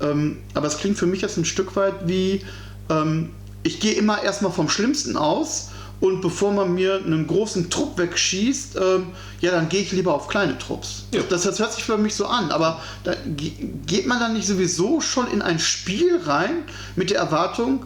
Ähm, 0.03 0.37
aber 0.53 0.67
es 0.67 0.77
klingt 0.77 0.97
für 0.97 1.05
mich 1.05 1.21
jetzt 1.21 1.37
ein 1.37 1.45
Stück 1.45 1.75
weit 1.75 1.93
wie, 2.07 2.41
ähm, 2.89 3.29
ich 3.63 3.79
gehe 3.79 3.93
immer 3.93 4.21
erstmal 4.21 4.51
vom 4.51 4.69
Schlimmsten 4.69 5.15
aus 5.15 5.69
und 6.01 6.19
bevor 6.21 6.51
man 6.51 6.73
mir 6.73 6.95
einen 7.05 7.25
großen 7.27 7.69
Trupp 7.69 7.97
wegschießt, 7.97 8.75
ähm, 8.75 9.07
ja, 9.39 9.51
dann 9.51 9.69
gehe 9.69 9.81
ich 9.81 9.91
lieber 9.93 10.13
auf 10.13 10.27
kleine 10.27 10.57
Trupps. 10.57 11.05
Ja. 11.13 11.21
Das, 11.29 11.43
das 11.43 11.59
hört 11.59 11.73
sich 11.73 11.83
für 11.85 11.97
mich 11.97 12.15
so 12.15 12.25
an, 12.25 12.51
aber 12.51 12.81
da 13.05 13.13
ge- 13.37 13.53
geht 13.85 14.05
man 14.05 14.19
dann 14.19 14.33
nicht 14.33 14.47
sowieso 14.47 14.99
schon 14.99 15.27
in 15.31 15.41
ein 15.41 15.59
Spiel 15.59 16.19
rein 16.25 16.63
mit 16.97 17.09
der 17.09 17.19
Erwartung, 17.19 17.85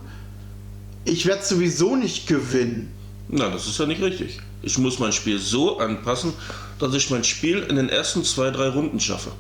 ich 1.06 1.26
werde 1.26 1.46
sowieso 1.46 1.96
nicht 1.96 2.28
gewinnen. 2.28 2.92
Na, 3.30 3.50
das 3.50 3.68
ist 3.68 3.78
ja 3.80 3.86
nicht 3.86 4.02
richtig. 4.02 4.40
Ich 4.64 4.78
muss 4.78 5.00
mein 5.00 5.14
Spiel 5.14 5.38
so 5.38 5.80
anpassen, 5.80 6.34
dass 6.80 6.94
ich 6.96 7.10
mein 7.12 7.24
Spiel 7.24 7.60
in 7.60 7.76
den 7.76 7.90
ersten 7.90 8.24
zwei, 8.24 8.50
drei 8.50 8.70
Runden 8.70 9.00
schaffe. 9.00 9.32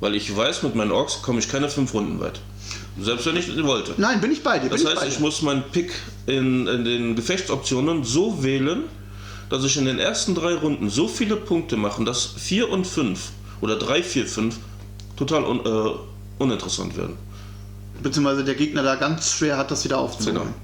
Weil 0.00 0.14
ich 0.14 0.34
weiß, 0.34 0.62
mit 0.62 0.74
meinen 0.74 0.92
Orks 0.92 1.22
komme 1.22 1.38
ich 1.38 1.48
keine 1.48 1.68
fünf 1.68 1.94
Runden 1.94 2.20
weit. 2.20 2.40
Selbst 3.00 3.26
wenn 3.26 3.36
ich 3.36 3.62
wollte. 3.64 3.94
Nein, 3.96 4.20
bin 4.20 4.32
ich 4.32 4.42
bei 4.42 4.58
dir. 4.58 4.70
Das 4.70 4.84
heißt, 4.84 5.04
ich 5.06 5.16
dir. 5.16 5.20
muss 5.20 5.42
meinen 5.42 5.62
Pick 5.70 5.92
in, 6.26 6.66
in 6.66 6.84
den 6.84 7.16
Gefechtsoptionen 7.16 8.04
so 8.04 8.42
wählen, 8.42 8.84
dass 9.50 9.64
ich 9.64 9.76
in 9.76 9.84
den 9.84 9.98
ersten 9.98 10.34
drei 10.34 10.54
Runden 10.54 10.90
so 10.90 11.08
viele 11.08 11.36
Punkte 11.36 11.76
machen, 11.76 12.04
dass 12.04 12.26
4 12.26 12.70
und 12.70 12.86
5 12.86 13.30
oder 13.60 13.76
3, 13.76 14.02
4, 14.02 14.26
5 14.26 14.56
total 15.16 15.44
un, 15.44 15.60
äh, 15.64 16.42
uninteressant 16.42 16.96
werden. 16.96 17.16
Beziehungsweise 18.02 18.44
der 18.44 18.54
Gegner 18.54 18.82
da 18.82 18.96
ganz 18.96 19.32
schwer 19.32 19.56
hat, 19.56 19.70
das 19.70 19.84
wieder 19.84 19.98
aufzuholen. 19.98 20.38
Genau. 20.38 20.54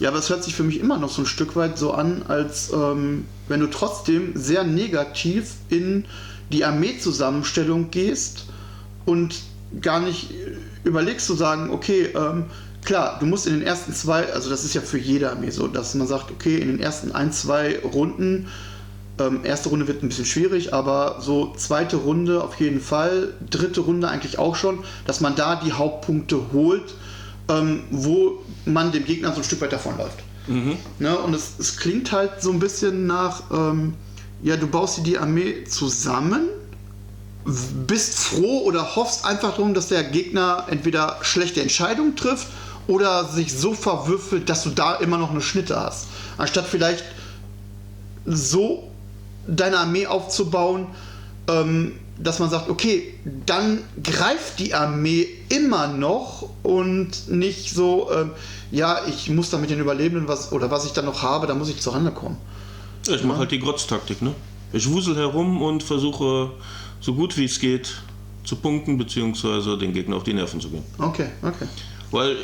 Ja, 0.00 0.08
aber 0.08 0.18
es 0.18 0.30
hört 0.30 0.42
sich 0.42 0.54
für 0.54 0.64
mich 0.64 0.80
immer 0.80 0.98
noch 0.98 1.10
so 1.10 1.22
ein 1.22 1.26
Stück 1.26 1.54
weit 1.54 1.78
so 1.78 1.92
an, 1.92 2.24
als 2.26 2.72
ähm, 2.72 3.26
wenn 3.48 3.60
du 3.60 3.68
trotzdem 3.68 4.32
sehr 4.34 4.64
negativ 4.64 5.52
in 5.68 6.06
die 6.50 6.64
Armeezusammenstellung 6.64 7.90
gehst 7.90 8.46
und 9.04 9.42
gar 9.80 10.00
nicht 10.00 10.30
überlegst 10.84 11.26
zu 11.26 11.34
sagen, 11.34 11.70
okay, 11.70 12.08
ähm, 12.14 12.44
klar, 12.84 13.18
du 13.20 13.26
musst 13.26 13.46
in 13.46 13.54
den 13.54 13.62
ersten 13.62 13.92
zwei, 13.92 14.32
also 14.32 14.50
das 14.50 14.64
ist 14.64 14.74
ja 14.74 14.80
für 14.80 14.98
jede 14.98 15.30
Armee 15.30 15.50
so, 15.50 15.66
dass 15.66 15.94
man 15.94 16.06
sagt, 16.06 16.30
okay, 16.30 16.56
in 16.56 16.68
den 16.68 16.80
ersten 16.80 17.12
ein, 17.12 17.32
zwei 17.32 17.78
Runden, 17.80 18.48
ähm, 19.18 19.40
erste 19.44 19.68
Runde 19.68 19.88
wird 19.88 20.02
ein 20.02 20.08
bisschen 20.08 20.24
schwierig, 20.24 20.74
aber 20.74 21.18
so 21.20 21.54
zweite 21.56 21.96
Runde 21.96 22.42
auf 22.42 22.58
jeden 22.60 22.80
Fall, 22.80 23.34
dritte 23.48 23.80
Runde 23.80 24.08
eigentlich 24.08 24.38
auch 24.38 24.56
schon, 24.56 24.78
dass 25.06 25.20
man 25.20 25.36
da 25.36 25.56
die 25.56 25.72
Hauptpunkte 25.72 26.52
holt, 26.52 26.94
ähm, 27.48 27.84
wo 27.90 28.42
man 28.64 28.92
dem 28.92 29.04
Gegner 29.04 29.30
so 29.32 29.38
ein 29.38 29.44
Stück 29.44 29.60
weit 29.60 29.72
davonläuft. 29.72 30.18
Ne? 30.98 31.16
Und 31.18 31.34
es, 31.34 31.52
es 31.58 31.76
klingt 31.76 32.10
halt 32.10 32.40
so 32.40 32.50
ein 32.50 32.58
bisschen 32.58 33.06
nach, 33.06 33.44
ähm, 33.52 33.94
ja, 34.42 34.56
du 34.56 34.66
baust 34.66 34.98
dir 34.98 35.02
die 35.02 35.18
Armee 35.18 35.64
zusammen, 35.64 36.48
bist 37.44 38.18
froh 38.18 38.62
oder 38.62 38.94
hoffst 38.94 39.24
einfach 39.24 39.50
darum, 39.50 39.74
dass 39.74 39.88
der 39.88 40.04
Gegner 40.04 40.66
entweder 40.70 41.18
schlechte 41.22 41.60
Entscheidungen 41.60 42.16
trifft 42.16 42.48
oder 42.86 43.24
sich 43.24 43.52
so 43.52 43.74
verwürfelt, 43.74 44.48
dass 44.48 44.62
du 44.62 44.70
da 44.70 44.94
immer 44.96 45.18
noch 45.18 45.30
eine 45.30 45.40
Schnitte 45.40 45.78
hast. 45.78 46.06
Anstatt 46.38 46.66
vielleicht 46.66 47.04
so 48.24 48.90
deine 49.46 49.78
Armee 49.78 50.06
aufzubauen, 50.06 50.86
ähm, 51.48 51.92
dass 52.18 52.38
man 52.38 52.50
sagt, 52.50 52.68
okay, 52.68 53.14
dann 53.46 53.82
greift 54.02 54.58
die 54.58 54.74
Armee 54.74 55.26
immer 55.48 55.88
noch 55.88 56.48
und 56.62 57.28
nicht 57.28 57.74
so, 57.74 58.10
ähm, 58.12 58.30
ja, 58.70 59.00
ich 59.08 59.28
muss 59.30 59.50
da 59.50 59.58
mit 59.58 59.70
den 59.70 59.80
Überlebenden 59.80 60.28
was 60.28 60.52
oder 60.52 60.70
was 60.70 60.84
ich 60.84 60.92
dann 60.92 61.06
noch 61.06 61.22
habe, 61.22 61.46
da 61.46 61.54
muss 61.54 61.68
ich 61.68 61.80
zur 61.80 61.94
Rande 61.94 62.12
kommen. 62.12 62.36
Ich 63.08 63.24
mache 63.24 63.38
halt 63.38 63.50
die 63.50 63.58
Grotztaktik, 63.58 64.22
ne? 64.22 64.34
Ich 64.72 64.88
wusel 64.88 65.16
herum 65.16 65.60
und 65.60 65.82
versuche 65.82 66.52
so 67.02 67.14
gut 67.14 67.36
wie 67.36 67.44
es 67.44 67.60
geht 67.60 68.02
zu 68.44 68.56
punkten, 68.56 68.96
beziehungsweise 68.96 69.76
den 69.76 69.92
Gegner 69.92 70.16
auf 70.16 70.24
die 70.24 70.32
Nerven 70.32 70.60
zu 70.60 70.70
gehen. 70.70 70.84
Okay, 70.98 71.28
okay. 71.42 71.66
Weil 72.10 72.36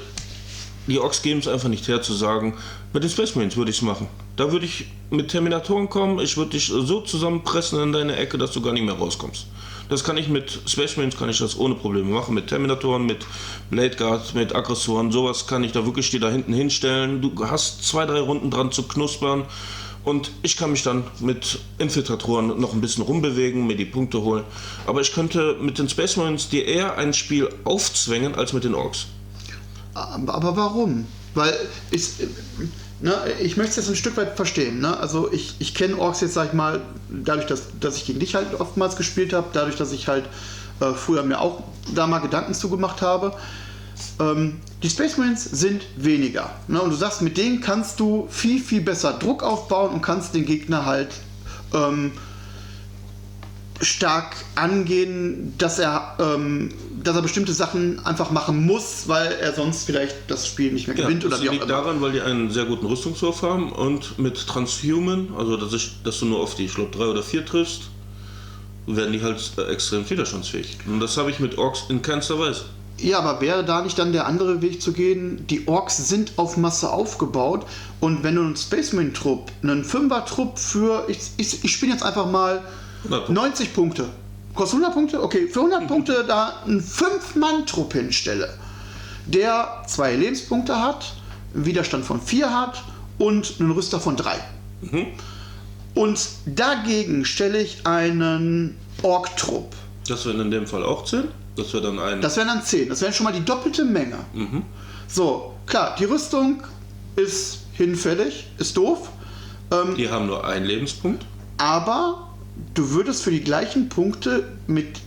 die 0.86 0.98
Orks 0.98 1.22
geben 1.22 1.40
es 1.40 1.48
einfach 1.48 1.68
nicht 1.68 1.88
her 1.88 2.02
zu 2.02 2.12
sagen, 2.12 2.54
mit 2.92 3.02
den 3.02 3.10
Space 3.10 3.34
Marines 3.34 3.56
würde 3.56 3.70
ich 3.70 3.78
es 3.78 3.82
machen. 3.82 4.08
Da 4.36 4.52
würde 4.52 4.66
ich 4.66 4.86
mit 5.10 5.28
Terminatoren 5.28 5.88
kommen, 5.88 6.18
ich 6.20 6.36
würde 6.36 6.52
dich 6.52 6.66
so 6.66 7.00
zusammenpressen 7.00 7.82
in 7.82 7.92
deine 7.92 8.16
Ecke, 8.16 8.38
dass 8.38 8.52
du 8.52 8.60
gar 8.60 8.72
nicht 8.72 8.84
mehr 8.84 8.94
rauskommst. 8.94 9.46
Das 9.88 10.04
kann 10.04 10.18
ich 10.18 10.28
mit 10.28 10.60
Space 10.66 10.96
Marines 10.96 11.16
kann 11.16 11.30
ich 11.30 11.38
das 11.38 11.58
ohne 11.58 11.74
Probleme 11.74 12.10
machen. 12.10 12.34
Mit 12.34 12.48
Terminatoren, 12.48 13.06
mit 13.06 13.24
Blade 13.70 13.96
Guard, 13.96 14.34
mit 14.34 14.54
Aggressoren, 14.54 15.10
sowas 15.10 15.46
kann 15.46 15.64
ich 15.64 15.72
da 15.72 15.86
wirklich 15.86 16.10
dir 16.10 16.20
da 16.20 16.30
hinten 16.30 16.52
hinstellen. 16.52 17.22
Du 17.22 17.32
hast 17.48 17.84
zwei, 17.84 18.04
drei 18.04 18.20
Runden 18.20 18.50
dran 18.50 18.70
zu 18.70 18.82
knuspern. 18.82 19.44
Und 20.04 20.30
ich 20.42 20.56
kann 20.56 20.70
mich 20.70 20.82
dann 20.82 21.04
mit 21.20 21.58
Infiltratoren 21.78 22.58
noch 22.60 22.72
ein 22.72 22.80
bisschen 22.80 23.02
rumbewegen, 23.02 23.66
mir 23.66 23.76
die 23.76 23.84
Punkte 23.84 24.22
holen. 24.22 24.44
Aber 24.86 25.00
ich 25.00 25.12
könnte 25.12 25.56
mit 25.60 25.78
den 25.78 25.88
Space 25.88 26.16
Marines 26.16 26.48
dir 26.48 26.66
eher 26.66 26.96
ein 26.96 27.12
Spiel 27.12 27.48
aufzwängen 27.64 28.34
als 28.34 28.52
mit 28.52 28.64
den 28.64 28.74
Orks. 28.74 29.06
Aber, 29.94 30.56
warum? 30.56 31.06
Weil 31.34 31.54
ich, 31.90 32.10
ne, 33.00 33.14
ich 33.42 33.56
möchte 33.56 33.70
es 33.72 33.76
jetzt 33.76 33.88
ein 33.88 33.96
Stück 33.96 34.16
weit 34.16 34.36
verstehen. 34.36 34.80
Ne? 34.80 34.96
Also 34.98 35.30
ich, 35.32 35.56
ich 35.58 35.74
kenne 35.74 35.98
Orks 35.98 36.20
jetzt, 36.20 36.34
sag 36.34 36.48
ich 36.48 36.52
mal, 36.52 36.80
dadurch, 37.10 37.46
dass, 37.46 37.64
dass 37.80 37.96
ich 37.96 38.06
gegen 38.06 38.20
dich 38.20 38.34
halt 38.34 38.58
oftmals 38.58 38.96
gespielt 38.96 39.32
habe, 39.32 39.48
dadurch, 39.52 39.76
dass 39.76 39.92
ich 39.92 40.08
halt 40.08 40.24
äh, 40.80 40.92
früher 40.94 41.22
mir 41.22 41.40
auch 41.40 41.62
da 41.94 42.06
mal 42.06 42.20
Gedanken 42.20 42.54
zugemacht 42.54 43.02
habe. 43.02 43.34
Ähm, 44.20 44.60
die 44.82 44.90
Space 44.90 45.16
Marines 45.16 45.44
sind 45.44 45.82
weniger. 45.96 46.50
Ne? 46.68 46.80
Und 46.80 46.90
du 46.90 46.96
sagst, 46.96 47.22
mit 47.22 47.36
denen 47.36 47.60
kannst 47.60 48.00
du 48.00 48.28
viel, 48.30 48.60
viel 48.60 48.80
besser 48.80 49.14
Druck 49.14 49.42
aufbauen 49.42 49.92
und 49.92 50.02
kannst 50.02 50.34
den 50.34 50.46
Gegner 50.46 50.86
halt 50.86 51.10
ähm, 51.74 52.12
stark 53.80 54.36
angehen, 54.54 55.54
dass 55.58 55.78
er, 55.78 56.16
ähm, 56.18 56.70
dass 57.02 57.14
er 57.14 57.22
bestimmte 57.22 57.52
Sachen 57.52 58.04
einfach 58.04 58.30
machen 58.30 58.66
muss, 58.66 59.04
weil 59.06 59.32
er 59.40 59.52
sonst 59.54 59.84
vielleicht 59.86 60.16
das 60.28 60.46
Spiel 60.46 60.72
nicht 60.72 60.88
mehr 60.88 60.96
gewinnt 60.96 61.24
das 61.24 61.32
oder 61.32 61.42
wie 61.42 61.48
auch 61.48 61.52
liegt 61.52 61.64
immer. 61.64 61.72
daran, 61.72 62.00
weil 62.00 62.12
die 62.12 62.20
einen 62.20 62.50
sehr 62.50 62.64
guten 62.64 62.86
Rüstungswurf 62.86 63.42
haben 63.42 63.72
und 63.72 64.18
mit 64.18 64.46
Transhuman, 64.46 65.28
also 65.36 65.56
dass, 65.56 65.72
ich, 65.72 65.92
dass 66.02 66.18
du 66.20 66.26
nur 66.26 66.40
auf 66.40 66.54
die, 66.54 66.64
ich 66.64 66.74
glaube, 66.74 66.96
drei 66.96 67.06
oder 67.06 67.22
vier 67.22 67.44
triffst, 67.44 67.82
werden 68.86 69.12
die 69.12 69.22
halt 69.22 69.52
äh, 69.58 69.62
extrem 69.72 70.08
widerstandsfähig. 70.08 70.78
Und 70.86 71.00
das 71.00 71.16
habe 71.16 71.30
ich 71.30 71.40
mit 71.40 71.58
Orks 71.58 71.84
in 71.88 72.02
keinster 72.02 72.38
Weise. 72.38 72.64
Ja, 73.00 73.20
aber 73.20 73.40
wäre 73.40 73.64
da 73.64 73.82
nicht 73.82 73.98
dann 73.98 74.12
der 74.12 74.26
andere 74.26 74.60
Weg 74.60 74.82
zu 74.82 74.92
gehen? 74.92 75.46
Die 75.46 75.68
Orks 75.68 76.08
sind 76.08 76.32
auf 76.36 76.56
Masse 76.56 76.90
aufgebaut 76.90 77.64
und 78.00 78.24
wenn 78.24 78.34
du 78.34 78.42
einen 78.42 78.56
Space 78.56 78.92
Marine 78.92 79.12
Trupp, 79.12 79.52
einen 79.62 79.84
Fünfer-Trupp 79.84 80.58
für, 80.58 81.04
ich, 81.08 81.18
ich, 81.36 81.62
ich 81.62 81.72
spiele 81.72 81.92
jetzt 81.92 82.02
einfach 82.02 82.28
mal 82.28 82.62
100 83.04 83.26
Punkte. 83.26 83.32
90 83.32 83.74
Punkte. 83.74 84.08
Kostet 84.54 84.80
100 84.80 84.94
Punkte? 84.94 85.22
Okay, 85.22 85.46
für 85.46 85.60
100 85.60 85.86
Punkte 85.86 86.24
da 86.26 86.54
einen 86.66 86.80
5-Mann-Trupp 86.82 87.92
hinstelle, 87.92 88.52
der 89.26 89.82
zwei 89.86 90.16
Lebenspunkte 90.16 90.80
hat, 90.80 91.14
einen 91.54 91.66
Widerstand 91.66 92.04
von 92.04 92.20
4 92.20 92.52
hat 92.52 92.82
und 93.18 93.54
einen 93.60 93.70
Rüster 93.70 94.00
von 94.00 94.16
3. 94.16 94.34
Und 95.94 96.28
dagegen 96.46 97.24
stelle 97.24 97.60
ich 97.60 97.86
einen 97.86 98.76
Ork-Trupp. 99.02 99.72
Das 100.08 100.26
wären 100.26 100.40
in 100.40 100.50
dem 100.50 100.66
Fall 100.66 100.84
auch 100.84 101.04
10. 101.04 101.24
Das 101.58 101.72
wäre 101.72 101.82
dann 101.82 101.98
ein. 101.98 102.20
Das 102.20 102.36
wären 102.36 102.48
dann 102.48 102.62
10. 102.62 102.88
Das 102.88 103.02
wären 103.02 103.12
schon 103.12 103.24
mal 103.24 103.32
die 103.32 103.44
doppelte 103.44 103.84
Menge. 103.84 104.18
So, 105.08 105.54
klar, 105.66 105.96
die 105.98 106.04
Rüstung 106.04 106.62
ist 107.16 107.60
hinfällig, 107.72 108.46
ist 108.58 108.76
doof. 108.76 109.10
Ähm, 109.70 109.96
die 109.96 110.08
haben 110.08 110.26
nur 110.26 110.46
einen 110.46 110.64
Lebenspunkt. 110.64 111.26
aber 111.58 112.28
du 112.74 112.90
würdest 112.90 113.22
für 113.22 113.30
die 113.30 113.40
gleichen 113.42 113.88
Punkte 113.88 114.48
mit 114.66 115.00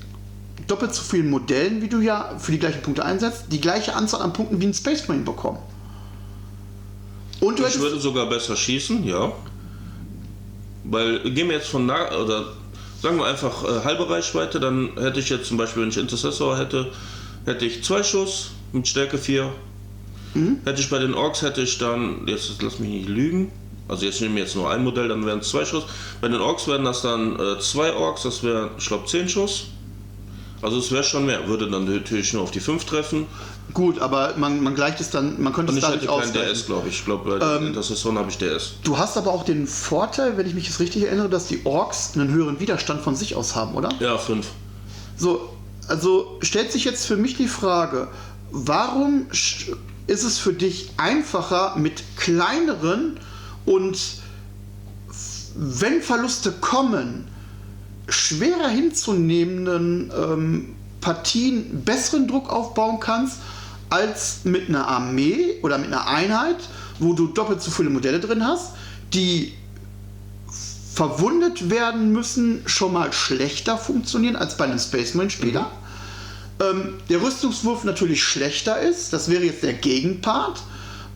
doppelt 0.67 0.93
so 0.93 1.01
vielen 1.01 1.29
Modellen, 1.29 1.81
wie 1.81 1.87
du 1.87 1.99
ja 1.99 2.35
für 2.37 2.51
die 2.51 2.59
gleichen 2.59 2.81
Punkte 2.81 3.03
einsetzt, 3.03 3.45
die 3.51 3.59
gleiche 3.59 3.95
Anzahl 3.95 4.21
an 4.21 4.33
Punkten 4.33 4.61
wie 4.61 4.67
ein 4.67 4.73
Space 4.73 5.07
Marine 5.07 5.25
bekommen. 5.25 5.59
Und 7.39 7.59
du 7.59 7.65
Ich 7.65 7.79
würde 7.79 7.99
sogar 7.99 8.27
besser 8.27 8.55
schießen, 8.55 9.03
ja. 9.03 9.31
Weil, 10.83 11.19
gehen 11.31 11.47
wir 11.49 11.55
jetzt 11.57 11.69
von 11.69 11.85
nah, 11.85 12.11
oder 12.15 12.53
sagen 13.01 13.17
wir 13.17 13.25
einfach 13.25 13.63
äh, 13.63 13.83
halbe 13.83 14.09
Reichweite, 14.09 14.59
dann 14.59 14.91
hätte 14.97 15.19
ich 15.19 15.29
jetzt 15.29 15.47
zum 15.47 15.57
Beispiel, 15.57 15.81
wenn 15.81 15.89
ich 15.89 15.97
Intercessor 15.97 16.57
hätte, 16.57 16.91
hätte 17.45 17.65
ich 17.65 17.83
zwei 17.83 18.03
Schuss 18.03 18.51
mit 18.71 18.87
Stärke 18.87 19.17
4. 19.17 19.51
Hätte 20.65 20.79
ich 20.79 20.89
bei 20.89 20.99
den 20.99 21.13
Orks, 21.13 21.41
hätte 21.41 21.61
ich 21.61 21.77
dann, 21.77 22.27
jetzt 22.27 22.61
lass 22.61 22.79
mich 22.79 22.89
nicht 22.89 23.09
lügen, 23.09 23.51
also 23.87 24.05
jetzt 24.05 24.21
nehmen 24.21 24.35
wir 24.35 24.43
jetzt 24.43 24.55
nur 24.55 24.69
ein 24.69 24.83
Modell, 24.83 25.09
dann 25.09 25.25
wären 25.25 25.39
es 25.39 25.49
zwei 25.49 25.65
Schuss. 25.65 25.83
Bei 26.21 26.29
den 26.29 26.39
Orks 26.39 26.67
wären 26.67 26.85
das 26.85 27.01
dann 27.01 27.37
äh, 27.37 27.59
zwei 27.59 27.91
Orks, 27.93 28.23
das 28.23 28.43
wären, 28.43 28.69
ich 28.77 28.87
glaube, 28.87 29.05
10 29.07 29.27
Schuss. 29.27 29.65
Also 30.61 30.77
es 30.77 30.91
wäre 30.91 31.03
schon 31.03 31.25
mehr, 31.25 31.47
würde 31.47 31.69
dann 31.69 31.85
natürlich 31.85 32.33
nur 32.33 32.43
auf 32.43 32.51
die 32.51 32.59
5 32.59 32.85
treffen. 32.85 33.25
Gut, 33.73 33.99
aber 33.99 34.35
man, 34.37 34.61
man 34.61 34.75
gleicht 34.75 34.99
es 34.99 35.09
dann, 35.09 35.41
man 35.41 35.53
könnte 35.53 35.71
Und 35.71 35.77
es 35.77 35.83
ich 35.83 35.89
dadurch 35.89 36.03
hätte 36.03 36.11
keinen 36.11 36.29
ausgleichen. 36.29 36.53
DS, 36.53 36.65
glaube 36.65 36.87
ich. 36.89 36.99
Ich 36.99 37.05
glaube, 37.05 37.39
bei 37.39 37.55
ähm, 37.57 37.73
der 37.73 37.83
Saison 37.83 38.17
habe 38.17 38.29
ich 38.29 38.37
DS. 38.37 38.73
Du 38.83 38.97
hast 38.97 39.17
aber 39.17 39.31
auch 39.31 39.43
den 39.43 39.65
Vorteil, 39.65 40.37
wenn 40.37 40.45
ich 40.45 40.53
mich 40.53 40.65
jetzt 40.67 40.79
richtig 40.79 41.03
erinnere, 41.03 41.29
dass 41.29 41.47
die 41.47 41.65
Orks 41.65 42.11
einen 42.15 42.31
höheren 42.31 42.59
Widerstand 42.59 43.01
von 43.01 43.15
sich 43.15 43.35
aus 43.35 43.55
haben, 43.55 43.75
oder? 43.75 43.89
Ja, 43.99 44.17
5. 44.17 44.45
So, 45.17 45.49
also 45.87 46.37
stellt 46.41 46.71
sich 46.71 46.85
jetzt 46.85 47.05
für 47.05 47.17
mich 47.17 47.37
die 47.37 47.47
Frage, 47.47 48.07
warum 48.51 49.27
ist 50.07 50.23
es 50.23 50.37
für 50.37 50.53
dich 50.53 50.89
einfacher 50.97 51.75
mit 51.77 52.03
kleineren 52.17 53.19
und 53.65 53.97
wenn 55.55 56.01
Verluste 56.01 56.51
kommen, 56.51 57.27
schwerer 58.11 58.69
hinzunehmenden 58.69 60.11
ähm, 60.15 60.75
Partien 61.01 61.83
besseren 61.83 62.27
Druck 62.27 62.49
aufbauen 62.49 62.99
kannst, 62.99 63.39
als 63.89 64.41
mit 64.43 64.69
einer 64.69 64.87
Armee 64.87 65.57
oder 65.63 65.77
mit 65.77 65.87
einer 65.87 66.07
Einheit, 66.07 66.57
wo 66.99 67.13
du 67.13 67.27
doppelt 67.27 67.61
so 67.61 67.71
viele 67.71 67.89
Modelle 67.89 68.19
drin 68.19 68.45
hast, 68.45 68.73
die 69.13 69.53
verwundet 70.93 71.69
werden 71.69 72.11
müssen, 72.11 72.61
schon 72.65 72.93
mal 72.93 73.11
schlechter 73.13 73.77
funktionieren 73.77 74.35
als 74.35 74.57
bei 74.57 74.65
einem 74.65 74.79
Space 74.79 75.13
Marine 75.13 75.31
Spieler. 75.31 75.71
Ähm, 76.59 76.95
der 77.09 77.21
Rüstungswurf 77.21 77.83
natürlich 77.83 78.23
schlechter 78.23 78.79
ist, 78.79 79.11
das 79.13 79.29
wäre 79.29 79.43
jetzt 79.43 79.63
der 79.63 79.73
Gegenpart. 79.73 80.61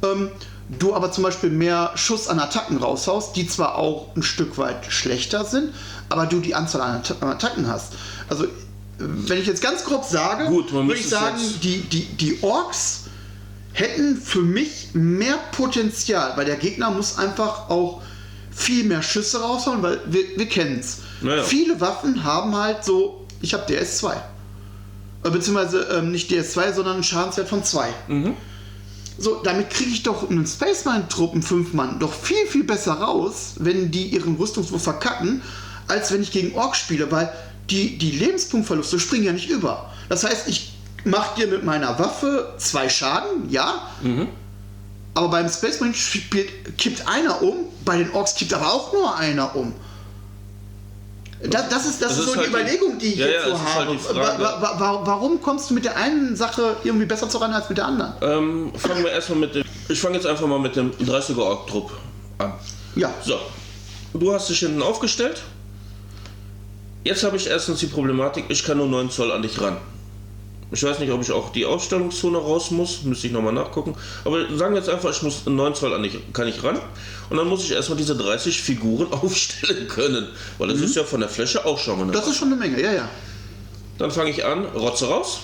Ähm, 0.04 0.30
du 0.70 0.94
aber 0.96 1.12
zum 1.12 1.24
Beispiel 1.24 1.50
mehr 1.50 1.92
Schuss 1.96 2.28
an 2.28 2.40
Attacken 2.40 2.78
raushaust, 2.78 3.36
die 3.36 3.48
zwar 3.48 3.76
auch 3.76 4.16
ein 4.16 4.24
Stück 4.24 4.58
weit 4.58 4.86
schlechter 4.90 5.46
sind, 5.46 5.74
aber 6.10 6.26
du 6.26 6.40
die 6.40 6.56
Anzahl 6.56 6.82
an 6.82 7.02
Atta- 7.02 7.22
an 7.22 7.30
Attacken 7.30 7.68
hast. 7.68 7.94
Also, 8.30 8.46
wenn 8.98 9.38
ich 9.40 9.46
jetzt 9.48 9.62
ganz 9.62 9.84
grob 9.84 10.06
sage, 10.06 10.46
Gut, 10.46 10.72
würde 10.72 10.94
ich 10.96 11.10
sagen, 11.10 11.38
die, 11.62 11.80
die, 11.82 12.06
die 12.06 12.40
Orks 12.44 13.02
hätten 13.74 14.16
für 14.18 14.40
mich 14.42 14.90
mehr 14.94 15.38
Potenzial, 15.52 16.34
weil 16.38 16.46
der 16.46 16.56
Gegner 16.56 16.92
muss 16.92 17.18
einfach 17.18 17.70
auch 17.70 18.02
viel 18.52 18.86
mehr 18.86 19.02
Schüsse 19.04 19.42
raushauen, 19.42 19.84
weil 19.84 20.00
wir, 20.06 20.24
wir 20.38 20.46
kennen 20.48 20.80
es. 20.80 21.00
Naja. 21.22 21.44
Viele 21.44 21.82
Waffen 21.82 22.24
haben 22.24 22.56
halt 22.56 22.86
so, 22.86 23.26
ich 23.42 23.54
habe 23.54 23.66
DS2. 23.72 24.14
Äh, 25.26 25.30
Beziehungsweise 25.30 25.88
ähm, 25.98 26.12
nicht 26.12 26.32
DS2, 26.32 26.74
sondern 26.74 26.94
einen 26.96 27.04
Schadenswert 27.04 27.50
von 27.50 27.64
2. 27.66 27.90
So, 29.18 29.42
damit 29.44 29.70
kriege 29.70 29.92
ich 29.92 30.04
doch 30.04 30.30
einen 30.30 30.46
Space 30.46 30.86
Marine 30.86 31.08
Truppen 31.08 31.42
5 31.42 31.74
Mann 31.74 32.00
doch 32.00 32.14
viel, 32.14 32.46
viel 32.48 32.64
besser 32.64 32.94
raus, 32.94 33.54
wenn 33.60 33.92
die 33.92 34.08
ihren 34.08 34.36
Rüstungswurf 34.36 34.84
verkacken, 34.84 35.42
als 35.88 36.12
wenn 36.12 36.22
ich 36.22 36.32
gegen 36.32 36.56
Orks 36.56 36.80
spiele, 36.80 37.10
weil 37.12 37.32
die, 37.70 37.98
die 37.98 38.12
Lebenspunktverluste 38.12 39.00
springen 39.00 39.24
ja 39.26 39.32
nicht 39.32 39.50
über. 39.50 39.92
Das 40.10 40.24
heißt, 40.24 40.48
ich 40.48 40.74
mache 41.06 41.40
dir 41.40 41.48
mit 41.48 41.64
meiner 41.64 41.98
Waffe 41.98 42.54
zwei 42.58 42.90
Schaden, 42.90 43.50
ja, 43.50 43.90
aber 45.14 45.30
beim 45.30 45.48
Space 45.50 45.80
Marine 45.80 45.96
kippt 46.78 47.08
einer 47.08 47.42
um, 47.42 47.56
bei 47.86 47.98
den 47.98 48.12
Orks 48.12 48.36
kippt 48.36 48.54
aber 48.54 48.74
auch 48.74 48.92
nur 48.92 49.16
einer 49.18 49.56
um. 49.56 49.74
Das, 51.50 51.70
das 51.70 51.86
ist, 51.86 52.02
das 52.02 52.10
Das 52.10 52.18
ist 52.20 52.26
ist 52.26 52.26
so 52.34 52.36
halt 52.38 52.46
die 52.48 52.50
Überlegung, 52.52 52.98
die 53.00 53.08
ich 53.08 53.18
Ja, 53.18 53.28
jetzt 53.28 53.48
ja, 53.48 53.56
so 53.56 53.62
halt 53.76 53.88
habe. 53.88 54.00
Frage- 54.00 54.44
wa 54.44 54.58
wa 54.62 54.80
wa 54.80 55.02
warum 55.06 55.42
kommst 55.42 55.70
du 55.70 55.74
mit 55.74 55.86
der 55.86 55.96
einen 55.98 56.36
Sache 56.36 56.76
irgendwie 56.84 57.06
besser 57.06 57.30
zuran 57.30 57.54
als 57.54 57.70
mit 57.70 57.78
der 57.78 57.86
anderen? 57.86 58.14
Ähm, 58.22 58.72
fangen 58.76 59.04
wir 59.04 59.12
erstmal 59.12 59.40
mit 59.40 59.56
dem. 59.56 59.64
Ich 59.90 60.00
fange 60.00 60.16
jetzt 60.16 60.26
einfach 60.28 60.48
mal 60.48 60.60
mit 60.60 60.76
dem 60.76 60.92
30er 60.92 61.38
Ork-Trupp 61.40 61.92
an. 62.40 62.54
Ja, 62.96 63.14
So, 63.24 63.38
du 64.14 64.34
hast 64.34 64.50
dich 64.50 64.60
hinten 64.60 64.82
aufgestellt. 64.82 65.42
Jetzt 67.04 67.24
habe 67.24 67.38
ich 67.38 67.48
erstens 67.48 67.80
die 67.80 67.86
Problematik, 67.88 68.46
ich 68.50 68.64
kann 68.64 68.78
nur 68.78 68.88
9 68.88 69.12
Zoll 69.12 69.32
an 69.32 69.42
dich 69.44 69.62
ran. 69.62 69.78
Ich 70.76 70.84
weiß 70.84 71.00
nicht, 71.00 71.10
ob 71.12 71.22
ich 71.22 71.32
auch 71.32 71.54
die 71.54 71.66
Ausstellungszone 71.66 72.38
raus 72.38 72.70
muss, 72.70 73.04
müsste 73.04 73.28
ich 73.28 73.34
nochmal 73.34 73.54
nachgucken. 73.54 73.96
Aber 74.26 74.42
sagen 74.58 74.74
wir 74.74 74.82
jetzt 74.82 74.90
einfach, 74.90 75.10
ich 75.10 75.22
muss 75.22 75.46
9 75.46 75.74
Zoll 75.74 75.94
an 75.94 76.04
dich, 76.04 76.20
kann 76.34 76.50
ich 76.50 76.62
ran. 76.66 76.78
Und 77.30 77.38
dann 77.38 77.48
muss 77.48 77.64
ich 77.64 77.72
erstmal 77.72 77.98
diese 77.98 78.18
30 78.18 78.62
Figuren 78.62 79.08
aufstellen 79.14 79.88
können. 79.88 80.28
Weil 80.58 80.68
das 80.68 80.82
ist 80.82 80.96
ja 80.98 81.06
von 81.06 81.22
der 81.22 81.30
Fläche 81.30 81.66
auch 81.66 81.80
schon 81.80 81.98
mal 81.98 82.04
eine 82.04 82.12
das 82.12 82.28
ist 82.28 82.36
schon 82.36 82.50
eine 82.50 82.58
Menge, 82.58 82.82
ja, 82.82 82.92
ja. 82.92 83.10
Dann 83.98 84.12
fange 84.12 84.32
ich 84.32 84.44
an, 84.44 84.66
rotze 84.66 85.08
raus, 85.08 85.40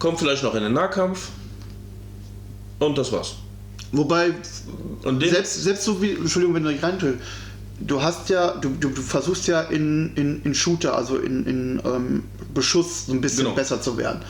komm 0.00 0.18
vielleicht 0.18 0.42
noch 0.42 0.56
in 0.56 0.64
den 0.64 0.72
Nahkampf 0.72 1.28
und 2.80 2.98
das 2.98 3.12
war's. 3.12 3.36
Wobei, 3.92 4.34
Und 5.04 5.22
selbst, 5.24 5.62
selbst 5.62 5.84
so 5.84 6.02
wie, 6.02 6.12
Entschuldigung, 6.12 6.56
wenn 6.56 6.64
du 6.64 6.70
nicht 6.70 6.82
reintue, 6.82 7.18
du 7.86 8.02
hast 8.02 8.28
ja, 8.30 8.52
du, 8.52 8.70
du, 8.70 8.88
du 8.90 9.02
versuchst 9.02 9.46
ja 9.46 9.60
in, 9.62 10.12
in, 10.16 10.42
in 10.44 10.54
Shooter, 10.54 10.96
also 10.96 11.16
in, 11.18 11.46
in 11.46 11.82
ähm, 11.84 12.24
Beschuss 12.54 13.06
so 13.06 13.12
ein 13.12 13.20
bisschen 13.20 13.44
Genau. 13.44 13.54
besser 13.56 13.80
zu 13.80 13.96
werden. 13.96 14.20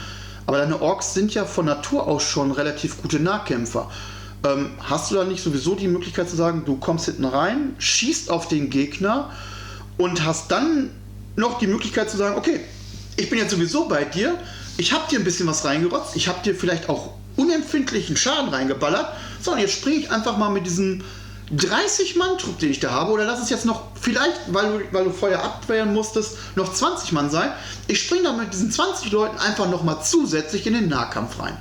Aber 0.46 0.58
deine 0.58 0.80
Orks 0.82 1.14
sind 1.14 1.34
ja 1.34 1.44
von 1.44 1.66
Natur 1.66 2.06
aus 2.08 2.24
schon 2.24 2.50
relativ 2.50 3.00
gute 3.00 3.20
Nahkämpfer. 3.20 3.90
Ähm, 4.44 4.70
hast 4.80 5.10
du 5.10 5.14
da 5.14 5.24
nicht 5.24 5.42
sowieso 5.42 5.74
die 5.76 5.86
Möglichkeit 5.88 6.28
zu 6.28 6.34
sagen, 6.36 6.64
du 6.66 6.76
kommst 6.76 7.04
hinten 7.04 7.24
rein, 7.24 7.74
schießt 7.78 8.30
auf 8.30 8.48
den 8.48 8.70
Gegner 8.70 9.30
und 9.98 10.24
hast 10.24 10.50
dann 10.50 10.90
noch 11.36 11.58
die 11.58 11.68
Möglichkeit 11.68 12.10
zu 12.10 12.16
sagen, 12.16 12.36
okay, 12.36 12.60
ich 13.16 13.30
bin 13.30 13.38
jetzt 13.38 13.52
sowieso 13.52 13.86
bei 13.88 14.04
dir, 14.04 14.34
ich 14.78 14.92
habe 14.92 15.04
dir 15.10 15.18
ein 15.20 15.24
bisschen 15.24 15.46
was 15.46 15.64
reingerotzt, 15.64 16.16
ich 16.16 16.26
habe 16.28 16.42
dir 16.42 16.54
vielleicht 16.54 16.88
auch 16.88 17.12
unempfindlichen 17.36 18.16
Schaden 18.16 18.48
reingeballert, 18.48 19.06
so 19.40 19.52
und 19.52 19.58
jetzt 19.58 19.74
springe 19.74 19.96
ich 19.96 20.10
einfach 20.10 20.36
mal 20.36 20.50
mit 20.50 20.66
diesem 20.66 21.02
30-Mann-Trupp, 21.56 22.58
den 22.58 22.70
ich 22.70 22.80
da 22.80 22.90
habe, 22.90 23.12
oder 23.12 23.24
lass 23.24 23.42
es 23.42 23.50
jetzt 23.50 23.66
noch 23.66 23.82
vielleicht, 24.00 24.40
weil 24.48 24.78
du, 24.78 24.84
weil 24.92 25.04
du 25.04 25.10
vorher 25.10 25.44
abwehren 25.44 25.92
musstest, 25.92 26.38
noch 26.56 26.72
20 26.72 27.12
Mann 27.12 27.30
sein. 27.30 27.50
Ich 27.88 28.02
springe 28.02 28.24
da 28.24 28.32
mit 28.32 28.52
diesen 28.52 28.70
20 28.70 29.12
Leuten 29.12 29.38
einfach 29.38 29.68
nochmal 29.70 29.98
zusätzlich 30.02 30.66
in 30.66 30.74
den 30.74 30.88
Nahkampf 30.88 31.38
rein. 31.40 31.56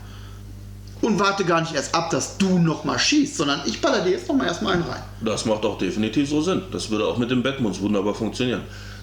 Und 1.02 1.20
warte 1.20 1.44
gar 1.46 1.62
nicht 1.62 1.74
erst 1.74 1.96
ab, 1.96 2.12
dass 2.12 2.38
du 2.38 2.60
nochmal 2.60 3.00
schießt, 3.00 3.36
sondern 3.36 3.62
ich 3.66 3.82
baller 3.82 4.02
dir 4.02 4.12
jetzt 4.12 4.28
nochmal 4.28 4.48
erstmal 4.48 4.74
einen 4.74 4.84
rein. 4.84 5.02
das 5.22 5.46
macht 5.46 5.66
auch 5.66 5.78
definitiv 5.78 6.30
so 6.30 6.42
Sinn. 6.42 6.62
Das 6.72 6.92
würde 6.92 7.06
auch 7.06 7.18
mit 7.18 7.32
dem 7.32 7.42
Batmans 7.42 7.82
wunderbar 7.82 8.14
funktionieren. 8.14 8.62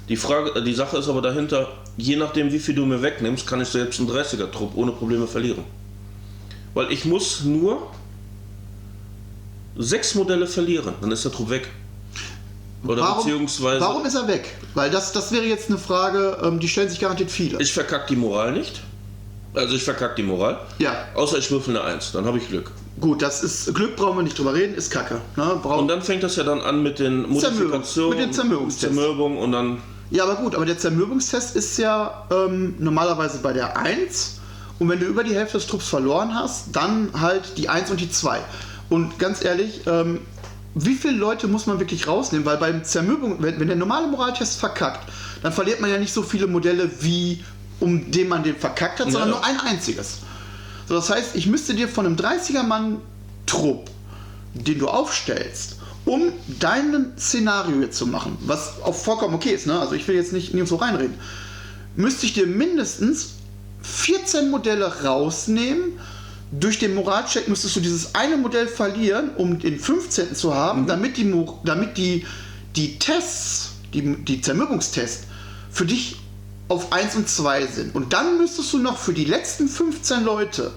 Die, 0.08 0.16
Frage, 0.16 0.62
die 0.62 0.72
Sache 0.74 0.98
ist 0.98 1.08
aber 1.08 1.20
dahinter, 1.20 1.68
je 1.96 2.16
nachdem 2.16 2.52
wie 2.52 2.60
viel 2.60 2.74
du 2.74 2.86
mir 2.86 3.02
wegnimmst, 3.02 3.46
kann 3.46 3.60
ich 3.60 3.68
selbst 3.68 4.00
einen 4.00 4.08
30er-Trupp 4.08 4.76
ohne 4.76 4.92
Probleme 4.92 5.26
verlieren. 5.26 5.64
Weil 6.72 6.90
ich 6.92 7.04
muss 7.04 7.42
nur 7.44 7.90
sechs 9.78 10.14
Modelle 10.14 10.46
verlieren, 10.46 10.94
dann 11.00 11.10
ist 11.12 11.24
der 11.24 11.32
Trupp 11.32 11.50
weg. 11.50 11.68
Oder 12.86 13.02
Warum, 13.02 13.24
beziehungsweise 13.24 13.80
warum 13.80 14.04
ist 14.04 14.14
er 14.14 14.28
weg? 14.28 14.54
Weil 14.74 14.90
das, 14.90 15.12
das 15.12 15.32
wäre 15.32 15.44
jetzt 15.44 15.68
eine 15.68 15.78
Frage, 15.78 16.38
ähm, 16.42 16.60
die 16.60 16.68
stellen 16.68 16.88
sich 16.88 17.00
garantiert 17.00 17.30
viele. 17.30 17.60
ich 17.60 17.72
verkack 17.72 18.06
die 18.06 18.16
Moral 18.16 18.52
nicht. 18.52 18.82
Also 19.54 19.74
ich 19.74 19.82
verkack 19.82 20.14
die 20.16 20.22
Moral. 20.22 20.60
Ja. 20.78 20.92
Außer 21.14 21.38
ich 21.38 21.50
würfel 21.50 21.76
eine 21.76 21.84
1, 21.84 22.12
dann 22.12 22.24
habe 22.26 22.38
ich 22.38 22.48
Glück. 22.48 22.70
Gut, 23.00 23.22
das 23.22 23.42
ist 23.42 23.74
Glück, 23.74 23.96
brauchen 23.96 24.18
wir 24.18 24.22
nicht 24.22 24.38
drüber 24.38 24.54
reden, 24.54 24.74
ist 24.74 24.90
Kacke. 24.90 25.20
Ne? 25.36 25.58
Brauch, 25.62 25.78
Und 25.78 25.88
dann 25.88 26.02
fängt 26.02 26.22
das 26.22 26.36
ja 26.36 26.44
dann 26.44 26.60
an 26.60 26.82
mit 26.82 26.98
den 26.98 27.28
Modifikationen. 27.28 28.18
mit 28.18 28.28
dem 28.28 28.32
Zermürbungstest. 28.32 28.94
Zermürbung 28.94 29.38
und 29.38 29.52
dann. 29.52 29.78
ja, 30.10 30.24
aber 30.24 30.36
gut, 30.36 30.54
aber 30.54 30.66
der 30.66 30.78
Zermürbungstest 30.78 31.56
ist 31.56 31.78
ja 31.78 32.26
ähm, 32.30 32.74
normalerweise 32.78 33.38
bei 33.38 33.52
der 33.52 33.76
1 33.76 34.40
und 34.78 34.88
wenn 34.88 35.00
du 35.00 35.06
über 35.06 35.24
die 35.24 35.34
Hälfte 35.34 35.58
des 35.58 35.66
Trupps 35.66 35.88
verloren 35.88 36.34
hast, 36.34 36.66
dann 36.72 37.08
halt 37.18 37.56
die 37.56 37.68
1 37.68 37.90
und 37.90 38.00
die 38.00 38.10
2. 38.10 38.38
Und 38.88 39.18
ganz 39.18 39.44
ehrlich, 39.44 39.82
ähm, 39.86 40.20
wie 40.74 40.94
viele 40.94 41.14
Leute 41.14 41.48
muss 41.48 41.66
man 41.66 41.78
wirklich 41.78 42.06
rausnehmen? 42.06 42.46
Weil 42.46 42.56
beim 42.58 42.84
Zermürbung, 42.84 43.42
wenn, 43.42 43.58
wenn 43.58 43.68
der 43.68 43.76
normale 43.76 44.06
Moraltest 44.06 44.58
verkackt, 44.60 45.08
dann 45.42 45.52
verliert 45.52 45.80
man 45.80 45.90
ja 45.90 45.98
nicht 45.98 46.12
so 46.12 46.22
viele 46.22 46.46
Modelle, 46.46 46.90
wie 47.00 47.44
um 47.80 48.10
den 48.10 48.28
man 48.28 48.42
den 48.42 48.56
verkackt 48.56 49.00
hat, 49.00 49.10
sondern 49.10 49.30
Ja. 49.30 49.36
nur 49.36 49.44
ein 49.44 49.60
einziges. 49.60 50.18
So, 50.88 50.94
das 50.94 51.10
heißt, 51.10 51.36
ich 51.36 51.46
müsste 51.46 51.74
dir 51.74 51.88
von 51.88 52.06
einem 52.06 52.16
30er-Mann-Trupp, 52.16 53.90
den 54.54 54.78
du 54.78 54.88
aufstellst, 54.88 55.76
um 56.04 56.32
dein 56.58 57.12
Szenario 57.18 57.80
jetzt 57.82 57.98
zu 57.98 58.06
machen, 58.06 58.38
was 58.40 58.80
auch 58.82 58.94
vollkommen 58.94 59.34
okay 59.34 59.50
ist, 59.50 59.66
ne? 59.66 59.78
also 59.78 59.94
ich 59.94 60.08
will 60.08 60.16
jetzt 60.16 60.32
nicht 60.32 60.54
nirgendwo 60.54 60.76
reinreden, 60.76 61.14
müsste 61.96 62.26
ich 62.26 62.32
dir 62.32 62.46
mindestens 62.46 63.34
14 63.82 64.50
Modelle 64.50 65.04
rausnehmen. 65.04 65.92
Durch 66.50 66.78
den 66.78 66.94
Moralcheck 66.94 67.48
müsstest 67.48 67.76
du 67.76 67.80
dieses 67.80 68.14
eine 68.14 68.36
Modell 68.36 68.68
verlieren, 68.68 69.30
um 69.36 69.58
den 69.58 69.78
15. 69.78 70.34
zu 70.34 70.54
haben, 70.54 70.86
damit 70.86 71.16
die, 71.16 71.30
damit 71.64 71.98
die, 71.98 72.24
die 72.74 72.98
Tests, 72.98 73.72
die, 73.92 74.16
die 74.24 74.40
Zermürbungstests, 74.40 75.26
für 75.70 75.84
dich 75.84 76.16
auf 76.68 76.92
1 76.92 77.16
und 77.16 77.28
2 77.28 77.66
sind. 77.66 77.94
Und 77.94 78.12
dann 78.12 78.38
müsstest 78.38 78.72
du 78.72 78.78
noch 78.78 78.96
für 78.96 79.12
die 79.12 79.24
letzten 79.24 79.68
15 79.68 80.24
Leute 80.24 80.72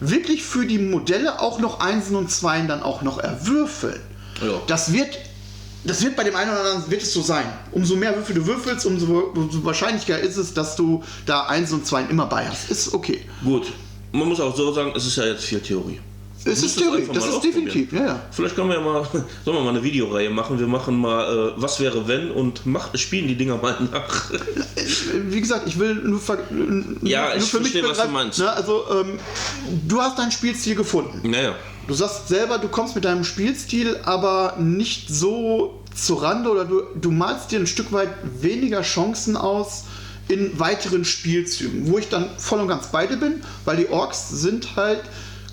wirklich 0.00 0.42
für 0.42 0.66
die 0.66 0.78
Modelle 0.78 1.40
auch 1.40 1.58
noch 1.58 1.80
1 1.80 2.10
und 2.10 2.30
2 2.30 2.62
dann 2.62 2.82
auch 2.82 3.02
noch 3.02 3.18
erwürfeln. 3.18 4.00
Ja. 4.42 4.60
Das 4.66 4.92
wird, 4.92 5.16
das 5.84 6.02
wird 6.02 6.16
bei 6.16 6.24
dem 6.24 6.36
einen 6.36 6.50
oder 6.50 6.60
anderen 6.60 6.90
wird 6.90 7.02
es 7.02 7.12
so 7.12 7.22
sein. 7.22 7.46
Umso 7.72 7.96
mehr 7.96 8.16
Würfel 8.16 8.34
du 8.34 8.46
würfelst, 8.46 8.86
umso, 8.86 9.32
umso 9.34 9.64
wahrscheinlicher 9.64 10.18
ist 10.18 10.36
es, 10.36 10.54
dass 10.54 10.76
du 10.76 11.02
da 11.26 11.44
1 11.44 11.72
und 11.72 11.86
2 11.86 12.04
immer 12.04 12.26
bei 12.26 12.48
hast. 12.48 12.70
Ist 12.70 12.92
okay. 12.92 13.24
Gut. 13.44 13.72
Man 14.14 14.28
muss 14.28 14.40
auch 14.40 14.54
so 14.56 14.72
sagen, 14.72 14.92
es 14.94 15.06
ist 15.06 15.16
ja 15.16 15.26
jetzt 15.26 15.44
viel 15.44 15.60
Theorie. 15.60 16.00
Es 16.44 16.62
ist 16.62 16.78
Theorie, 16.78 17.08
das 17.12 17.26
ist 17.26 17.40
definitiv, 17.40 17.92
ja, 17.92 18.06
ja. 18.06 18.22
Vielleicht 18.30 18.54
können 18.54 18.68
wir 18.68 18.76
ja 18.76 18.80
mal, 18.80 19.02
sollen 19.44 19.56
wir 19.56 19.62
mal 19.62 19.70
eine 19.70 19.82
Videoreihe 19.82 20.30
machen. 20.30 20.58
Wir 20.58 20.68
machen 20.68 20.96
mal, 20.96 21.24
äh, 21.48 21.52
was 21.56 21.80
wäre 21.80 22.06
wenn 22.06 22.30
und 22.30 22.64
mach, 22.64 22.96
spielen 22.96 23.26
die 23.26 23.34
Dinger 23.34 23.56
mal 23.56 23.76
nach. 23.90 24.30
Wie 25.28 25.40
gesagt, 25.40 25.66
ich 25.66 25.78
will 25.80 25.96
nur, 25.96 26.20
ver, 26.20 26.38
Ja, 27.02 27.28
nur 27.28 27.36
ich 27.38 27.44
verstehe, 27.44 27.82
was 27.88 27.98
du 27.98 28.08
meinst. 28.08 28.38
Ne, 28.38 28.50
also, 28.52 28.84
ähm, 28.92 29.18
du 29.88 30.00
hast 30.00 30.16
deinen 30.18 30.30
Spielstil 30.30 30.76
gefunden. 30.76 31.28
Naja. 31.28 31.56
Du 31.88 31.94
sagst 31.94 32.28
selber, 32.28 32.58
du 32.58 32.68
kommst 32.68 32.94
mit 32.94 33.04
deinem 33.04 33.24
Spielstil 33.24 33.96
aber 34.04 34.56
nicht 34.60 35.08
so 35.08 35.82
zu 35.94 36.14
Rande 36.14 36.50
oder 36.50 36.64
du, 36.64 36.82
du 36.94 37.10
malst 37.10 37.50
dir 37.50 37.58
ein 37.58 37.66
Stück 37.66 37.90
weit 37.92 38.10
weniger 38.40 38.82
Chancen 38.82 39.36
aus 39.36 39.84
in 40.28 40.58
weiteren 40.58 41.04
Spielzügen, 41.04 41.90
wo 41.90 41.98
ich 41.98 42.08
dann 42.08 42.28
voll 42.38 42.60
und 42.60 42.68
ganz 42.68 42.88
beide 42.88 43.16
bin, 43.16 43.42
weil 43.64 43.76
die 43.76 43.88
Orks 43.88 44.30
sind 44.30 44.76
halt, 44.76 45.00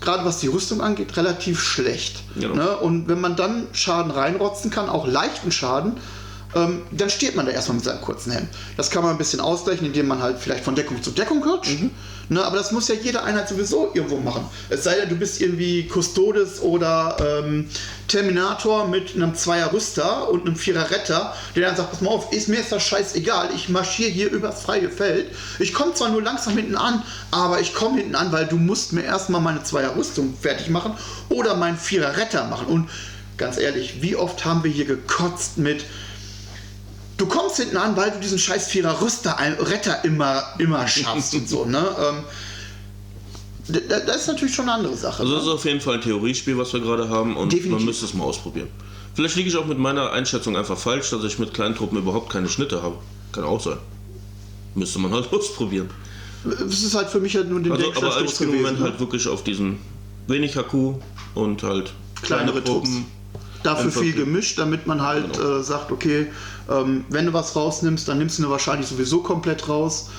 gerade 0.00 0.24
was 0.24 0.40
die 0.40 0.48
Rüstung 0.48 0.80
angeht, 0.80 1.16
relativ 1.16 1.60
schlecht. 1.62 2.22
Genau. 2.34 2.54
Ne? 2.54 2.76
Und 2.78 3.08
wenn 3.08 3.20
man 3.20 3.36
dann 3.36 3.66
Schaden 3.72 4.10
reinrotzen 4.10 4.70
kann, 4.70 4.88
auch 4.88 5.06
leichten 5.06 5.52
Schaden, 5.52 5.94
ähm, 6.54 6.82
dann 6.90 7.10
steht 7.10 7.36
man 7.36 7.46
da 7.46 7.52
erstmal 7.52 7.76
mit 7.76 7.84
seinem 7.84 8.00
kurzen 8.00 8.32
Hemd. 8.32 8.48
Das 8.76 8.90
kann 8.90 9.02
man 9.02 9.12
ein 9.12 9.18
bisschen 9.18 9.40
ausgleichen, 9.40 9.86
indem 9.86 10.08
man 10.08 10.20
halt 10.22 10.38
vielleicht 10.38 10.64
von 10.64 10.74
Deckung 10.74 11.02
zu 11.02 11.10
Deckung 11.10 11.42
rutscht. 11.42 11.70
Ne, 12.32 12.42
aber 12.42 12.56
das 12.56 12.72
muss 12.72 12.88
ja 12.88 12.94
jede 12.94 13.22
Einheit 13.22 13.46
sowieso 13.46 13.90
irgendwo 13.92 14.16
machen. 14.16 14.46
Es 14.70 14.84
sei 14.84 14.94
denn, 14.94 15.10
du 15.10 15.16
bist 15.16 15.38
irgendwie 15.42 15.86
Custodes 15.86 16.62
oder 16.62 17.16
ähm, 17.20 17.68
Terminator 18.08 18.88
mit 18.88 19.14
einem 19.14 19.34
Zweier 19.34 19.70
Rüster 19.70 20.30
und 20.30 20.46
einem 20.46 20.56
Vierer 20.56 20.90
Retter, 20.90 21.34
der 21.54 21.68
dann 21.68 21.76
sagt, 21.76 21.90
pass 21.90 22.00
mal 22.00 22.08
auf, 22.08 22.32
ist 22.32 22.48
mir 22.48 22.58
ist 22.60 22.72
das 22.72 22.82
scheißegal, 22.84 23.50
ich 23.54 23.68
marschiere 23.68 24.08
hier 24.08 24.30
übers 24.30 24.62
freie 24.62 24.88
Feld. 24.88 25.26
Ich 25.58 25.74
komme 25.74 25.92
zwar 25.92 26.08
nur 26.08 26.22
langsam 26.22 26.56
hinten 26.56 26.76
an, 26.76 27.02
aber 27.30 27.60
ich 27.60 27.74
komme 27.74 27.98
hinten 27.98 28.14
an, 28.14 28.32
weil 28.32 28.46
du 28.46 28.56
musst 28.56 28.94
mir 28.94 29.02
erstmal 29.02 29.42
meine 29.42 29.62
Zweier 29.62 29.94
Rüstung 29.94 30.34
fertig 30.40 30.70
machen 30.70 30.94
oder 31.28 31.54
meinen 31.54 31.76
Vierer 31.76 32.16
Retter 32.16 32.46
machen. 32.46 32.66
Und 32.66 32.88
ganz 33.36 33.58
ehrlich, 33.58 34.00
wie 34.00 34.16
oft 34.16 34.46
haben 34.46 34.64
wir 34.64 34.70
hier 34.70 34.86
gekotzt 34.86 35.58
mit 35.58 35.84
du 37.16 37.26
kommst 37.26 37.56
hinten 37.56 37.76
an, 37.76 37.96
weil 37.96 38.10
du 38.10 38.20
diesen 38.20 38.38
scheiß 38.38 38.68
Vierer 38.68 39.00
Rüster, 39.00 39.36
Retter 39.60 40.04
immer, 40.04 40.42
immer 40.58 40.86
schaffst 40.88 41.34
und 41.34 41.48
so, 41.48 41.64
ne? 41.66 41.78
Ähm, 41.78 42.24
da- 43.88 44.00
das 44.00 44.16
ist 44.22 44.26
natürlich 44.28 44.54
schon 44.54 44.64
eine 44.68 44.74
andere 44.78 44.96
Sache. 44.96 45.22
Also 45.22 45.34
das 45.34 45.44
ne? 45.44 45.50
ist 45.50 45.54
auf 45.54 45.64
jeden 45.64 45.80
Fall 45.80 45.94
ein 45.94 46.00
Theoriespiel, 46.00 46.58
was 46.58 46.72
wir 46.72 46.80
gerade 46.80 47.08
haben 47.08 47.36
und 47.36 47.52
Definitiv. 47.52 47.72
man 47.78 47.84
müsste 47.84 48.04
es 48.06 48.14
mal 48.14 48.24
ausprobieren. 48.24 48.68
Vielleicht 49.14 49.36
liege 49.36 49.48
ich 49.48 49.56
auch 49.56 49.66
mit 49.66 49.78
meiner 49.78 50.10
Einschätzung 50.12 50.56
einfach 50.56 50.78
falsch, 50.78 51.10
dass 51.10 51.22
ich 51.24 51.38
mit 51.38 51.52
kleinen 51.54 51.74
Truppen 51.74 51.98
überhaupt 51.98 52.32
keine 52.32 52.48
Schnitte 52.48 52.82
habe. 52.82 52.96
Kann 53.32 53.44
auch 53.44 53.60
sein. 53.60 53.76
Müsste 54.74 54.98
man 54.98 55.12
halt 55.12 55.32
ausprobieren. 55.32 55.90
Es 56.44 56.82
ist 56.82 56.94
halt 56.94 57.08
für 57.08 57.20
mich 57.20 57.36
halt 57.36 57.48
nur 57.50 57.60
den 57.60 57.70
Also, 57.72 57.84
Denkschluss 57.84 58.16
aber 58.16 58.24
ich 58.24 58.36
bin 58.38 58.50
im. 58.50 58.56
Moment 58.56 58.78
ne? 58.80 58.84
halt 58.86 58.98
wirklich 59.00 59.28
auf 59.28 59.44
diesen 59.44 59.78
wenig 60.26 60.56
HQ 60.56 60.94
und 61.34 61.62
halt 61.62 61.92
Kleinere 62.22 62.64
Trupps. 62.64 62.88
Dafür 63.62 63.90
viel 63.92 64.12
gemischt, 64.12 64.58
damit 64.58 64.86
man 64.86 65.02
halt 65.02 65.34
Genau. 65.34 65.58
äh, 65.58 65.62
sagt, 65.62 65.92
okay, 65.92 66.26
ähm, 66.70 67.04
wenn 67.08 67.26
du 67.26 67.32
was 67.32 67.54
rausnimmst, 67.54 68.08
dann 68.08 68.18
nimmst 68.18 68.38
du 68.38 68.48
wahrscheinlich 68.50 68.88
sowieso 68.88 69.18
komplett 69.20 69.68
raus. 69.68 70.10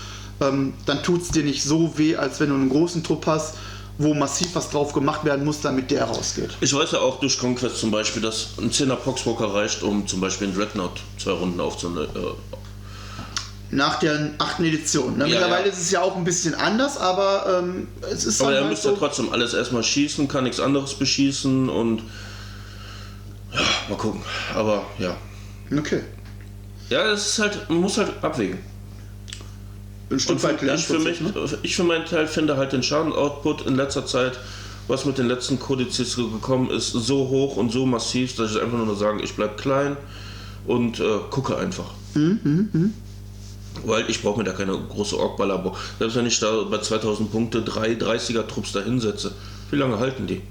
Ähm, 0.42 0.74
dann 0.86 1.04
tut 1.04 1.22
es 1.22 1.30
dir 1.30 1.44
nicht 1.44 1.64
so 1.64 1.98
weh, 1.98 2.16
als 2.16 2.40
wenn 2.40 2.50
du 2.50 2.56
einen 2.56 2.70
großen 2.70 3.04
Trupp 3.04 3.28
hast, 3.28 3.56
wo 4.00 4.14
massiv 4.14 4.48
was 4.56 4.70
drauf 4.72 4.92
gemacht 4.94 5.24
werden 5.24 5.46
muss, 5.46 5.62
damit 5.62 5.92
der 5.92 6.06
rausgeht. 6.06 6.50
Ich 6.62 6.74
weiß 6.74 6.94
ja 6.94 7.00
auch 7.00 7.20
durch 7.20 7.38
Conquest 7.38 7.78
zum 7.78 7.92
Beispiel, 7.92 8.22
dass 8.22 8.50
ein 8.58 8.72
10er 8.72 8.96
Poxwalker 8.96 9.54
reicht, 9.54 9.84
um 9.84 10.08
zum 10.08 10.20
Beispiel 10.20 10.48
einen 10.48 10.58
Dreadnought 10.58 11.02
zwei 11.20 11.32
Runden 11.32 11.60
aufzunehmen. 11.60 12.08
Äh, 12.16 13.76
Nach 13.76 14.00
der 14.00 14.32
achten 14.40 14.64
Edition. 14.66 15.18
Ne? 15.18 15.26
Ja, 15.28 15.36
Mittlerweile 15.40 15.68
ja. 15.68 15.72
ist 15.72 15.80
es 15.82 15.92
ja 15.92 16.02
auch 16.02 16.16
ein 16.16 16.24
bisschen 16.24 16.56
anders, 16.56 16.98
aber 16.98 17.60
ähm, 17.64 17.88
es 18.12 18.26
ist 18.26 18.42
aber 18.42 18.52
dann 18.52 18.58
er 18.58 18.64
halt 18.66 18.72
müsste 18.72 18.90
ja 18.90 18.96
trotzdem 18.98 19.32
alles 19.32 19.54
erstmal 19.54 19.84
schießen, 19.84 20.28
kann 20.28 20.44
nichts 20.46 20.60
anderes 20.60 20.96
beschießen 20.96 21.70
und 21.70 22.02
ja, 23.54 23.62
mal 23.90 23.98
gucken. 23.98 24.22
Aber 24.54 24.86
ja. 25.00 25.16
Okay. 25.76 26.02
Ja, 26.90 27.12
es 27.12 27.28
ist 27.28 27.40
halt, 27.40 27.70
man 27.70 27.80
muss 27.82 27.98
halt 27.98 28.12
abwägen. 28.22 28.60
Ein 30.10 30.20
Stück 30.20 30.36
Und 30.36 30.42
für, 30.42 30.48
weit 30.48 30.80
ich, 30.80 30.86
für 30.86 31.00
mich, 31.00 31.22
ne? 31.22 31.34
ich 31.64 31.76
für 31.76 31.84
meinen 31.84 32.06
Teil 32.06 32.28
finde 32.28 32.58
halt 32.58 32.74
den 32.74 32.84
Schaden-Output 32.84 33.66
in 33.66 33.76
letzter 33.76 34.06
Zeit, 34.06 34.38
was 34.88 35.06
mit 35.06 35.18
den 35.18 35.28
letzten 35.28 35.60
Kodizes 35.60 36.16
gekommen 36.16 36.70
ist, 36.70 36.92
so 36.92 37.30
hoch 37.30 37.56
und 37.58 37.72
so 37.72 37.86
massiv, 37.86 38.36
dass 38.36 38.52
ich 38.52 38.62
einfach 38.62 38.78
nur 38.78 38.96
sagen, 38.96 39.22
ich 39.24 39.36
bleib 39.36 39.58
klein 39.58 39.98
und 40.68 41.00
äh, 41.00 41.20
gucke 41.30 41.58
einfach. 41.58 41.92
Mhm, 42.14 42.94
Weil 43.86 44.08
ich 44.10 44.22
brauche 44.22 44.38
mir 44.38 44.44
da 44.44 44.52
keine 44.52 44.78
große 44.78 45.18
Orkballer. 45.18 45.74
Selbst 45.98 46.16
wenn 46.16 46.28
ich 46.28 46.40
da 46.40 46.64
bei 46.70 46.78
2000 46.78 47.32
Punkte 47.32 47.62
drei 47.64 47.94
30er 47.94 48.46
Trupps 48.46 48.74
da 48.74 48.82
hinsetze, 48.82 49.32
wie 49.72 49.78
lange 49.78 49.98
halten 49.98 50.28
die? 50.28 50.42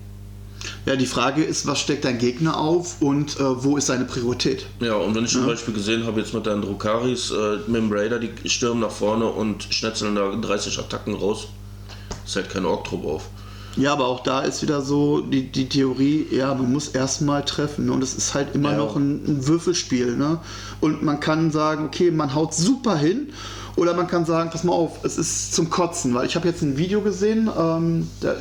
Ja, 0.86 0.96
die 0.96 1.06
Frage 1.06 1.42
ist, 1.42 1.66
was 1.66 1.80
steckt 1.80 2.04
dein 2.04 2.18
Gegner 2.18 2.56
auf 2.58 3.00
und 3.00 3.38
äh, 3.38 3.64
wo 3.64 3.76
ist 3.76 3.86
seine 3.86 4.04
Priorität? 4.04 4.66
Ja, 4.80 4.94
und 4.94 5.14
wenn 5.14 5.24
ich 5.24 5.30
zum 5.32 5.46
Beispiel 5.46 5.74
gesehen 5.74 6.04
habe, 6.06 6.20
jetzt 6.20 6.34
mit 6.34 6.46
deinen 6.46 6.62
Drukaris, 6.62 7.30
äh, 7.30 7.56
mit 7.68 7.76
dem 7.82 7.92
Raider, 7.92 8.18
die 8.18 8.30
stürmen 8.48 8.80
nach 8.80 8.90
vorne 8.90 9.26
und 9.26 9.64
schnetzeln 9.70 10.14
da 10.14 10.30
30 10.34 10.78
Attacken 10.78 11.14
raus, 11.14 11.48
ist 12.24 12.36
halt 12.36 12.50
kein 12.50 12.64
Orktrupp 12.64 13.04
auf. 13.04 13.22
Ja, 13.76 13.94
aber 13.94 14.06
auch 14.06 14.22
da 14.22 14.40
ist 14.40 14.60
wieder 14.62 14.82
so 14.82 15.20
die, 15.22 15.50
die 15.50 15.66
Theorie, 15.68 16.26
ja, 16.30 16.52
man 16.54 16.70
muss 16.72 16.88
erstmal 16.88 17.42
treffen. 17.44 17.86
ne? 17.86 17.92
Und 17.92 18.02
es 18.02 18.14
ist 18.14 18.34
halt 18.34 18.54
immer 18.54 18.72
Ja. 18.72 18.78
noch 18.78 18.96
ein, 18.96 19.24
ein 19.26 19.46
Würfelspiel. 19.48 20.14
Ne? 20.16 20.38
Und 20.80 21.02
man 21.02 21.20
kann 21.20 21.50
sagen, 21.50 21.86
okay, 21.86 22.10
man 22.10 22.34
haut 22.34 22.52
super 22.54 22.96
hin. 22.96 23.30
Oder 23.74 23.94
man 23.94 24.06
kann 24.08 24.26
sagen, 24.26 24.50
pass 24.50 24.62
mal 24.64 24.74
auf, 24.74 25.02
es 25.04 25.16
ist 25.16 25.54
zum 25.54 25.70
Kotzen. 25.70 26.12
Weil 26.14 26.26
ich 26.26 26.36
habe 26.36 26.46
jetzt 26.48 26.60
ein 26.60 26.76
Video 26.76 27.00
gesehen, 27.00 27.48
ähm, 27.58 28.08
da, 28.20 28.34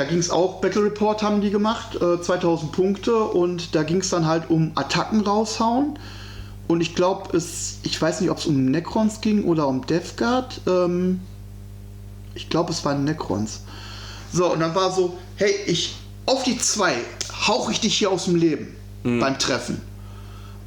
da 0.00 0.06
ging 0.06 0.16
es 0.16 0.30
auch, 0.30 0.62
Battle 0.62 0.82
Report 0.84 1.22
haben 1.22 1.42
die 1.42 1.50
gemacht, 1.50 2.00
äh, 2.00 2.22
2000 2.22 2.72
Punkte. 2.72 3.22
Und 3.22 3.74
da 3.74 3.82
ging 3.82 3.98
es 3.98 4.08
dann 4.08 4.24
halt 4.24 4.48
um 4.48 4.72
Attacken 4.74 5.20
raushauen. 5.20 5.98
Und 6.68 6.80
ich 6.80 6.94
glaube, 6.94 7.36
es, 7.36 7.80
ich 7.82 8.00
weiß 8.00 8.22
nicht, 8.22 8.30
ob 8.30 8.38
es 8.38 8.46
um 8.46 8.64
Necrons 8.64 9.20
ging 9.20 9.44
oder 9.44 9.68
um 9.68 9.86
Death 9.86 10.16
Guard. 10.16 10.62
Ähm, 10.66 11.20
ich 12.34 12.48
glaube, 12.48 12.72
es 12.72 12.82
waren 12.82 13.04
Necrons. 13.04 13.60
So, 14.32 14.50
und 14.50 14.60
dann 14.60 14.74
war 14.74 14.90
so, 14.90 15.18
hey, 15.36 15.52
ich 15.66 15.96
auf 16.24 16.44
die 16.44 16.56
zwei 16.56 16.94
hauch 17.46 17.70
ich 17.70 17.80
dich 17.80 17.98
hier 17.98 18.10
aus 18.10 18.24
dem 18.24 18.36
Leben 18.36 18.68
beim 19.02 19.38
Treffen. 19.38 19.82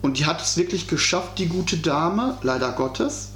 Und 0.04 0.20
die 0.20 0.28
hat 0.28 0.44
es 0.44 0.58
wirklich 0.58 0.88
geschafft, 0.88 1.40
die 1.40 1.48
gute 1.48 1.78
Dame, 1.78 2.38
leider 2.44 2.72
Gottes. 2.74 3.30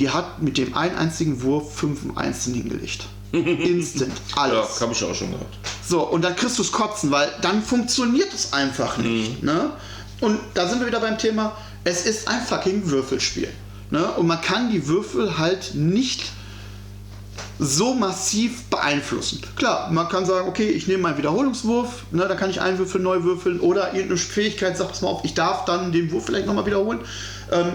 Die 0.00 0.10
hat 0.10 0.42
mit 0.42 0.58
dem 0.58 0.74
einen 0.74 0.96
einzigen 0.96 1.42
Wurf 1.42 1.72
fünf 1.72 2.04
im 2.04 2.18
Einzelnen 2.18 2.62
hingelegt. 2.62 3.06
Instant, 3.44 4.12
Ja, 4.34 4.42
alles. 4.42 4.80
habe 4.80 4.92
ich 4.92 5.04
auch 5.04 5.14
schon 5.14 5.30
gehabt. 5.32 5.56
So, 5.86 6.00
und 6.02 6.22
dann 6.22 6.34
kriegst 6.36 6.58
du 6.58 6.62
es 6.62 6.72
kotzen, 6.72 7.10
weil 7.10 7.28
dann 7.42 7.62
funktioniert 7.62 8.32
es 8.34 8.52
einfach 8.52 8.96
nicht. 8.98 9.42
Ne? 9.42 9.70
Und 10.20 10.38
da 10.54 10.68
sind 10.68 10.80
wir 10.80 10.86
wieder 10.86 11.00
beim 11.00 11.18
Thema, 11.18 11.56
es 11.84 12.06
ist 12.06 12.28
ein 12.28 12.40
fucking 12.42 12.90
Würfelspiel. 12.90 13.48
Ne? 13.90 14.04
Und 14.12 14.26
man 14.26 14.40
kann 14.40 14.70
die 14.70 14.86
Würfel 14.88 15.38
halt 15.38 15.74
nicht 15.74 16.24
so 17.58 17.94
massiv 17.94 18.64
beeinflussen. 18.64 19.40
Klar, 19.56 19.90
man 19.90 20.08
kann 20.08 20.26
sagen, 20.26 20.48
okay, 20.48 20.68
ich 20.68 20.86
nehme 20.88 21.04
meinen 21.04 21.18
Wiederholungswurf, 21.18 22.04
ne, 22.10 22.26
dann 22.28 22.36
kann 22.36 22.50
ich 22.50 22.60
einen 22.60 22.78
Würfel 22.78 23.00
neu 23.00 23.22
würfeln 23.22 23.60
oder 23.60 23.88
irgendeine 23.94 24.18
Fähigkeit 24.18 24.76
sagt, 24.76 24.90
pass 24.90 25.02
mal 25.02 25.08
auf, 25.08 25.24
ich 25.24 25.34
darf 25.34 25.64
dann 25.64 25.92
den 25.92 26.10
Wurf 26.12 26.26
vielleicht 26.26 26.46
nochmal 26.46 26.66
wiederholen. 26.66 27.00
Ähm, 27.50 27.72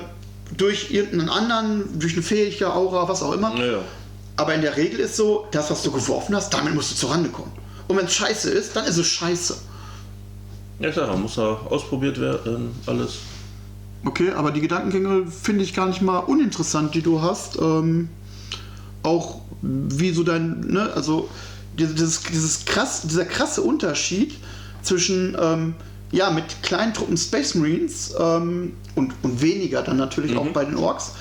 durch 0.56 0.92
irgendeinen 0.92 1.30
anderen, 1.30 2.00
durch 2.00 2.14
eine 2.14 2.22
Fähigkeit, 2.22 2.68
Aura, 2.68 3.08
was 3.08 3.24
auch 3.24 3.34
immer. 3.34 3.54
Naja. 3.54 3.80
Aber 4.42 4.56
in 4.56 4.62
der 4.62 4.76
Regel 4.76 5.02
ist 5.02 5.18
so, 5.18 5.46
das, 5.52 5.70
was 5.70 5.84
du 5.84 5.92
geworfen 5.92 6.36
hast, 6.36 6.52
damit 6.52 6.74
musst 6.74 6.92
du 6.92 6.96
zurande 6.96 7.30
kommen. 7.30 7.52
Und 7.88 7.96
wenn 7.96 8.06
es 8.06 8.14
scheiße 8.14 8.50
ist, 8.50 8.76
dann 8.76 8.86
ist 8.86 8.98
es 8.98 9.06
scheiße. 9.06 9.56
Ja 10.80 10.90
klar, 10.90 11.16
muss 11.16 11.36
ja 11.36 11.60
ausprobiert 11.70 12.20
werden, 12.20 12.72
alles. 12.88 13.20
Okay, 14.04 14.32
aber 14.32 14.50
die 14.50 14.62
Gedankengänge 14.62 15.28
finde 15.28 15.64
ich 15.64 15.76
gar 15.76 15.86
nicht 15.86 16.02
mal 16.02 16.18
uninteressant, 16.18 16.96
die 16.96 17.04
du 17.04 17.22
hast. 17.22 17.60
Ähm, 17.62 18.10
auch 19.04 19.42
wie 19.62 20.12
so 20.12 20.24
dein, 20.24 20.62
ne, 20.62 20.92
also 20.96 21.30
dieses, 21.78 22.24
dieses, 22.24 22.66
krass, 22.66 23.04
dieser 23.04 23.26
krasse 23.26 23.62
Unterschied 23.62 24.40
zwischen, 24.82 25.38
ähm, 25.40 25.76
ja, 26.12 26.32
mit 26.32 26.64
kleinen 26.64 26.96
Truppen 26.96 27.16
Space 27.16 27.54
Marines 27.54 28.16
ähm, 28.20 28.74
und, 28.96 29.14
und 29.22 29.40
weniger 29.40 29.84
dann 29.84 29.98
natürlich 29.98 30.36
auch 30.36 30.48
bei 30.48 30.66
den 30.66 30.78
Orks. 30.78 31.12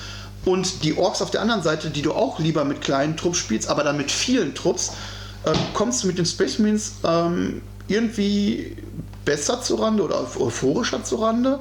Und 0.45 0.83
die 0.83 0.97
Orks 0.97 1.21
auf 1.21 1.29
der 1.31 1.41
anderen 1.41 1.61
Seite, 1.61 1.89
die 1.89 2.01
du 2.01 2.13
auch 2.13 2.39
lieber 2.39 2.65
mit 2.65 2.81
kleinen 2.81 3.15
Trupps 3.15 3.37
spielst, 3.37 3.69
aber 3.69 3.83
dann 3.83 3.97
mit 3.97 4.11
vielen 4.11 4.55
Trupps, 4.55 4.93
ähm, 5.45 5.53
kommst 5.73 6.03
du 6.03 6.07
mit 6.07 6.17
den 6.17 6.25
Space 6.25 6.59
Marines 6.59 6.93
ähm, 7.03 7.61
irgendwie 7.87 8.75
besser 9.25 9.61
zurande 9.61 10.03
oder 10.03 10.21
euphorischer 10.39 11.03
zurande, 11.03 11.59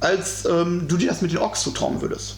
als 0.00 0.44
ähm, 0.46 0.86
du 0.88 0.96
dir 0.96 1.08
das 1.08 1.22
mit 1.22 1.32
den 1.32 1.38
Orks 1.38 1.62
zutrauen 1.62 2.00
würdest. 2.00 2.36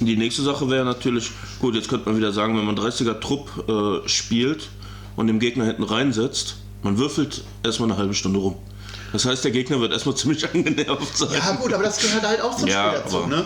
Die 0.00 0.16
nächste 0.16 0.42
Sache 0.42 0.68
wäre 0.68 0.84
natürlich, 0.84 1.30
gut, 1.58 1.74
jetzt 1.74 1.88
könnte 1.88 2.08
man 2.08 2.18
wieder 2.18 2.32
sagen, 2.32 2.56
wenn 2.58 2.66
man 2.66 2.76
30er 2.76 3.18
Trupp 3.18 3.48
äh, 3.68 4.06
spielt 4.08 4.68
und 5.16 5.26
dem 5.26 5.38
Gegner 5.38 5.64
hinten 5.64 5.84
reinsetzt, 5.84 6.56
man 6.82 6.98
würfelt 6.98 7.44
erstmal 7.62 7.90
eine 7.90 7.98
halbe 7.98 8.12
Stunde 8.12 8.38
rum. 8.38 8.56
Das 9.12 9.24
heißt, 9.24 9.44
der 9.44 9.52
Gegner 9.52 9.80
wird 9.80 9.92
erstmal 9.92 10.14
ziemlich 10.16 10.46
angenervt 10.52 11.16
sein. 11.16 11.30
Ja 11.32 11.52
gut, 11.52 11.72
aber 11.72 11.84
das 11.84 11.98
gehört 11.98 12.26
halt 12.26 12.42
auch 12.42 12.56
zum 12.56 12.68
Ja, 12.68 12.90
Spiel 12.90 13.02
dazu. 13.02 13.26
Ne? 13.26 13.44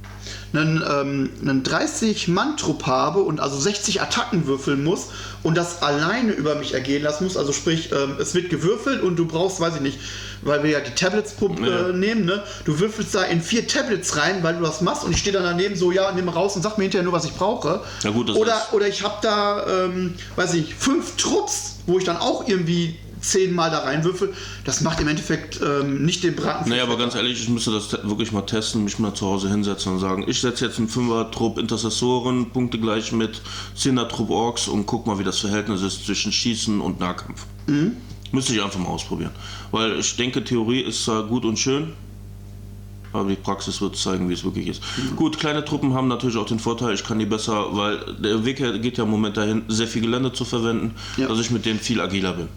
Einen, 0.52 0.82
ähm, 0.88 1.30
einen 1.42 1.62
30-Mann-Trupp 1.62 2.86
habe 2.86 3.20
und 3.20 3.40
also 3.40 3.58
60 3.58 4.00
Attacken 4.02 4.46
würfeln 4.46 4.82
muss 4.84 5.08
und 5.42 5.56
das 5.56 5.82
alleine 5.82 6.32
über 6.32 6.54
mich 6.56 6.74
ergehen 6.74 7.02
lassen 7.02 7.24
muss, 7.24 7.36
also 7.36 7.52
sprich, 7.52 7.90
ähm, 7.92 8.16
es 8.20 8.34
wird 8.34 8.50
gewürfelt 8.50 9.02
und 9.02 9.16
du 9.16 9.26
brauchst, 9.26 9.60
weiß 9.60 9.76
ich 9.76 9.80
nicht, 9.80 9.98
weil 10.42 10.62
wir 10.62 10.70
ja 10.70 10.80
die 10.80 10.94
Tablets 10.94 11.34
äh, 11.40 11.92
nehmen, 11.92 12.24
ne? 12.24 12.42
du 12.64 12.78
würfelst 12.80 13.14
da 13.14 13.22
in 13.24 13.40
vier 13.42 13.66
Tablets 13.66 14.16
rein, 14.16 14.42
weil 14.42 14.56
du 14.56 14.62
das 14.62 14.80
machst 14.80 15.04
und 15.04 15.12
ich 15.12 15.18
stehe 15.18 15.32
dann 15.32 15.44
daneben 15.44 15.76
so, 15.76 15.92
ja, 15.92 16.10
nimm 16.12 16.28
raus 16.28 16.56
und 16.56 16.62
sag 16.62 16.78
mir 16.78 16.84
hinterher 16.84 17.04
nur, 17.04 17.12
was 17.12 17.24
ich 17.24 17.32
brauche. 17.34 17.80
Ja 18.02 18.10
gut, 18.10 18.30
oder, 18.30 18.54
ist- 18.56 18.72
oder 18.72 18.88
ich 18.88 19.02
habe 19.02 19.16
da, 19.22 19.84
ähm, 19.84 20.14
weiß 20.36 20.54
ich, 20.54 20.74
fünf 20.74 21.16
Trupps, 21.16 21.76
wo 21.86 21.98
ich 21.98 22.04
dann 22.04 22.16
auch 22.16 22.48
irgendwie 22.48 22.96
zehnmal 23.20 23.70
da 23.70 23.80
reinwürfel. 23.80 24.32
Das 24.64 24.80
macht 24.80 25.00
im 25.00 25.08
Endeffekt 25.08 25.60
ähm, 25.62 26.04
nicht 26.04 26.22
den 26.24 26.34
Braten. 26.36 26.68
Naja, 26.70 26.82
aber 26.84 26.96
ganz 26.96 27.14
ehrlich, 27.14 27.42
ich 27.42 27.48
müsste 27.48 27.70
das 27.70 27.92
wirklich 28.04 28.32
mal 28.32 28.42
testen, 28.42 28.84
mich 28.84 28.98
mal 28.98 29.14
zu 29.14 29.26
Hause 29.26 29.48
hinsetzen 29.48 29.92
und 29.92 29.98
sagen, 29.98 30.24
ich 30.26 30.40
setze 30.40 30.64
jetzt 30.66 30.78
einen 30.78 30.88
Fünfer-Trupp 30.88 31.58
Intercessoren, 31.58 32.50
Punkte 32.50 32.78
gleich 32.78 33.12
mit 33.12 33.40
10er-Trupp 33.76 34.30
Orks 34.30 34.68
und 34.68 34.86
guck 34.86 35.06
mal, 35.06 35.18
wie 35.18 35.24
das 35.24 35.38
Verhältnis 35.40 35.82
ist 35.82 36.06
zwischen 36.06 36.32
Schießen 36.32 36.80
und 36.80 37.00
Nahkampf. 37.00 37.46
Müsste 38.32 38.52
ich 38.54 38.62
einfach 38.62 38.78
mal 38.78 38.88
ausprobieren. 38.88 39.32
Weil 39.70 39.98
ich 39.98 40.16
denke, 40.16 40.42
Theorie 40.44 40.80
ist 40.80 41.04
zwar 41.04 41.24
gut 41.24 41.44
und 41.44 41.58
schön, 41.58 41.92
aber 43.12 43.28
die 43.28 43.34
Praxis 43.36 43.80
wird 43.80 43.96
zeigen, 43.96 44.28
wie 44.28 44.34
es 44.34 44.44
wirklich 44.44 44.68
ist. 44.68 44.82
Gut, 45.16 45.38
kleine 45.38 45.64
Truppen 45.64 45.94
haben 45.94 46.06
natürlich 46.08 46.36
auch 46.36 46.46
den 46.46 46.60
Vorteil, 46.60 46.94
ich 46.94 47.02
kann 47.04 47.18
die 47.18 47.26
besser, 47.26 47.76
weil 47.76 47.98
der 48.22 48.44
Weg 48.44 48.58
geht 48.82 48.98
ja 48.98 49.04
im 49.04 49.10
Moment 49.10 49.36
dahin, 49.36 49.62
sehr 49.68 49.88
viel 49.88 50.02
Gelände 50.02 50.32
zu 50.32 50.44
verwenden, 50.44 50.94
Ja. 51.16 51.26
dass 51.26 51.40
ich 51.40 51.50
mit 51.50 51.66
denen 51.66 51.80
viel 51.80 52.00
agiler 52.00 52.32
bin. 52.34 52.48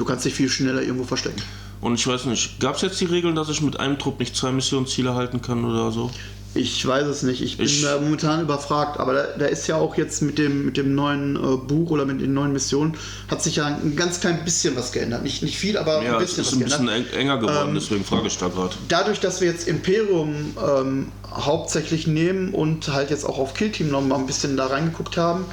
Du 0.00 0.06
kannst 0.06 0.24
dich 0.24 0.32
viel 0.32 0.48
schneller 0.48 0.80
irgendwo 0.80 1.04
verstecken. 1.04 1.42
Und 1.82 1.94
ich 1.96 2.06
weiß 2.06 2.24
nicht, 2.24 2.58
gab 2.58 2.76
es 2.76 2.80
jetzt 2.80 2.98
die 3.02 3.04
Regeln, 3.04 3.34
dass 3.34 3.50
ich 3.50 3.60
mit 3.60 3.78
einem 3.78 3.98
Trupp 3.98 4.18
nicht 4.18 4.34
zwei 4.34 4.50
Missionsziele 4.50 5.14
halten 5.14 5.42
kann 5.42 5.62
oder 5.62 5.90
so? 5.92 6.10
Ich 6.54 6.84
weiß 6.86 7.06
es 7.06 7.22
nicht. 7.22 7.42
Ich 7.42 7.58
bin 7.58 7.66
Ich- 7.66 7.82
da 7.82 8.00
momentan 8.00 8.40
überfragt. 8.40 8.98
Aber 8.98 9.12
da, 9.12 9.24
da 9.38 9.44
ist 9.44 9.66
ja 9.68 9.76
auch 9.76 9.98
jetzt 9.98 10.22
mit 10.22 10.38
dem, 10.38 10.64
mit 10.64 10.78
dem 10.78 10.94
neuen 10.94 11.36
äh, 11.36 11.56
Buch 11.58 11.90
oder 11.90 12.06
mit 12.06 12.22
den 12.22 12.32
neuen 12.32 12.54
Missionen 12.54 12.94
hat 13.30 13.42
sich 13.42 13.56
ja 13.56 13.66
ein 13.66 13.94
ganz 13.94 14.20
klein 14.20 14.42
bisschen 14.42 14.74
was 14.74 14.90
geändert. 14.90 15.22
Nicht, 15.22 15.42
nicht 15.42 15.58
viel, 15.58 15.76
aber 15.76 16.02
Ja, 16.02 16.16
ein 16.16 16.22
es 16.24 16.34
bisschen 16.34 16.44
ist 16.44 16.46
was 16.46 16.54
ein 16.54 16.64
bisschen 16.64 16.86
geändert. 16.86 17.12
eng, 17.12 17.20
enger 17.20 17.36
geworden, 17.38 17.68
Ähm, 17.68 17.74
deswegen 17.74 18.04
frage 18.04 18.26
ich 18.28 18.38
da 18.38 18.48
gerade. 18.48 18.74
Dadurch, 18.88 19.20
dass 19.20 19.42
wir 19.42 19.48
jetzt 19.48 19.68
Imperium 19.68 20.34
ähm, 20.66 21.08
hauptsächlich 21.30 22.06
nehmen 22.06 22.54
und 22.54 22.88
halt 22.88 23.10
jetzt 23.10 23.24
auch 23.26 23.38
auf 23.38 23.52
Killteam 23.52 23.90
noch 23.90 24.00
mal 24.00 24.16
ein 24.18 24.26
bisschen 24.26 24.56
da 24.56 24.66
reingeguckt 24.68 25.18
haben 25.18 25.44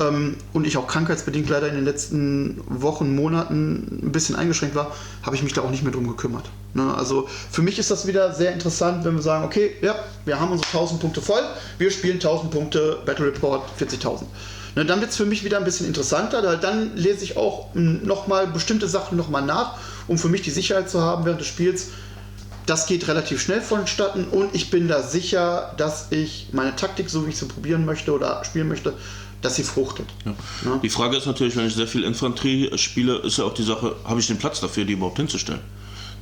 ähm, 0.00 0.36
und 0.52 0.66
ich 0.66 0.76
auch 0.76 0.86
krankheitsbedingt 0.86 1.48
leider 1.48 1.68
in 1.68 1.74
den 1.74 1.84
letzten 1.84 2.60
Wochen, 2.68 3.14
Monaten 3.14 4.00
ein 4.02 4.12
bisschen 4.12 4.36
eingeschränkt 4.36 4.74
war, 4.74 4.92
habe 5.22 5.36
ich 5.36 5.42
mich 5.42 5.52
da 5.52 5.62
auch 5.62 5.70
nicht 5.70 5.82
mehr 5.82 5.92
drum 5.92 6.06
gekümmert. 6.06 6.50
Ne? 6.74 6.94
Also 6.94 7.28
für 7.50 7.62
mich 7.62 7.78
ist 7.78 7.90
das 7.90 8.06
wieder 8.06 8.34
sehr 8.34 8.52
interessant, 8.52 9.04
wenn 9.04 9.14
wir 9.14 9.22
sagen, 9.22 9.44
okay, 9.44 9.72
ja, 9.82 9.94
wir 10.24 10.38
haben 10.38 10.52
unsere 10.52 10.68
1000 10.68 11.00
Punkte 11.00 11.22
voll, 11.22 11.42
wir 11.78 11.90
spielen 11.90 12.14
1000 12.14 12.50
Punkte, 12.50 12.98
Battle 13.06 13.26
Report 13.26 13.62
40.000. 13.80 14.24
Ne, 14.76 14.84
dann 14.84 15.00
wird 15.00 15.10
es 15.10 15.16
für 15.16 15.24
mich 15.24 15.42
wieder 15.42 15.56
ein 15.56 15.64
bisschen 15.64 15.86
interessanter, 15.86 16.44
weil 16.44 16.58
dann 16.58 16.94
lese 16.96 17.24
ich 17.24 17.38
auch 17.38 17.68
nochmal 17.74 18.46
bestimmte 18.46 18.88
Sachen 18.88 19.16
nochmal 19.16 19.42
nach, 19.42 19.78
um 20.06 20.18
für 20.18 20.28
mich 20.28 20.42
die 20.42 20.50
Sicherheit 20.50 20.90
zu 20.90 21.00
haben 21.00 21.24
während 21.24 21.40
des 21.40 21.48
Spiels, 21.48 21.88
das 22.66 22.86
geht 22.86 23.08
relativ 23.08 23.40
schnell 23.40 23.62
vonstatten 23.62 24.24
und 24.24 24.54
ich 24.54 24.70
bin 24.70 24.86
da 24.88 25.02
sicher, 25.02 25.72
dass 25.78 26.08
ich 26.10 26.48
meine 26.52 26.76
Taktik, 26.76 27.08
so 27.08 27.24
wie 27.24 27.30
ich 27.30 27.38
sie 27.38 27.46
probieren 27.46 27.86
möchte 27.86 28.12
oder 28.12 28.44
spielen 28.44 28.68
möchte, 28.68 28.92
dass 29.42 29.56
sie 29.56 29.62
fruchtet. 29.62 30.06
Ne? 30.24 30.34
Die 30.82 30.88
Frage 30.88 31.16
ist 31.16 31.26
natürlich, 31.26 31.56
wenn 31.56 31.66
ich 31.66 31.74
sehr 31.74 31.86
viel 31.86 32.04
Infanterie 32.04 32.76
spiele, 32.78 33.16
ist 33.16 33.38
ja 33.38 33.44
auch 33.44 33.54
die 33.54 33.62
Sache, 33.62 33.96
habe 34.04 34.20
ich 34.20 34.26
den 34.26 34.38
Platz 34.38 34.60
dafür, 34.60 34.84
die 34.84 34.94
überhaupt 34.94 35.18
hinzustellen? 35.18 35.60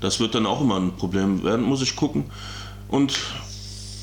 Das 0.01 0.21
wird 0.21 0.35
dann 0.35 0.47
auch 0.47 0.61
immer 0.61 0.79
ein 0.79 0.97
Problem 0.97 1.43
werden, 1.45 1.65
muss 1.65 1.83
ich 1.83 1.97
gucken. 1.97 2.25
Und 2.89 3.19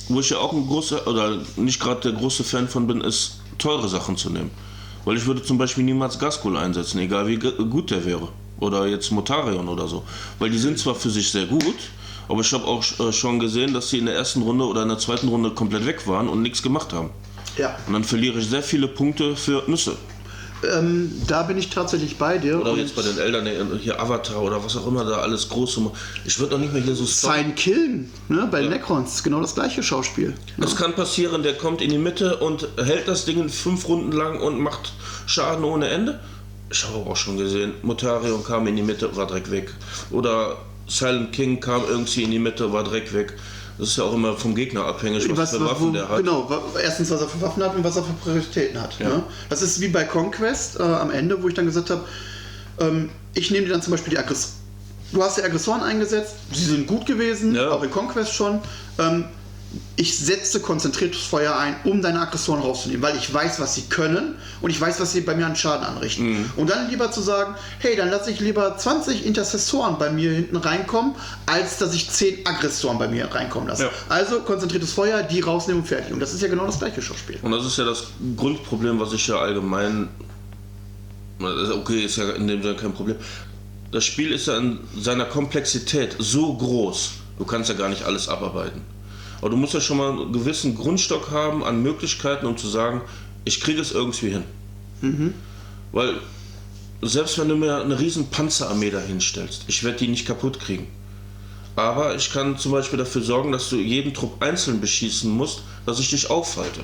wo 0.08 0.20
ich 0.20 0.30
ja 0.30 0.38
auch 0.38 0.54
ein 0.54 0.66
großer, 0.66 1.08
oder 1.08 1.38
nicht 1.56 1.80
gerade 1.80 2.02
der 2.02 2.14
große 2.14 2.44
Fan 2.44 2.68
von 2.68 2.88
bin, 2.88 3.02
ist 3.02 3.40
teure 3.58 3.88
Sachen 3.88 4.18
zu 4.18 4.30
nehmen. 4.30 4.52
Weil 5.06 5.18
ich 5.18 5.26
würde 5.26 5.44
zum 5.44 5.58
Beispiel 5.58 5.84
niemals 5.84 6.20
Gaskul 6.20 6.58
einsetzen, 6.58 7.00
egal 7.00 7.28
wie 7.28 7.38
gut 7.38 7.92
der 7.92 8.06
wäre. 8.06 8.30
Oder 8.60 8.88
jetzt 8.88 9.12
Motarion 9.12 9.68
oder 9.68 9.88
so. 9.88 10.04
Weil 10.40 10.50
die 10.50 10.60
sind 10.60 10.78
zwar 10.78 10.96
für 10.96 11.10
sich 11.10 11.32
sehr 11.32 11.48
gut, 11.48 11.76
aber 12.28 12.42
ich 12.42 12.54
habe 12.54 12.66
auch 12.66 12.84
äh, 13.00 13.12
schon 13.12 13.40
gesehen, 13.40 13.74
dass 13.74 13.90
sie 13.90 13.98
in 13.98 14.06
der 14.06 14.16
ersten 14.16 14.42
Runde 14.42 14.66
oder 14.66 14.84
in 14.84 14.90
der 14.90 15.00
zweiten 15.00 15.28
Runde 15.28 15.52
komplett 15.52 15.86
weg 15.86 16.08
waren 16.08 16.30
und 16.30 16.42
nichts 16.42 16.62
gemacht 16.62 16.94
haben. 16.94 17.10
Ja, 17.58 17.78
Und 17.88 17.94
dann 17.94 18.04
verliere 18.04 18.40
ich 18.40 18.48
sehr 18.48 18.64
viele 18.64 18.88
Punkte 18.88 19.36
für 19.36 19.64
Nüsse. 19.68 19.96
ähm, 20.74 21.12
da 21.28 21.44
bin 21.44 21.58
ich 21.58 21.70
tatsächlich 21.70 22.18
bei 22.18 22.38
dir. 22.38 22.62
Oder 22.62 22.76
jetzt 22.76 22.96
bei 22.96 23.02
den 23.02 23.18
Eltern, 23.18 23.48
hier 23.80 24.00
Avatar 24.00 24.42
oder 24.42 24.64
was 24.64 24.78
auch 24.78 24.88
immer 24.88 25.04
da 25.04 25.18
alles 25.18 25.50
große. 25.50 25.82
Ich 26.24 26.38
würde 26.40 26.52
doch 26.52 26.60
nicht 26.60 26.72
mehr 26.72 26.82
hier 26.82 26.96
so. 26.96 27.04
Sein 27.04 27.56
Killen, 27.56 28.12
ne, 28.30 28.48
bei 28.50 28.62
Necrons, 28.62 29.16
ist 29.16 29.24
genau 29.24 29.42
das 29.42 29.56
gleiche 29.56 29.82
Schauspiel. 29.82 30.34
Es 30.64 30.76
kann 30.76 30.94
passieren, 30.94 31.44
der 31.44 31.56
kommt 31.58 31.82
in 31.82 31.90
die 31.90 31.98
Mitte 31.98 32.38
und 32.38 32.68
hält 32.78 33.08
das 33.08 33.26
Ding 33.26 33.50
fünf 33.50 33.88
Runden 33.88 34.12
lang 34.12 34.40
und 34.40 34.60
macht 34.60 34.94
Schaden 35.26 35.64
ohne 35.64 35.88
Ende. 35.90 36.20
Ich 36.72 36.86
habe 36.86 36.98
auch 37.10 37.18
schon 37.18 37.38
gesehen, 37.38 37.74
Motarion 37.82 38.44
kam 38.46 38.66
in 38.68 38.76
die 38.78 38.82
Mitte, 38.84 39.14
war 39.18 39.28
direkt 39.28 39.52
weg. 39.52 39.74
Oder 40.10 40.58
Silent 40.88 41.34
King 41.34 41.60
kam 41.60 41.82
irgendwie 41.90 42.24
in 42.24 42.32
die 42.32 42.40
Mitte, 42.40 42.72
war 42.72 42.84
direkt 42.84 43.14
weg. 43.14 43.34
Das 43.78 43.90
ist 43.90 43.98
ja 43.98 44.04
auch 44.04 44.14
immer 44.14 44.36
vom 44.36 44.54
Gegner 44.54 44.86
abhängig, 44.86 45.28
was, 45.30 45.38
Was, 45.38 45.50
für 45.52 45.62
wo, 45.62 45.66
Waffen 45.66 45.94
der 45.94 46.08
hat. 46.10 46.18
Genau, 46.18 46.48
erstens, 46.82 47.10
was 47.10 47.22
er 47.22 47.28
für 47.28 47.42
Waffen 47.42 47.64
hat 47.64 47.76
und 47.76 47.84
was 47.84 47.96
er 47.96 48.04
für 48.04 48.14
Prioritäten 48.14 48.80
hat. 48.82 49.00
Ja. 49.00 49.10
Ne? 49.10 49.24
Das 49.50 49.62
ist 49.62 49.80
wie 49.82 49.88
bei 49.88 50.04
Conquest 50.04 50.80
äh, 50.80 50.84
am 50.84 51.10
Ende, 51.12 51.42
wo 51.42 51.48
ich 51.48 51.54
dann 51.54 51.66
gesagt 51.66 51.90
habe, 51.90 52.04
ähm, 52.80 53.10
ich 53.34 53.50
nehme 53.52 53.66
dir 53.66 53.74
dann 53.74 53.82
zum 53.82 53.92
Beispiel 53.92 54.12
die 54.12 54.20
Aggressoren. 54.20 54.56
Du 55.14 55.22
hast 55.22 55.38
die 55.38 55.44
Aggressoren 55.44 55.82
eingesetzt, 55.84 56.36
sie 56.54 56.64
sind 56.66 56.88
gut 56.88 57.06
gewesen, 57.06 57.54
Ja. 57.56 57.72
auch 57.72 57.84
in 57.84 57.92
Conquest 57.92 58.34
schon. 58.34 58.60
Ähm, 58.98 59.26
ich 59.96 60.18
setze 60.18 60.60
konzentriertes 60.60 61.22
Feuer 61.22 61.56
ein, 61.56 61.76
um 61.86 62.02
deine 62.02 62.20
Aggressoren 62.22 62.62
rauszunehmen, 62.62 63.02
weil 63.02 63.16
ich 63.16 63.34
weiß, 63.34 63.60
was 63.60 63.76
sie 63.76 63.84
können 63.84 64.36
und 64.62 64.70
ich 64.70 64.80
weiß, 64.80 65.00
was 65.00 65.14
sie 65.14 65.22
bei 65.22 65.36
mir 65.36 65.46
an 65.46 65.56
Schaden 65.56 65.86
anrichten. 65.86 66.30
Mhm. 66.30 66.52
Und 66.58 66.70
dann 66.70 66.90
lieber 66.90 67.12
zu 67.12 67.22
sagen, 67.22 67.56
hey, 67.80 67.96
dann 67.96 68.10
lasse 68.10 68.32
ich 68.32 68.40
lieber 68.40 68.78
20 68.78 69.26
Intercessoren 69.26 69.98
bei 69.98 70.10
mir 70.10 70.32
hinten 70.32 70.58
reinkommen, 70.58 71.16
als 71.46 71.78
dass 71.78 71.94
ich 71.94 72.10
10 72.10 72.46
Aggressoren 72.46 72.98
bei 72.98 73.08
mir 73.08 73.34
reinkommen 73.34 73.70
lasse. 73.70 73.84
Ja. 73.84 73.90
Also 74.10 74.42
konzentriertes 74.42 74.92
Feuer, 74.92 75.24
die 75.24 75.40
rausnehmen 75.40 75.84
und 75.84 75.88
fertig. 75.88 76.14
Und 76.14 76.20
das 76.20 76.34
ist 76.34 76.42
ja 76.42 76.50
genau 76.50 76.66
das 76.66 76.80
gleiche 76.80 77.02
Schauspiel. 77.02 77.40
Und 77.42 77.52
das 77.52 77.66
ist 77.66 77.78
ja 77.78 77.86
das 77.86 78.06
Grundproblem, 78.36 79.00
was 79.00 79.14
ich 79.14 79.28
ja 79.28 79.38
allgemein. 79.38 80.10
Okay, 81.40 82.06
ist 82.06 82.18
ja 82.18 82.30
in 82.32 82.48
dem 82.48 82.62
Sinne 82.62 82.76
kein 82.76 82.94
Problem. 82.94 83.16
Das 83.92 84.06
Spiel 84.06 84.32
ist 84.32 84.48
ja 84.48 84.58
in 84.58 84.80
seiner 84.98 85.26
Komplexität 85.26 86.16
so 86.20 86.54
groß, 86.54 87.12
du 87.40 87.46
kannst 87.46 87.70
ja 87.70 87.76
gar 87.76 87.90
nicht 87.90 88.04
alles 88.04 88.30
abarbeiten. 88.30 88.82
Aber 89.42 89.50
du 89.50 89.58
musst 89.58 89.74
ja 89.74 89.82
schon 89.82 89.98
mal 89.98 90.12
einen 90.12 90.32
gewissen 90.32 90.76
Grundstock 90.76 91.32
haben 91.32 91.64
an 91.64 91.82
Möglichkeiten, 91.82 92.46
um 92.46 92.58
zu 92.58 92.68
sagen, 92.68 93.02
ich 93.44 93.60
kriege 93.60 93.82
es 93.82 93.92
irgendwie 93.92 94.30
hin. 94.30 94.44
Weil 95.92 96.20
selbst 97.02 97.40
wenn 97.40 97.50
du 97.50 97.56
mir 97.56 97.82
eine 97.82 98.00
riesen 98.00 98.28
Panzerarmee 98.28 98.92
dahinstellst, 98.92 99.64
ich 99.68 99.84
werde 99.84 99.98
die 99.98 100.08
nicht 100.08 100.28
kaputt 100.28 100.60
kriegen. 100.60 100.88
Aber 101.76 102.16
ich 102.16 102.32
kann 102.32 102.58
zum 102.58 102.72
Beispiel 102.74 103.00
dafür 103.00 103.22
sorgen, 103.24 103.52
dass 103.52 103.70
du 103.70 103.78
jeden 103.78 104.14
Trupp 104.14 104.42
einzeln 104.44 104.80
beschießen 104.80 105.32
musst, 105.32 105.64
dass 105.86 106.00
ich 106.00 106.10
dich 106.12 106.30
aufhalte. 106.30 106.82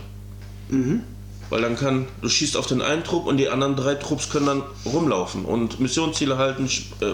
Weil 1.49 1.61
dann 1.61 1.77
kann, 1.77 2.07
du 2.21 2.27
schießt 2.27 2.57
auf 2.57 2.67
den 2.67 2.81
einen 2.81 3.03
Trupp 3.03 3.25
und 3.25 3.37
die 3.37 3.49
anderen 3.49 3.75
drei 3.75 3.95
Trupps 3.95 4.29
können 4.29 4.47
dann 4.47 4.63
rumlaufen 4.85 5.45
und 5.45 5.79
Missionsziele 5.79 6.37
halten, 6.37 6.65
äh, 6.99 7.05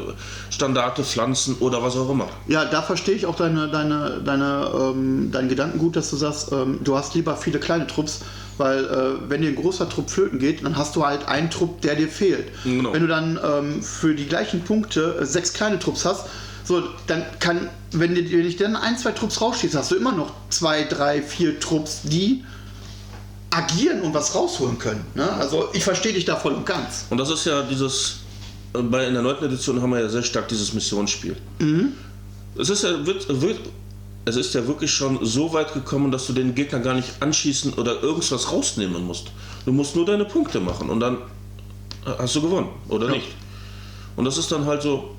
Standarte 0.49 1.03
pflanzen 1.03 1.55
oder 1.59 1.83
was 1.83 1.95
auch 1.95 2.09
immer. 2.09 2.27
Ja, 2.47 2.65
da 2.65 2.81
verstehe 2.81 3.15
ich 3.15 3.25
auch 3.25 3.35
deine, 3.35 3.67
deine, 3.69 4.21
deine, 4.25 4.71
ähm, 4.73 5.31
deinen 5.31 5.49
Gedanken 5.49 5.77
gut, 5.77 5.95
dass 5.95 6.09
du 6.09 6.15
sagst, 6.15 6.51
ähm, 6.51 6.79
du 6.83 6.97
hast 6.97 7.13
lieber 7.13 7.35
viele 7.37 7.59
kleine 7.59 7.85
Trupps, 7.85 8.21
weil 8.57 8.85
äh, 8.85 9.29
wenn 9.29 9.41
dir 9.41 9.49
ein 9.49 9.55
großer 9.55 9.87
Trupp 9.87 10.09
flöten 10.09 10.39
geht, 10.39 10.63
dann 10.63 10.77
hast 10.77 10.95
du 10.95 11.05
halt 11.05 11.27
einen 11.27 11.49
Trupp, 11.49 11.81
der 11.81 11.95
dir 11.95 12.07
fehlt. 12.07 12.47
Genau. 12.63 12.93
Wenn 12.93 13.01
du 13.01 13.07
dann 13.07 13.39
ähm, 13.43 13.83
für 13.83 14.15
die 14.15 14.25
gleichen 14.25 14.61
Punkte 14.61 15.19
äh, 15.21 15.25
sechs 15.25 15.53
kleine 15.53 15.79
Trupps 15.79 16.05
hast, 16.05 16.25
so, 16.63 16.81
dann 17.07 17.23
kann, 17.39 17.69
wenn, 17.91 18.15
dir, 18.15 18.31
wenn 18.31 18.47
ich 18.47 18.55
dann 18.55 18.75
ein, 18.75 18.97
zwei 18.97 19.11
Trupps 19.11 19.41
rausschieße, 19.41 19.77
hast 19.77 19.91
du 19.91 19.95
immer 19.95 20.13
noch 20.13 20.31
zwei, 20.49 20.83
drei, 20.83 21.21
vier 21.21 21.59
Trupps, 21.59 22.01
die 22.03 22.43
agieren 23.55 24.01
und 24.01 24.13
was 24.13 24.33
rausholen 24.35 24.77
können. 24.79 25.05
Ne? 25.15 25.29
Also 25.33 25.69
ich 25.73 25.83
verstehe 25.83 26.13
dich 26.13 26.25
da 26.25 26.35
voll 26.35 26.53
und 26.53 26.65
ganz. 26.65 27.05
Und 27.09 27.17
das 27.17 27.29
ist 27.29 27.45
ja 27.45 27.61
dieses, 27.63 28.17
äh, 28.73 28.81
bei 28.81 29.05
in 29.07 29.13
der 29.13 29.21
neunten 29.23 29.45
Edition 29.45 29.81
haben 29.81 29.91
wir 29.91 29.99
ja 29.99 30.09
sehr 30.09 30.23
stark 30.23 30.47
dieses 30.47 30.73
Missionsspiel. 30.73 31.35
Es 32.57 32.69
ist 32.69 32.83
ja 32.83 33.05
wird, 33.05 33.41
wird, 33.41 33.59
es 34.25 34.35
ist 34.35 34.53
ja 34.55 34.65
wirklich 34.67 34.91
schon 34.91 35.23
so 35.25 35.53
weit 35.53 35.73
gekommen, 35.73 36.11
dass 36.11 36.27
du 36.27 36.33
den 36.33 36.55
Gegner 36.55 36.79
gar 36.79 36.93
nicht 36.95 37.09
anschießen 37.19 37.73
oder 37.73 38.01
irgendwas 38.01 38.51
rausnehmen 38.51 39.05
musst. 39.05 39.27
Du 39.65 39.71
musst 39.71 39.95
nur 39.95 40.05
deine 40.05 40.25
Punkte 40.25 40.59
machen 40.59 40.89
und 40.89 40.99
dann 40.99 41.17
hast 42.05 42.35
du 42.35 42.41
gewonnen, 42.41 42.69
oder 42.89 43.07
Ja. 43.07 43.13
nicht? 43.13 43.27
Und 44.15 44.25
das 44.25 44.37
ist 44.37 44.51
dann 44.51 44.65
halt 44.65 44.81
so, 44.81 45.15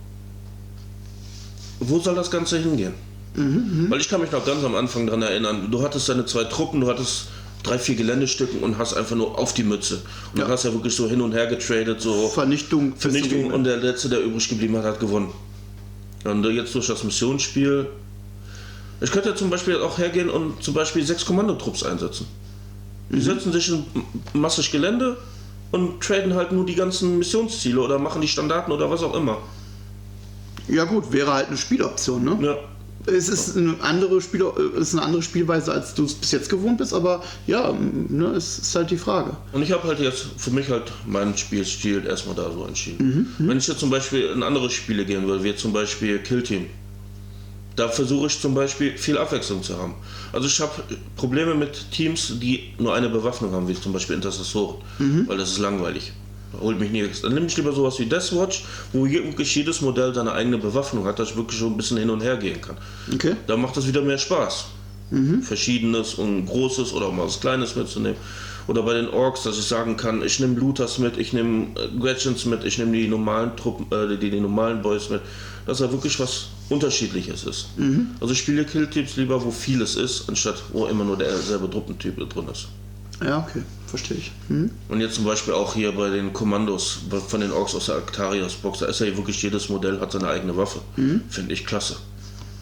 wo 1.81 1.99
soll 1.99 2.15
das 2.15 2.31
Ganze 2.31 2.59
hingehen? 2.59 2.95
Weil 3.37 4.01
ich 4.01 4.09
kann 4.09 4.21
mich 4.21 4.31
noch 4.31 4.45
ganz 4.47 4.63
am 4.63 4.77
Anfang 4.77 5.07
daran 5.07 5.23
erinnern, 5.23 5.69
du 5.71 5.83
hattest 5.83 6.09
deine 6.09 6.25
zwei 6.25 6.45
Truppen, 6.45 6.81
du 6.81 6.89
hattest 6.89 7.27
drei, 7.65 7.79
vier 7.79 7.97
Geländestücken 7.97 8.61
und 8.61 8.79
hast 8.79 8.95
einfach 8.95 9.17
nur 9.17 9.37
auf 9.39 9.53
die 9.55 9.65
Mütze. 9.65 9.97
Und 10.33 10.39
Ja. 10.39 10.45
dann 10.45 10.53
hast 10.53 10.65
ja 10.65 10.73
wirklich 10.73 10.95
so 10.95 11.09
hin 11.09 11.21
und 11.21 11.33
her 11.33 11.49
getradet, 11.49 12.01
so 12.01 12.29
Vernichtung. 12.29 12.95
Vernichtung 12.97 13.51
und 13.53 13.65
der 13.65 13.79
Letzte, 13.79 14.09
der 14.09 14.21
übrig 14.21 14.49
geblieben 14.49 14.77
hat, 14.77 14.85
hat 14.85 15.01
gewonnen. 15.01 15.33
Und 16.25 16.45
jetzt 16.51 16.75
durch 16.75 16.87
das 16.87 17.03
Missionsspiel 17.03 17.89
Ich 19.01 19.11
könnte 19.11 19.31
ja 19.31 19.35
zum 19.35 19.51
Beispiel 19.51 19.77
auch 19.79 19.99
hergehen 19.99 20.31
und 20.31 20.63
zum 20.63 20.73
Beispiel 20.73 21.05
sechs 21.05 21.25
Kommandotrupps 21.27 21.83
einsetzen. 21.83 22.27
Die 23.11 23.21
setzen 23.21 23.53
sich 23.53 23.69
in 23.69 23.85
massig 24.33 24.71
Gelände 24.71 25.17
und 25.73 26.01
traden 26.01 26.35
halt 26.35 26.53
nur 26.53 26.65
die 26.65 26.77
ganzen 26.77 27.19
Missionsziele 27.19 27.81
oder 27.81 27.99
machen 27.99 28.23
die 28.23 28.29
Standarten 28.29 28.73
oder 28.73 28.89
was 28.91 29.03
auch 29.03 29.15
immer. 29.15 29.39
Ja 30.69 30.85
gut, 30.85 31.13
wäre 31.13 31.35
halt 31.35 31.49
eine 31.49 31.57
Spieloption, 31.59 32.25
ne? 32.25 32.39
Ja. 32.41 32.57
Es 33.07 33.29
ist 33.29 33.57
eine 33.57 33.77
andere, 33.81 34.21
Spiel, 34.21 34.43
äh, 34.43 34.79
es 34.79 34.89
ist 34.89 34.95
eine 34.95 35.03
andere 35.03 35.23
Spielweise, 35.23 35.73
als 35.73 35.95
du 35.95 36.05
es 36.05 36.15
bis 36.15 36.33
jetzt 36.33 36.49
gewohnt 36.49 36.79
bist, 36.79 36.95
aber 36.95 37.23
ja, 37.47 37.73
ne, 37.73 38.27
es 38.29 38.59
ist 38.59 38.75
halt 38.75 38.91
die 38.91 38.97
Frage. 38.97 39.37
Und 39.53 39.63
ich 39.63 39.73
habe 39.73 39.87
halt 39.89 40.01
jetzt 40.01 40.27
für 40.39 40.51
mich 40.51 40.71
halt 40.71 40.93
meinen 41.07 41.37
Spielstil 41.37 42.07
erstmal 42.07 42.35
da 42.35 42.51
so 42.51 42.65
entschieden. 42.65 43.35
Wenn 43.39 43.59
ich 43.59 43.67
jetzt 43.67 43.81
zum 43.81 43.91
Beispiel 43.91 44.31
in 44.35 44.43
andere 44.43 44.71
Spiele 44.71 45.05
gehen 45.05 45.27
würde, 45.27 45.45
wie 45.45 45.55
zum 45.55 45.73
Beispiel 45.73 46.19
Kill 46.19 46.43
Team, 46.43 46.67
da 47.77 47.89
versuche 47.89 48.29
ich 48.29 48.41
zum 48.41 48.55
Beispiel 48.55 48.97
viel 48.97 49.19
Abwechslung 49.19 49.63
zu 49.63 49.77
haben. 49.77 49.95
Also 50.33 50.47
ich 50.47 50.61
habe 50.61 50.71
Probleme 51.17 51.55
mit 51.55 51.91
Teams, 51.91 52.35
die 52.41 52.73
nur 52.79 52.95
eine 52.95 53.09
Bewaffnung 53.09 53.53
haben, 53.53 53.67
wie 53.69 53.75
zum 53.75 53.93
Beispiel 53.93 54.15
Intercessoren, 54.17 54.77
weil 55.27 55.37
das 55.39 55.51
ist 55.51 55.59
langweilig. 55.59 56.13
Holt 56.61 56.79
mich 56.79 56.91
nichts. 56.91 57.23
Dann 57.23 57.35
nehme 57.35 57.47
ich 57.47 57.57
lieber 57.57 57.73
sowas 57.73 57.99
wie 57.99 58.07
Deathwatch, 58.07 58.65
wo 58.93 59.07
wirklich 59.07 59.55
jedes 59.55 59.81
Modell 59.81 60.15
seine 60.15 60.33
eigene 60.33 60.59
Bewaffnung 60.59 61.05
hat, 61.07 61.19
dass 61.19 61.31
ich 61.31 61.37
wirklich 61.37 61.59
schon 61.59 61.73
ein 61.73 61.77
bisschen 61.77 61.99
hin 61.99 62.11
und 62.11 62.23
her 62.23 62.37
gehen 62.37 62.61
kann. 62.61 62.77
Okay. 63.13 63.35
Da 63.47 63.57
macht 63.57 63.77
es 63.77 63.87
wieder 63.87 64.03
mehr 64.03 64.19
Spaß. 64.19 64.67
Verschiedenes 65.43 66.15
und 66.15 66.47
Großes 66.47 66.93
oder 66.93 67.07
auch 67.07 67.13
mal 67.13 67.27
was 67.27 67.41
Kleines 67.41 67.77
mitzunehmen. 67.77 68.17
Oder 68.67 68.83
bei 68.83 68.95
den 68.95 69.09
Orks, 69.09 69.43
dass 69.43 69.59
ich 69.59 69.65
sagen 69.65 69.97
kann, 69.97 70.23
ich 70.23 70.41
nehme 70.41 70.59
Looters 70.59 70.99
mit, 70.99 71.19
ich 71.19 71.33
nehme 71.35 71.67
äh, 71.77 71.99
Gretchens 72.01 72.47
mit, 72.47 72.65
ich 72.65 72.79
nehme 72.79 72.93
die 72.93 73.07
normalen 73.07 73.55
Truppen, 73.57 73.87
äh, 73.93 74.17
die, 74.17 74.31
die 74.31 74.41
normalen 74.41 74.81
Boys 74.81 75.11
mit. 75.11 75.21
Dass 75.67 75.79
da 75.79 75.91
wirklich 75.91 76.19
was 76.19 76.49
Unterschiedliches 76.71 77.45
ist. 77.45 77.69
Also 78.21 78.33
ich 78.33 78.39
spiele 78.39 78.65
Killteams 78.65 79.17
lieber, 79.17 79.43
wo 79.45 79.51
vieles 79.51 79.97
ist, 79.97 80.29
anstatt 80.29 80.63
wo 80.73 80.87
immer 80.87 81.05
nur 81.05 81.17
derselbe 81.17 81.71
Truppentyp 81.71 82.17
drin 82.31 82.49
ist. 82.51 82.69
Ja, 83.23 83.39
okay, 83.39 83.63
verstehe 83.97 84.17
ich. 84.17 84.33
Mhm. 84.49 84.71
Und 84.89 85.01
jetzt 85.01 85.15
zum 85.15 85.25
Beispiel 85.25 85.55
auch 85.55 85.75
hier 85.75 85.93
bei 85.93 86.11
den 86.11 86.33
Kommandos 86.33 87.03
von 87.29 87.41
den 87.41 87.53
Orks 87.53 87.77
aus 87.77 87.87
der 87.87 87.97
Actarius-Box, 87.97 88.81
da 88.81 88.87
ist 88.87 89.01
ja 89.01 89.07
wirklich 89.17 89.41
jedes 89.41 89.69
Modell 89.69 90.01
hat 90.01 90.11
seine 90.11 90.29
eigene 90.29 90.57
Waffe. 90.57 90.81
Finde 91.29 91.53
ich 91.53 91.65
klasse. 91.65 91.97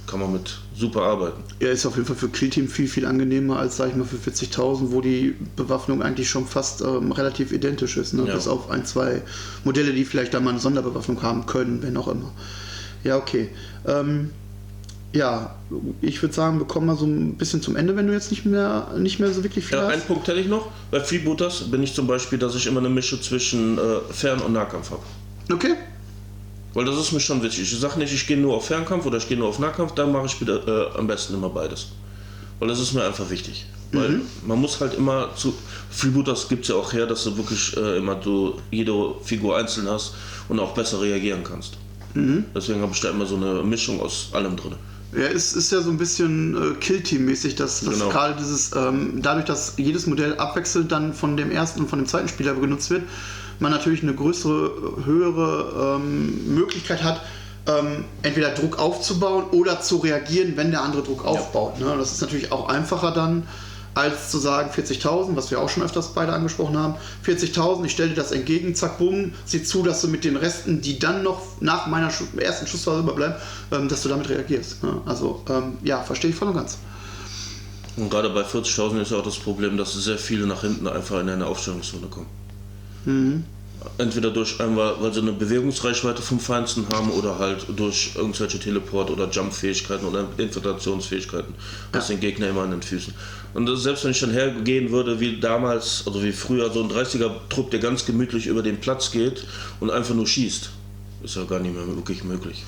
Kann 0.07 0.21
man 0.21 0.33
mit 0.33 0.59
super 0.77 1.03
arbeiten. 1.03 1.43
Ja, 1.61 1.71
ist 1.71 1.87
auf 1.87 1.95
jeden 1.95 2.07
Fall 2.07 2.17
für 2.17 2.29
Killteam 2.29 2.69
viel, 2.69 2.87
viel 2.87 3.07
angenehmer 3.07 3.59
als, 3.59 3.79
sag 3.79 3.89
ich 3.89 3.97
mal, 3.97 4.05
für 4.05 4.17
40.000, 4.17 4.91
wo 4.91 5.01
die 5.01 5.35
Bewaffnung 5.57 6.03
eigentlich 6.03 6.29
schon 6.29 6.47
fast 6.47 6.83
ähm, 6.83 7.13
relativ 7.13 7.51
identisch 7.51 7.97
ist. 7.97 8.13
Ne? 8.13 8.27
Ja. 8.27 8.35
Bis 8.35 8.47
auf 8.47 8.69
ein, 8.69 8.85
zwei 8.85 9.23
Modelle, 9.65 9.95
die 9.95 10.05
vielleicht 10.05 10.35
da 10.35 10.41
mal 10.41 10.51
eine 10.51 10.61
Sonderbewaffnung 10.61 11.23
haben 11.23 11.47
können, 11.47 11.83
wenn 11.83 11.97
auch 11.97 12.09
immer. 12.09 12.31
Ja, 13.05 13.17
okay. 13.17 13.49
Ähm, 13.87 14.31
ja, 15.15 15.55
ich 16.01 16.23
würde 16.23 16.35
sagen, 16.35 16.59
wir 16.59 16.67
kommen 16.67 16.87
mal 16.87 16.97
so 16.97 17.05
ein 17.05 17.35
bisschen 17.37 17.61
zum 17.61 17.77
Ende, 17.77 17.97
wenn 17.97 18.07
du 18.07 18.13
jetzt 18.13 18.31
nicht 18.31 18.47
mehr, 18.47 18.89
nicht 18.99 19.21
mehr 19.21 19.33
so 19.33 19.43
wirklich 19.45 19.67
viel 19.67 19.77
Ja, 19.77 19.85
hast. 19.85 19.93
einen 19.93 20.03
Punkt 20.03 20.27
hätte 20.27 20.41
ich 20.41 20.49
noch. 20.49 20.69
Bei 20.91 21.01
Freebooters 21.01 21.71
bin 21.71 21.83
ich 21.83 21.95
zum 21.95 22.07
Beispiel, 22.07 22.39
dass 22.39 22.55
ich 22.55 22.67
immer 22.67 22.81
eine 22.81 22.89
Mische 22.89 23.21
zwischen 23.21 23.77
äh, 23.79 23.81
Fern- 24.11 24.41
und 24.41 24.53
Nahkampf 24.55 24.91
habe. 24.91 25.03
Okay. 25.53 25.75
Weil 26.75 26.87
das 26.87 26.97
ist 26.97 27.13
mir 27.13 27.21
schon 27.21 27.43
wichtig. 27.43 27.71
Ich 27.71 27.79
sage 27.79 27.99
nicht, 27.99 28.15
ich 28.15 28.27
gehe 28.27 28.39
nur 28.39 28.57
auf 28.57 28.67
Fernkampf 28.67 29.05
oder 29.05 29.19
ich 29.19 29.29
gehe 29.29 29.37
nur 29.37 29.49
auf 29.49 29.59
Nahkampf, 29.59 29.93
dann 29.95 30.11
mache 30.13 30.27
ich 30.27 30.39
bitte 30.39 30.91
äh, 30.95 30.99
am 30.99 31.07
besten 31.07 31.35
immer 31.35 31.51
beides. 31.51 31.89
Weil 32.59 32.69
das 32.69 32.81
ist 32.81 32.95
mir 32.95 33.05
einfach 33.05 33.29
wichtig. 33.29 33.67
Weil 33.95 34.23
man 34.47 34.59
muss 34.59 34.81
halt 34.81 34.95
immer 34.95 35.29
zu. 35.37 35.53
Freebooters 35.91 36.49
gibt 36.49 36.63
es 36.63 36.69
ja 36.69 36.77
auch 36.77 36.95
her, 36.95 37.05
dass 37.05 37.25
du 37.25 37.37
wirklich 37.37 37.77
äh, 37.77 37.99
immer 37.99 38.15
du 38.15 38.55
jede 38.71 38.95
Figur 39.23 39.59
einzeln 39.59 39.87
hast 39.87 40.15
und 40.49 40.59
auch 40.61 40.73
besser 40.73 41.03
reagieren 41.03 41.45
kannst. 41.45 41.75
Deswegen 42.15 42.81
habe 42.83 42.93
ich 42.93 43.01
da 43.01 43.11
immer 43.11 43.25
so 43.27 43.37
eine 43.37 43.63
Mischung 43.63 44.01
aus 44.01 44.29
allem 44.33 44.57
drin. 44.57 44.75
Ja, 45.15 45.27
es 45.27 45.53
ist 45.53 45.71
ja 45.73 45.83
so 45.83 45.91
ein 45.91 45.99
bisschen 45.99 46.55
äh, 46.55 46.75
Killteam-mäßig, 46.77 47.55
dass, 47.55 47.81
dass 47.81 47.95
Genau. 47.95 48.09
gerade 48.09 48.35
dieses, 48.39 48.71
ähm, 48.75 49.21
dadurch, 49.21 49.45
dass 49.45 49.75
jedes 49.77 50.07
Modell 50.07 50.39
abwechselnd 50.39 50.91
dann 50.91 51.13
von 51.13 51.37
dem 51.37 51.51
ersten 51.51 51.81
und 51.81 51.89
von 51.91 51.99
dem 51.99 52.07
zweiten 52.09 52.29
Spieler 52.29 52.55
genutzt 52.55 52.89
wird, 52.91 53.03
man 53.59 53.73
natürlich 53.73 54.03
eine 54.03 54.15
größere, 54.15 55.05
höhere 55.05 55.97
ähm, 56.01 56.55
Möglichkeit 56.55 57.03
hat, 57.03 57.21
ähm, 57.69 58.05
entweder 58.23 58.51
Druck 58.51 58.79
aufzubauen 58.79 59.45
oder 59.53 59.81
zu 59.81 59.99
reagieren, 59.99 60.57
wenn 60.57 60.71
der 60.71 60.83
andere 60.83 61.03
Druck 61.03 61.25
aufbaut. 61.27 61.79
Ne? 61.79 61.95
Das 61.99 62.13
ist 62.13 62.21
natürlich 62.23 62.51
auch 62.51 62.69
einfacher 62.69 63.13
dann, 63.13 63.45
als 63.95 64.31
zu 64.31 64.39
sagen 64.39 64.71
40.000, 64.71 65.37
was 65.37 65.51
wir 65.51 65.61
auch 65.61 65.69
schon 65.69 65.83
öfters 65.83 66.15
beide 66.15 66.33
angesprochen 66.33 66.77
haben. 66.77 66.95
40.000, 67.27 67.85
ich 67.85 67.93
stelle 67.93 68.11
dir 68.11 68.17
das 68.17 68.33
entgegen, 68.33 68.75
zack, 68.75 68.99
bumm, 68.99 69.33
sieh 69.45 69.63
zu, 69.63 69.83
dass 69.83 70.01
du 70.01 70.09
mit 70.09 70.25
den 70.25 70.37
Resten, 70.37 70.81
die 70.81 70.99
dann 70.99 71.23
noch 71.23 71.43
nach 71.61 71.87
meiner 71.87 72.11
ersten 72.39 72.67
Schussphase 72.67 73.01
überbleiben, 73.01 73.37
ähm, 73.71 73.89
dass 73.89 74.03
du 74.03 74.09
damit 74.09 74.29
reagierst. 74.29 74.83
Ne? 74.83 75.01
Also, 75.07 75.43
ähm, 75.49 75.79
ja, 75.83 76.03
verstehe 76.03 76.31
ich 76.31 76.37
voll 76.37 76.49
und 76.49 76.55
ganz. 76.55 76.79
Und 77.97 78.11
gerade 78.11 78.31
bei 78.31 78.43
40.000 78.43 79.03
ist 79.03 79.11
ja 79.11 79.19
auch 79.19 79.25
das 79.25 79.37
Problem, 79.37 79.77
dass 79.77 79.93
sehr 79.93 80.19
viele 80.19 80.47
nach 80.47 80.63
hinten 80.63 80.87
einfach 80.87 81.21
in 81.21 81.29
eine 81.29 81.47
Aufstellungszone 81.47 82.07
kommen. 82.07 82.27
Entweder 83.99 84.31
durch 84.31 84.61
einmal, 84.61 84.95
weil 85.01 85.13
sie 85.13 85.21
eine 85.21 85.33
Bewegungsreichweite 85.33 86.23
vom 86.23 86.39
Feinsten 86.39 86.87
haben 86.93 87.11
oder 87.11 87.39
halt 87.39 87.67
durch 87.77 88.13
irgendwelche 88.15 88.59
Teleport- 88.59 89.11
oder 89.11 89.29
Jump-Fähigkeiten 89.29 90.07
oder 90.07 90.27
Infiltrationsfähigkeiten 90.37 91.55
aus 91.93 92.07
den 92.07 92.21
Gegner 92.21 92.49
immer 92.49 92.63
an 92.63 92.71
den 92.71 92.83
Füßen. 92.83 93.13
Und 93.55 93.77
selbst 93.77 94.05
wenn 94.05 94.13
ich 94.13 94.21
dann 94.21 94.31
hergehen 94.31 94.91
würde, 94.91 95.21
wie 95.21 95.39
damals, 95.39 96.05
also 96.07 96.23
wie 96.23 96.33
früher, 96.33 96.71
so 96.73 96.83
ein 96.83 96.91
30er-Trupp, 96.91 97.71
der 97.71 97.81
ganz 97.81 98.07
gemütlich 98.07 98.47
über 98.47 98.63
den 98.63 98.79
Platz 98.79 99.11
geht 99.11 99.47
und 99.81 99.91
einfach 99.91 100.15
nur 100.15 100.27
schießt, 100.27 100.71
ist 101.23 101.37
ja 101.37 101.45
gar 101.45 101.61
nicht 101.61 101.75
mehr 101.75 101.87
wirklich 101.87 102.25
möglich. 102.25 102.65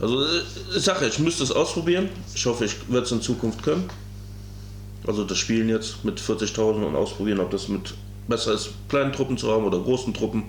Also, 0.00 0.22
äh, 0.24 0.42
ich 0.76 0.82
sage, 0.82 1.06
ich 1.06 1.18
müsste 1.18 1.42
es 1.42 1.52
ausprobieren. 1.52 2.08
Ich 2.34 2.46
hoffe, 2.46 2.64
ich 2.64 2.76
werde 2.88 3.06
es 3.06 3.12
in 3.12 3.20
Zukunft 3.20 3.62
können. 3.62 3.90
Also 5.06 5.24
das 5.24 5.38
Spielen 5.38 5.68
jetzt 5.68 6.04
mit 6.04 6.20
40.000 6.20 6.84
und 6.84 6.94
ausprobieren, 6.94 7.40
ob 7.40 7.50
das 7.50 7.68
mit 7.68 7.94
besser 8.28 8.52
ist, 8.52 8.70
kleinen 8.88 9.12
Truppen 9.12 9.38
zu 9.38 9.50
haben 9.50 9.64
oder 9.64 9.78
großen 9.80 10.14
Truppen. 10.14 10.44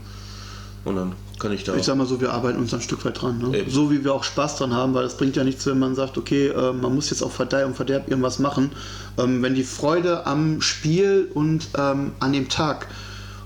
Und 0.84 0.96
dann 0.96 1.14
kann 1.40 1.52
ich 1.52 1.64
da. 1.64 1.76
Ich 1.76 1.84
sag 1.84 1.96
mal 1.96 2.08
so, 2.08 2.20
wir 2.22 2.34
arbeiten 2.34 2.58
uns 2.60 2.74
ein 2.74 2.82
Stück 2.82 3.06
weit 3.06 3.22
dran. 3.22 3.38
Ne? 3.38 3.60
Eben. 3.60 3.72
So 3.72 3.92
wie 3.92 4.04
wir 4.04 4.14
auch 4.14 4.24
Spaß 4.24 4.58
dran 4.58 4.74
haben, 4.74 4.94
weil 4.94 5.06
es 5.06 5.16
bringt 5.16 5.36
ja 5.36 5.44
nichts, 5.44 5.66
wenn 5.68 5.78
man 5.78 5.94
sagt, 5.96 6.18
okay, 6.18 6.48
äh, 6.48 6.74
man 6.74 6.96
muss 6.96 7.10
jetzt 7.12 7.22
auf 7.22 7.34
Verdeih 7.34 7.66
und 7.66 7.76
Verderb 7.76 8.10
irgendwas 8.10 8.40
machen. 8.40 8.72
Ähm, 9.18 9.44
wenn 9.44 9.54
die 9.54 9.64
Freude 9.64 10.26
am 10.26 10.62
Spiel 10.62 11.30
und 11.34 11.68
ähm, 11.78 12.14
an 12.20 12.34
dem 12.34 12.50
Tag 12.50 12.88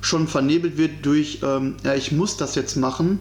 schon 0.02 0.28
vernebelt 0.28 0.78
wird 0.78 1.06
durch, 1.06 1.40
ähm, 1.44 1.76
ja, 1.84 1.94
ich 1.96 2.12
muss 2.12 2.38
das 2.38 2.56
jetzt 2.56 2.76
machen, 2.78 3.20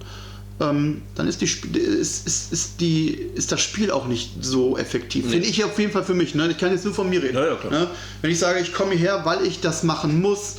ähm, 0.60 1.02
dann 1.16 1.26
ist, 1.26 1.40
die, 1.40 1.46
Sp- 1.50 1.74
ist, 1.76 2.26
ist, 2.28 2.52
ist, 2.52 2.80
die, 2.80 3.08
ist 3.08 3.50
das 3.50 3.60
Spiel 3.60 3.90
auch 3.90 4.06
nicht 4.06 4.44
so 4.44 4.78
effektiv. 4.78 5.28
Finde 5.28 5.48
ich 5.48 5.64
auf 5.64 5.76
jeden 5.78 5.90
Fall 5.90 6.04
für 6.04 6.14
mich. 6.14 6.36
Ne? 6.36 6.48
Ich 6.50 6.58
kann 6.58 6.70
jetzt 6.70 6.84
nur 6.84 6.94
von 6.94 7.10
mir 7.10 7.20
reden. 7.20 7.34
Ja, 7.36 7.46
ja. 7.46 7.70
Ne? 7.70 7.88
Wenn 8.22 8.30
ich 8.30 8.38
sage, 8.38 8.60
ich 8.60 8.72
komme 8.72 8.92
hierher, 8.92 9.24
weil 9.24 9.44
ich 9.44 9.60
das 9.60 9.82
machen 9.82 10.20
muss, 10.20 10.56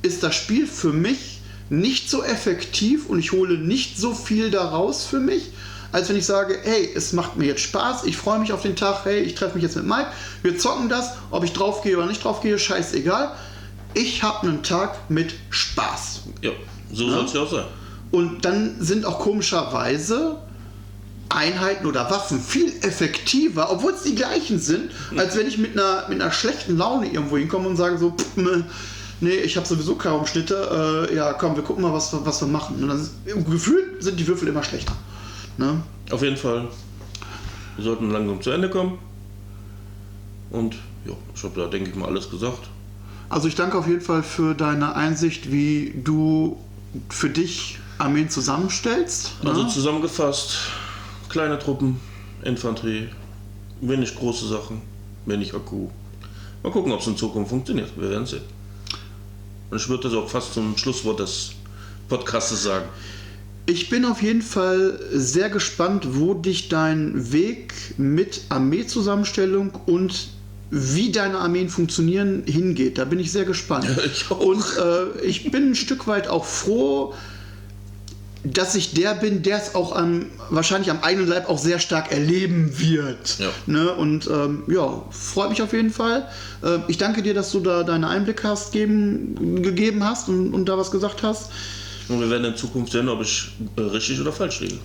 ist 0.00 0.22
das 0.22 0.34
Spiel 0.34 0.66
für 0.66 0.92
mich 0.94 1.33
nicht 1.70 2.10
so 2.10 2.22
effektiv 2.22 3.06
und 3.06 3.18
ich 3.18 3.32
hole 3.32 3.58
nicht 3.58 3.98
so 3.98 4.14
viel 4.14 4.50
daraus 4.50 5.04
für 5.04 5.20
mich, 5.20 5.50
als 5.92 6.08
wenn 6.08 6.16
ich 6.16 6.26
sage, 6.26 6.58
hey, 6.62 6.90
es 6.94 7.12
macht 7.12 7.36
mir 7.36 7.46
jetzt 7.46 7.62
Spaß, 7.62 8.04
ich 8.04 8.16
freue 8.16 8.38
mich 8.38 8.52
auf 8.52 8.62
den 8.62 8.76
Tag, 8.76 9.04
hey, 9.04 9.20
ich 9.20 9.34
treffe 9.34 9.54
mich 9.54 9.62
jetzt 9.62 9.76
mit 9.76 9.86
Mike, 9.86 10.08
wir 10.42 10.58
zocken 10.58 10.88
das, 10.88 11.12
ob 11.30 11.44
ich 11.44 11.52
draufgehe 11.52 11.96
oder 11.96 12.06
nicht 12.06 12.24
draufgehe, 12.24 12.58
scheißegal. 12.58 13.32
Ich 13.94 14.22
habe 14.24 14.48
einen 14.48 14.62
Tag 14.62 15.08
mit 15.08 15.34
Spaß. 15.50 16.22
ja, 16.42 16.50
so 16.92 17.08
soll 17.08 17.24
es 17.24 17.32
ja 17.32 17.42
auch 17.42 17.50
sein. 17.50 17.64
Und 18.10 18.44
dann 18.44 18.76
sind 18.80 19.04
auch 19.04 19.20
komischerweise 19.20 20.36
Einheiten 21.28 21.86
oder 21.86 22.10
Waffen 22.10 22.40
viel 22.40 22.72
effektiver, 22.82 23.70
obwohl 23.70 23.92
es 23.92 24.02
die 24.02 24.14
gleichen 24.14 24.60
sind, 24.60 24.90
als 25.16 25.36
wenn 25.36 25.46
ich 25.46 25.58
mit 25.58 25.72
einer, 25.72 26.08
mit 26.08 26.20
einer 26.20 26.32
schlechten 26.32 26.76
Laune 26.76 27.06
irgendwo 27.06 27.36
hinkomme 27.36 27.68
und 27.68 27.76
sage 27.76 27.98
so, 27.98 28.10
pff, 28.10 28.36
nee, 29.24 29.36
ich 29.36 29.56
habe 29.56 29.66
sowieso 29.66 29.96
Kaumschnitte, 29.96 31.08
äh, 31.10 31.14
ja 31.16 31.32
komm, 31.32 31.56
wir 31.56 31.62
gucken 31.62 31.82
mal, 31.82 31.92
was, 31.92 32.12
wir- 32.12 32.24
was 32.24 32.40
wir 32.40 32.48
machen. 32.48 32.76
Und 32.82 32.88
dann 32.88 33.00
ist, 33.00 33.12
im 33.26 33.44
Gefühl 33.44 33.96
sind 34.00 34.18
die 34.20 34.26
Würfel 34.26 34.48
immer 34.48 34.62
schlechter. 34.62 34.94
Ne? 35.58 35.82
Auf 36.10 36.22
jeden 36.22 36.36
Fall. 36.36 36.68
Wir 37.76 37.84
sollten 37.84 38.10
langsam 38.10 38.40
zu 38.40 38.50
Ende 38.50 38.70
kommen. 38.70 38.98
Und 40.50 40.74
ja, 41.06 41.12
ich 41.34 41.42
habe 41.42 41.60
da, 41.60 41.66
denke 41.66 41.90
ich 41.90 41.96
mal, 41.96 42.06
alles 42.06 42.30
gesagt. 42.30 42.68
Also 43.28 43.48
ich 43.48 43.54
danke 43.54 43.76
auf 43.78 43.86
jeden 43.88 44.00
Fall 44.00 44.22
für 44.22 44.54
deine 44.54 44.94
Einsicht, 44.94 45.50
wie 45.50 45.92
du 46.04 46.56
für 47.08 47.30
dich 47.30 47.78
Armeen 47.98 48.28
zusammenstellst. 48.30 49.32
Also 49.44 49.62
ne? 49.64 49.68
zusammengefasst, 49.68 50.56
kleine 51.28 51.58
Truppen, 51.58 52.00
Infanterie, 52.44 53.08
wenig 53.80 54.14
große 54.14 54.46
Sachen, 54.46 54.82
wenig 55.26 55.54
Akku. 55.54 55.88
Mal 56.62 56.70
gucken, 56.70 56.92
ob 56.92 57.00
es 57.00 57.06
in 57.06 57.16
Zukunft 57.16 57.50
funktioniert. 57.50 57.90
Wir 57.96 58.10
werden 58.10 58.26
sehen. 58.26 58.42
Und 59.74 59.80
ich 59.80 59.88
würde 59.88 60.04
das 60.04 60.12
auch 60.12 60.28
fast 60.28 60.54
zum 60.54 60.78
Schlusswort 60.78 61.18
des 61.18 61.50
Podcastes 62.08 62.62
sagen. 62.62 62.84
Ich 63.66 63.90
bin 63.90 64.04
auf 64.04 64.22
jeden 64.22 64.40
Fall 64.40 65.00
sehr 65.10 65.50
gespannt, 65.50 66.06
wo 66.12 66.32
dich 66.32 66.68
dein 66.68 67.32
Weg 67.32 67.74
mit 67.98 68.42
Armeezusammenstellung 68.50 69.72
und 69.86 70.28
wie 70.70 71.10
deine 71.10 71.38
Armeen 71.38 71.68
funktionieren 71.68 72.44
hingeht. 72.46 72.98
Da 72.98 73.04
bin 73.04 73.18
ich 73.18 73.32
sehr 73.32 73.46
gespannt. 73.46 73.88
Ich 74.06 74.30
auch. 74.30 74.38
Und 74.38 74.62
äh, 74.78 75.26
ich 75.26 75.50
bin 75.50 75.70
ein 75.70 75.74
Stück 75.74 76.06
weit 76.06 76.28
auch 76.28 76.44
froh, 76.44 77.12
dass 78.44 78.74
ich 78.74 78.92
der 78.92 79.14
bin, 79.14 79.42
der 79.42 79.56
es 79.56 79.74
auch 79.74 79.96
am, 79.96 80.26
wahrscheinlich 80.50 80.90
am 80.90 81.00
eigenen 81.00 81.26
Leib 81.26 81.48
auch 81.48 81.58
sehr 81.58 81.78
stark 81.78 82.12
erleben 82.12 82.78
wird. 82.78 83.38
Ja. 83.38 83.48
Ne? 83.66 83.92
Und 83.92 84.28
ähm, 84.28 84.64
ja, 84.68 85.02
freut 85.10 85.48
mich 85.48 85.62
auf 85.62 85.72
jeden 85.72 85.90
Fall. 85.90 86.28
Äh, 86.62 86.78
ich 86.88 86.98
danke 86.98 87.22
dir, 87.22 87.32
dass 87.32 87.50
du 87.52 87.60
da 87.60 87.82
deine 87.82 88.08
Einblicke 88.08 88.46
hast 88.46 88.72
geben, 88.72 89.62
gegeben 89.62 90.04
hast 90.04 90.28
und, 90.28 90.52
und 90.52 90.68
da 90.68 90.76
was 90.76 90.90
gesagt 90.90 91.22
hast. 91.22 91.50
Und 92.08 92.20
wir 92.20 92.28
werden 92.28 92.44
in 92.44 92.56
Zukunft 92.56 92.92
sehen, 92.92 93.08
ob 93.08 93.22
ich 93.22 93.50
äh, 93.76 93.80
richtig 93.80 94.20
oder 94.20 94.32
falsch 94.32 94.60
liege. 94.60 94.76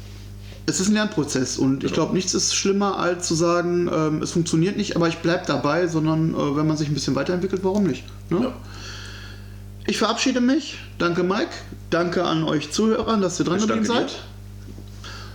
Es 0.66 0.80
ist 0.80 0.88
ein 0.88 0.94
Lernprozess 0.94 1.58
und 1.58 1.84
ich 1.84 1.92
glaube, 1.94 2.14
nichts 2.14 2.34
ist 2.36 2.54
schlimmer, 2.56 3.00
als 3.00 3.28
zu 3.28 3.34
sagen, 3.34 3.90
ähm, 3.92 4.22
es 4.22 4.32
funktioniert 4.32 4.78
nicht, 4.78 4.96
aber 4.96 5.08
ich 5.08 5.18
bleibe 5.18 5.44
dabei, 5.48 5.88
sondern 5.88 6.36
äh, 6.36 6.56
wenn 6.56 6.68
man 6.68 6.78
sich 6.78 6.88
ein 6.88 6.94
bisschen 6.94 7.16
weiterentwickelt, 7.16 7.64
warum 7.64 7.86
nicht? 7.86 8.04
Ne? 8.30 8.42
Ja. 8.44 8.54
Ich 9.90 9.98
verabschiede 9.98 10.40
mich. 10.40 10.78
Danke, 11.00 11.24
Mike. 11.24 11.50
Danke 11.90 12.24
an 12.24 12.44
euch 12.44 12.72
Zuhörern, 12.72 13.22
dass 13.22 13.40
ihr 13.40 13.46
dran 13.46 13.58
Ich 13.58 13.66
geblieben 13.66 13.86
seid. 13.88 14.20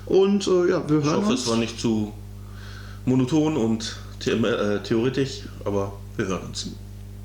Und 0.06 0.46
äh, 0.46 0.70
ja, 0.70 0.88
wir 0.88 1.00
Ich 1.00 1.04
hören 1.04 1.16
hoffe, 1.16 1.30
uns. 1.32 1.40
es 1.42 1.48
war 1.48 1.56
nicht 1.56 1.80
zu 1.80 2.12
monoton 3.04 3.56
und 3.56 3.96
the 4.22 4.30
äh, 4.30 4.78
theoretisch, 4.80 5.40
aber 5.64 5.92
wir 6.16 6.26
hören 6.26 6.46
uns. 6.46 6.68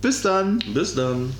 Bis 0.01 0.23
dann. 0.23 0.57
Bis 0.73 0.95
dann. 0.95 1.31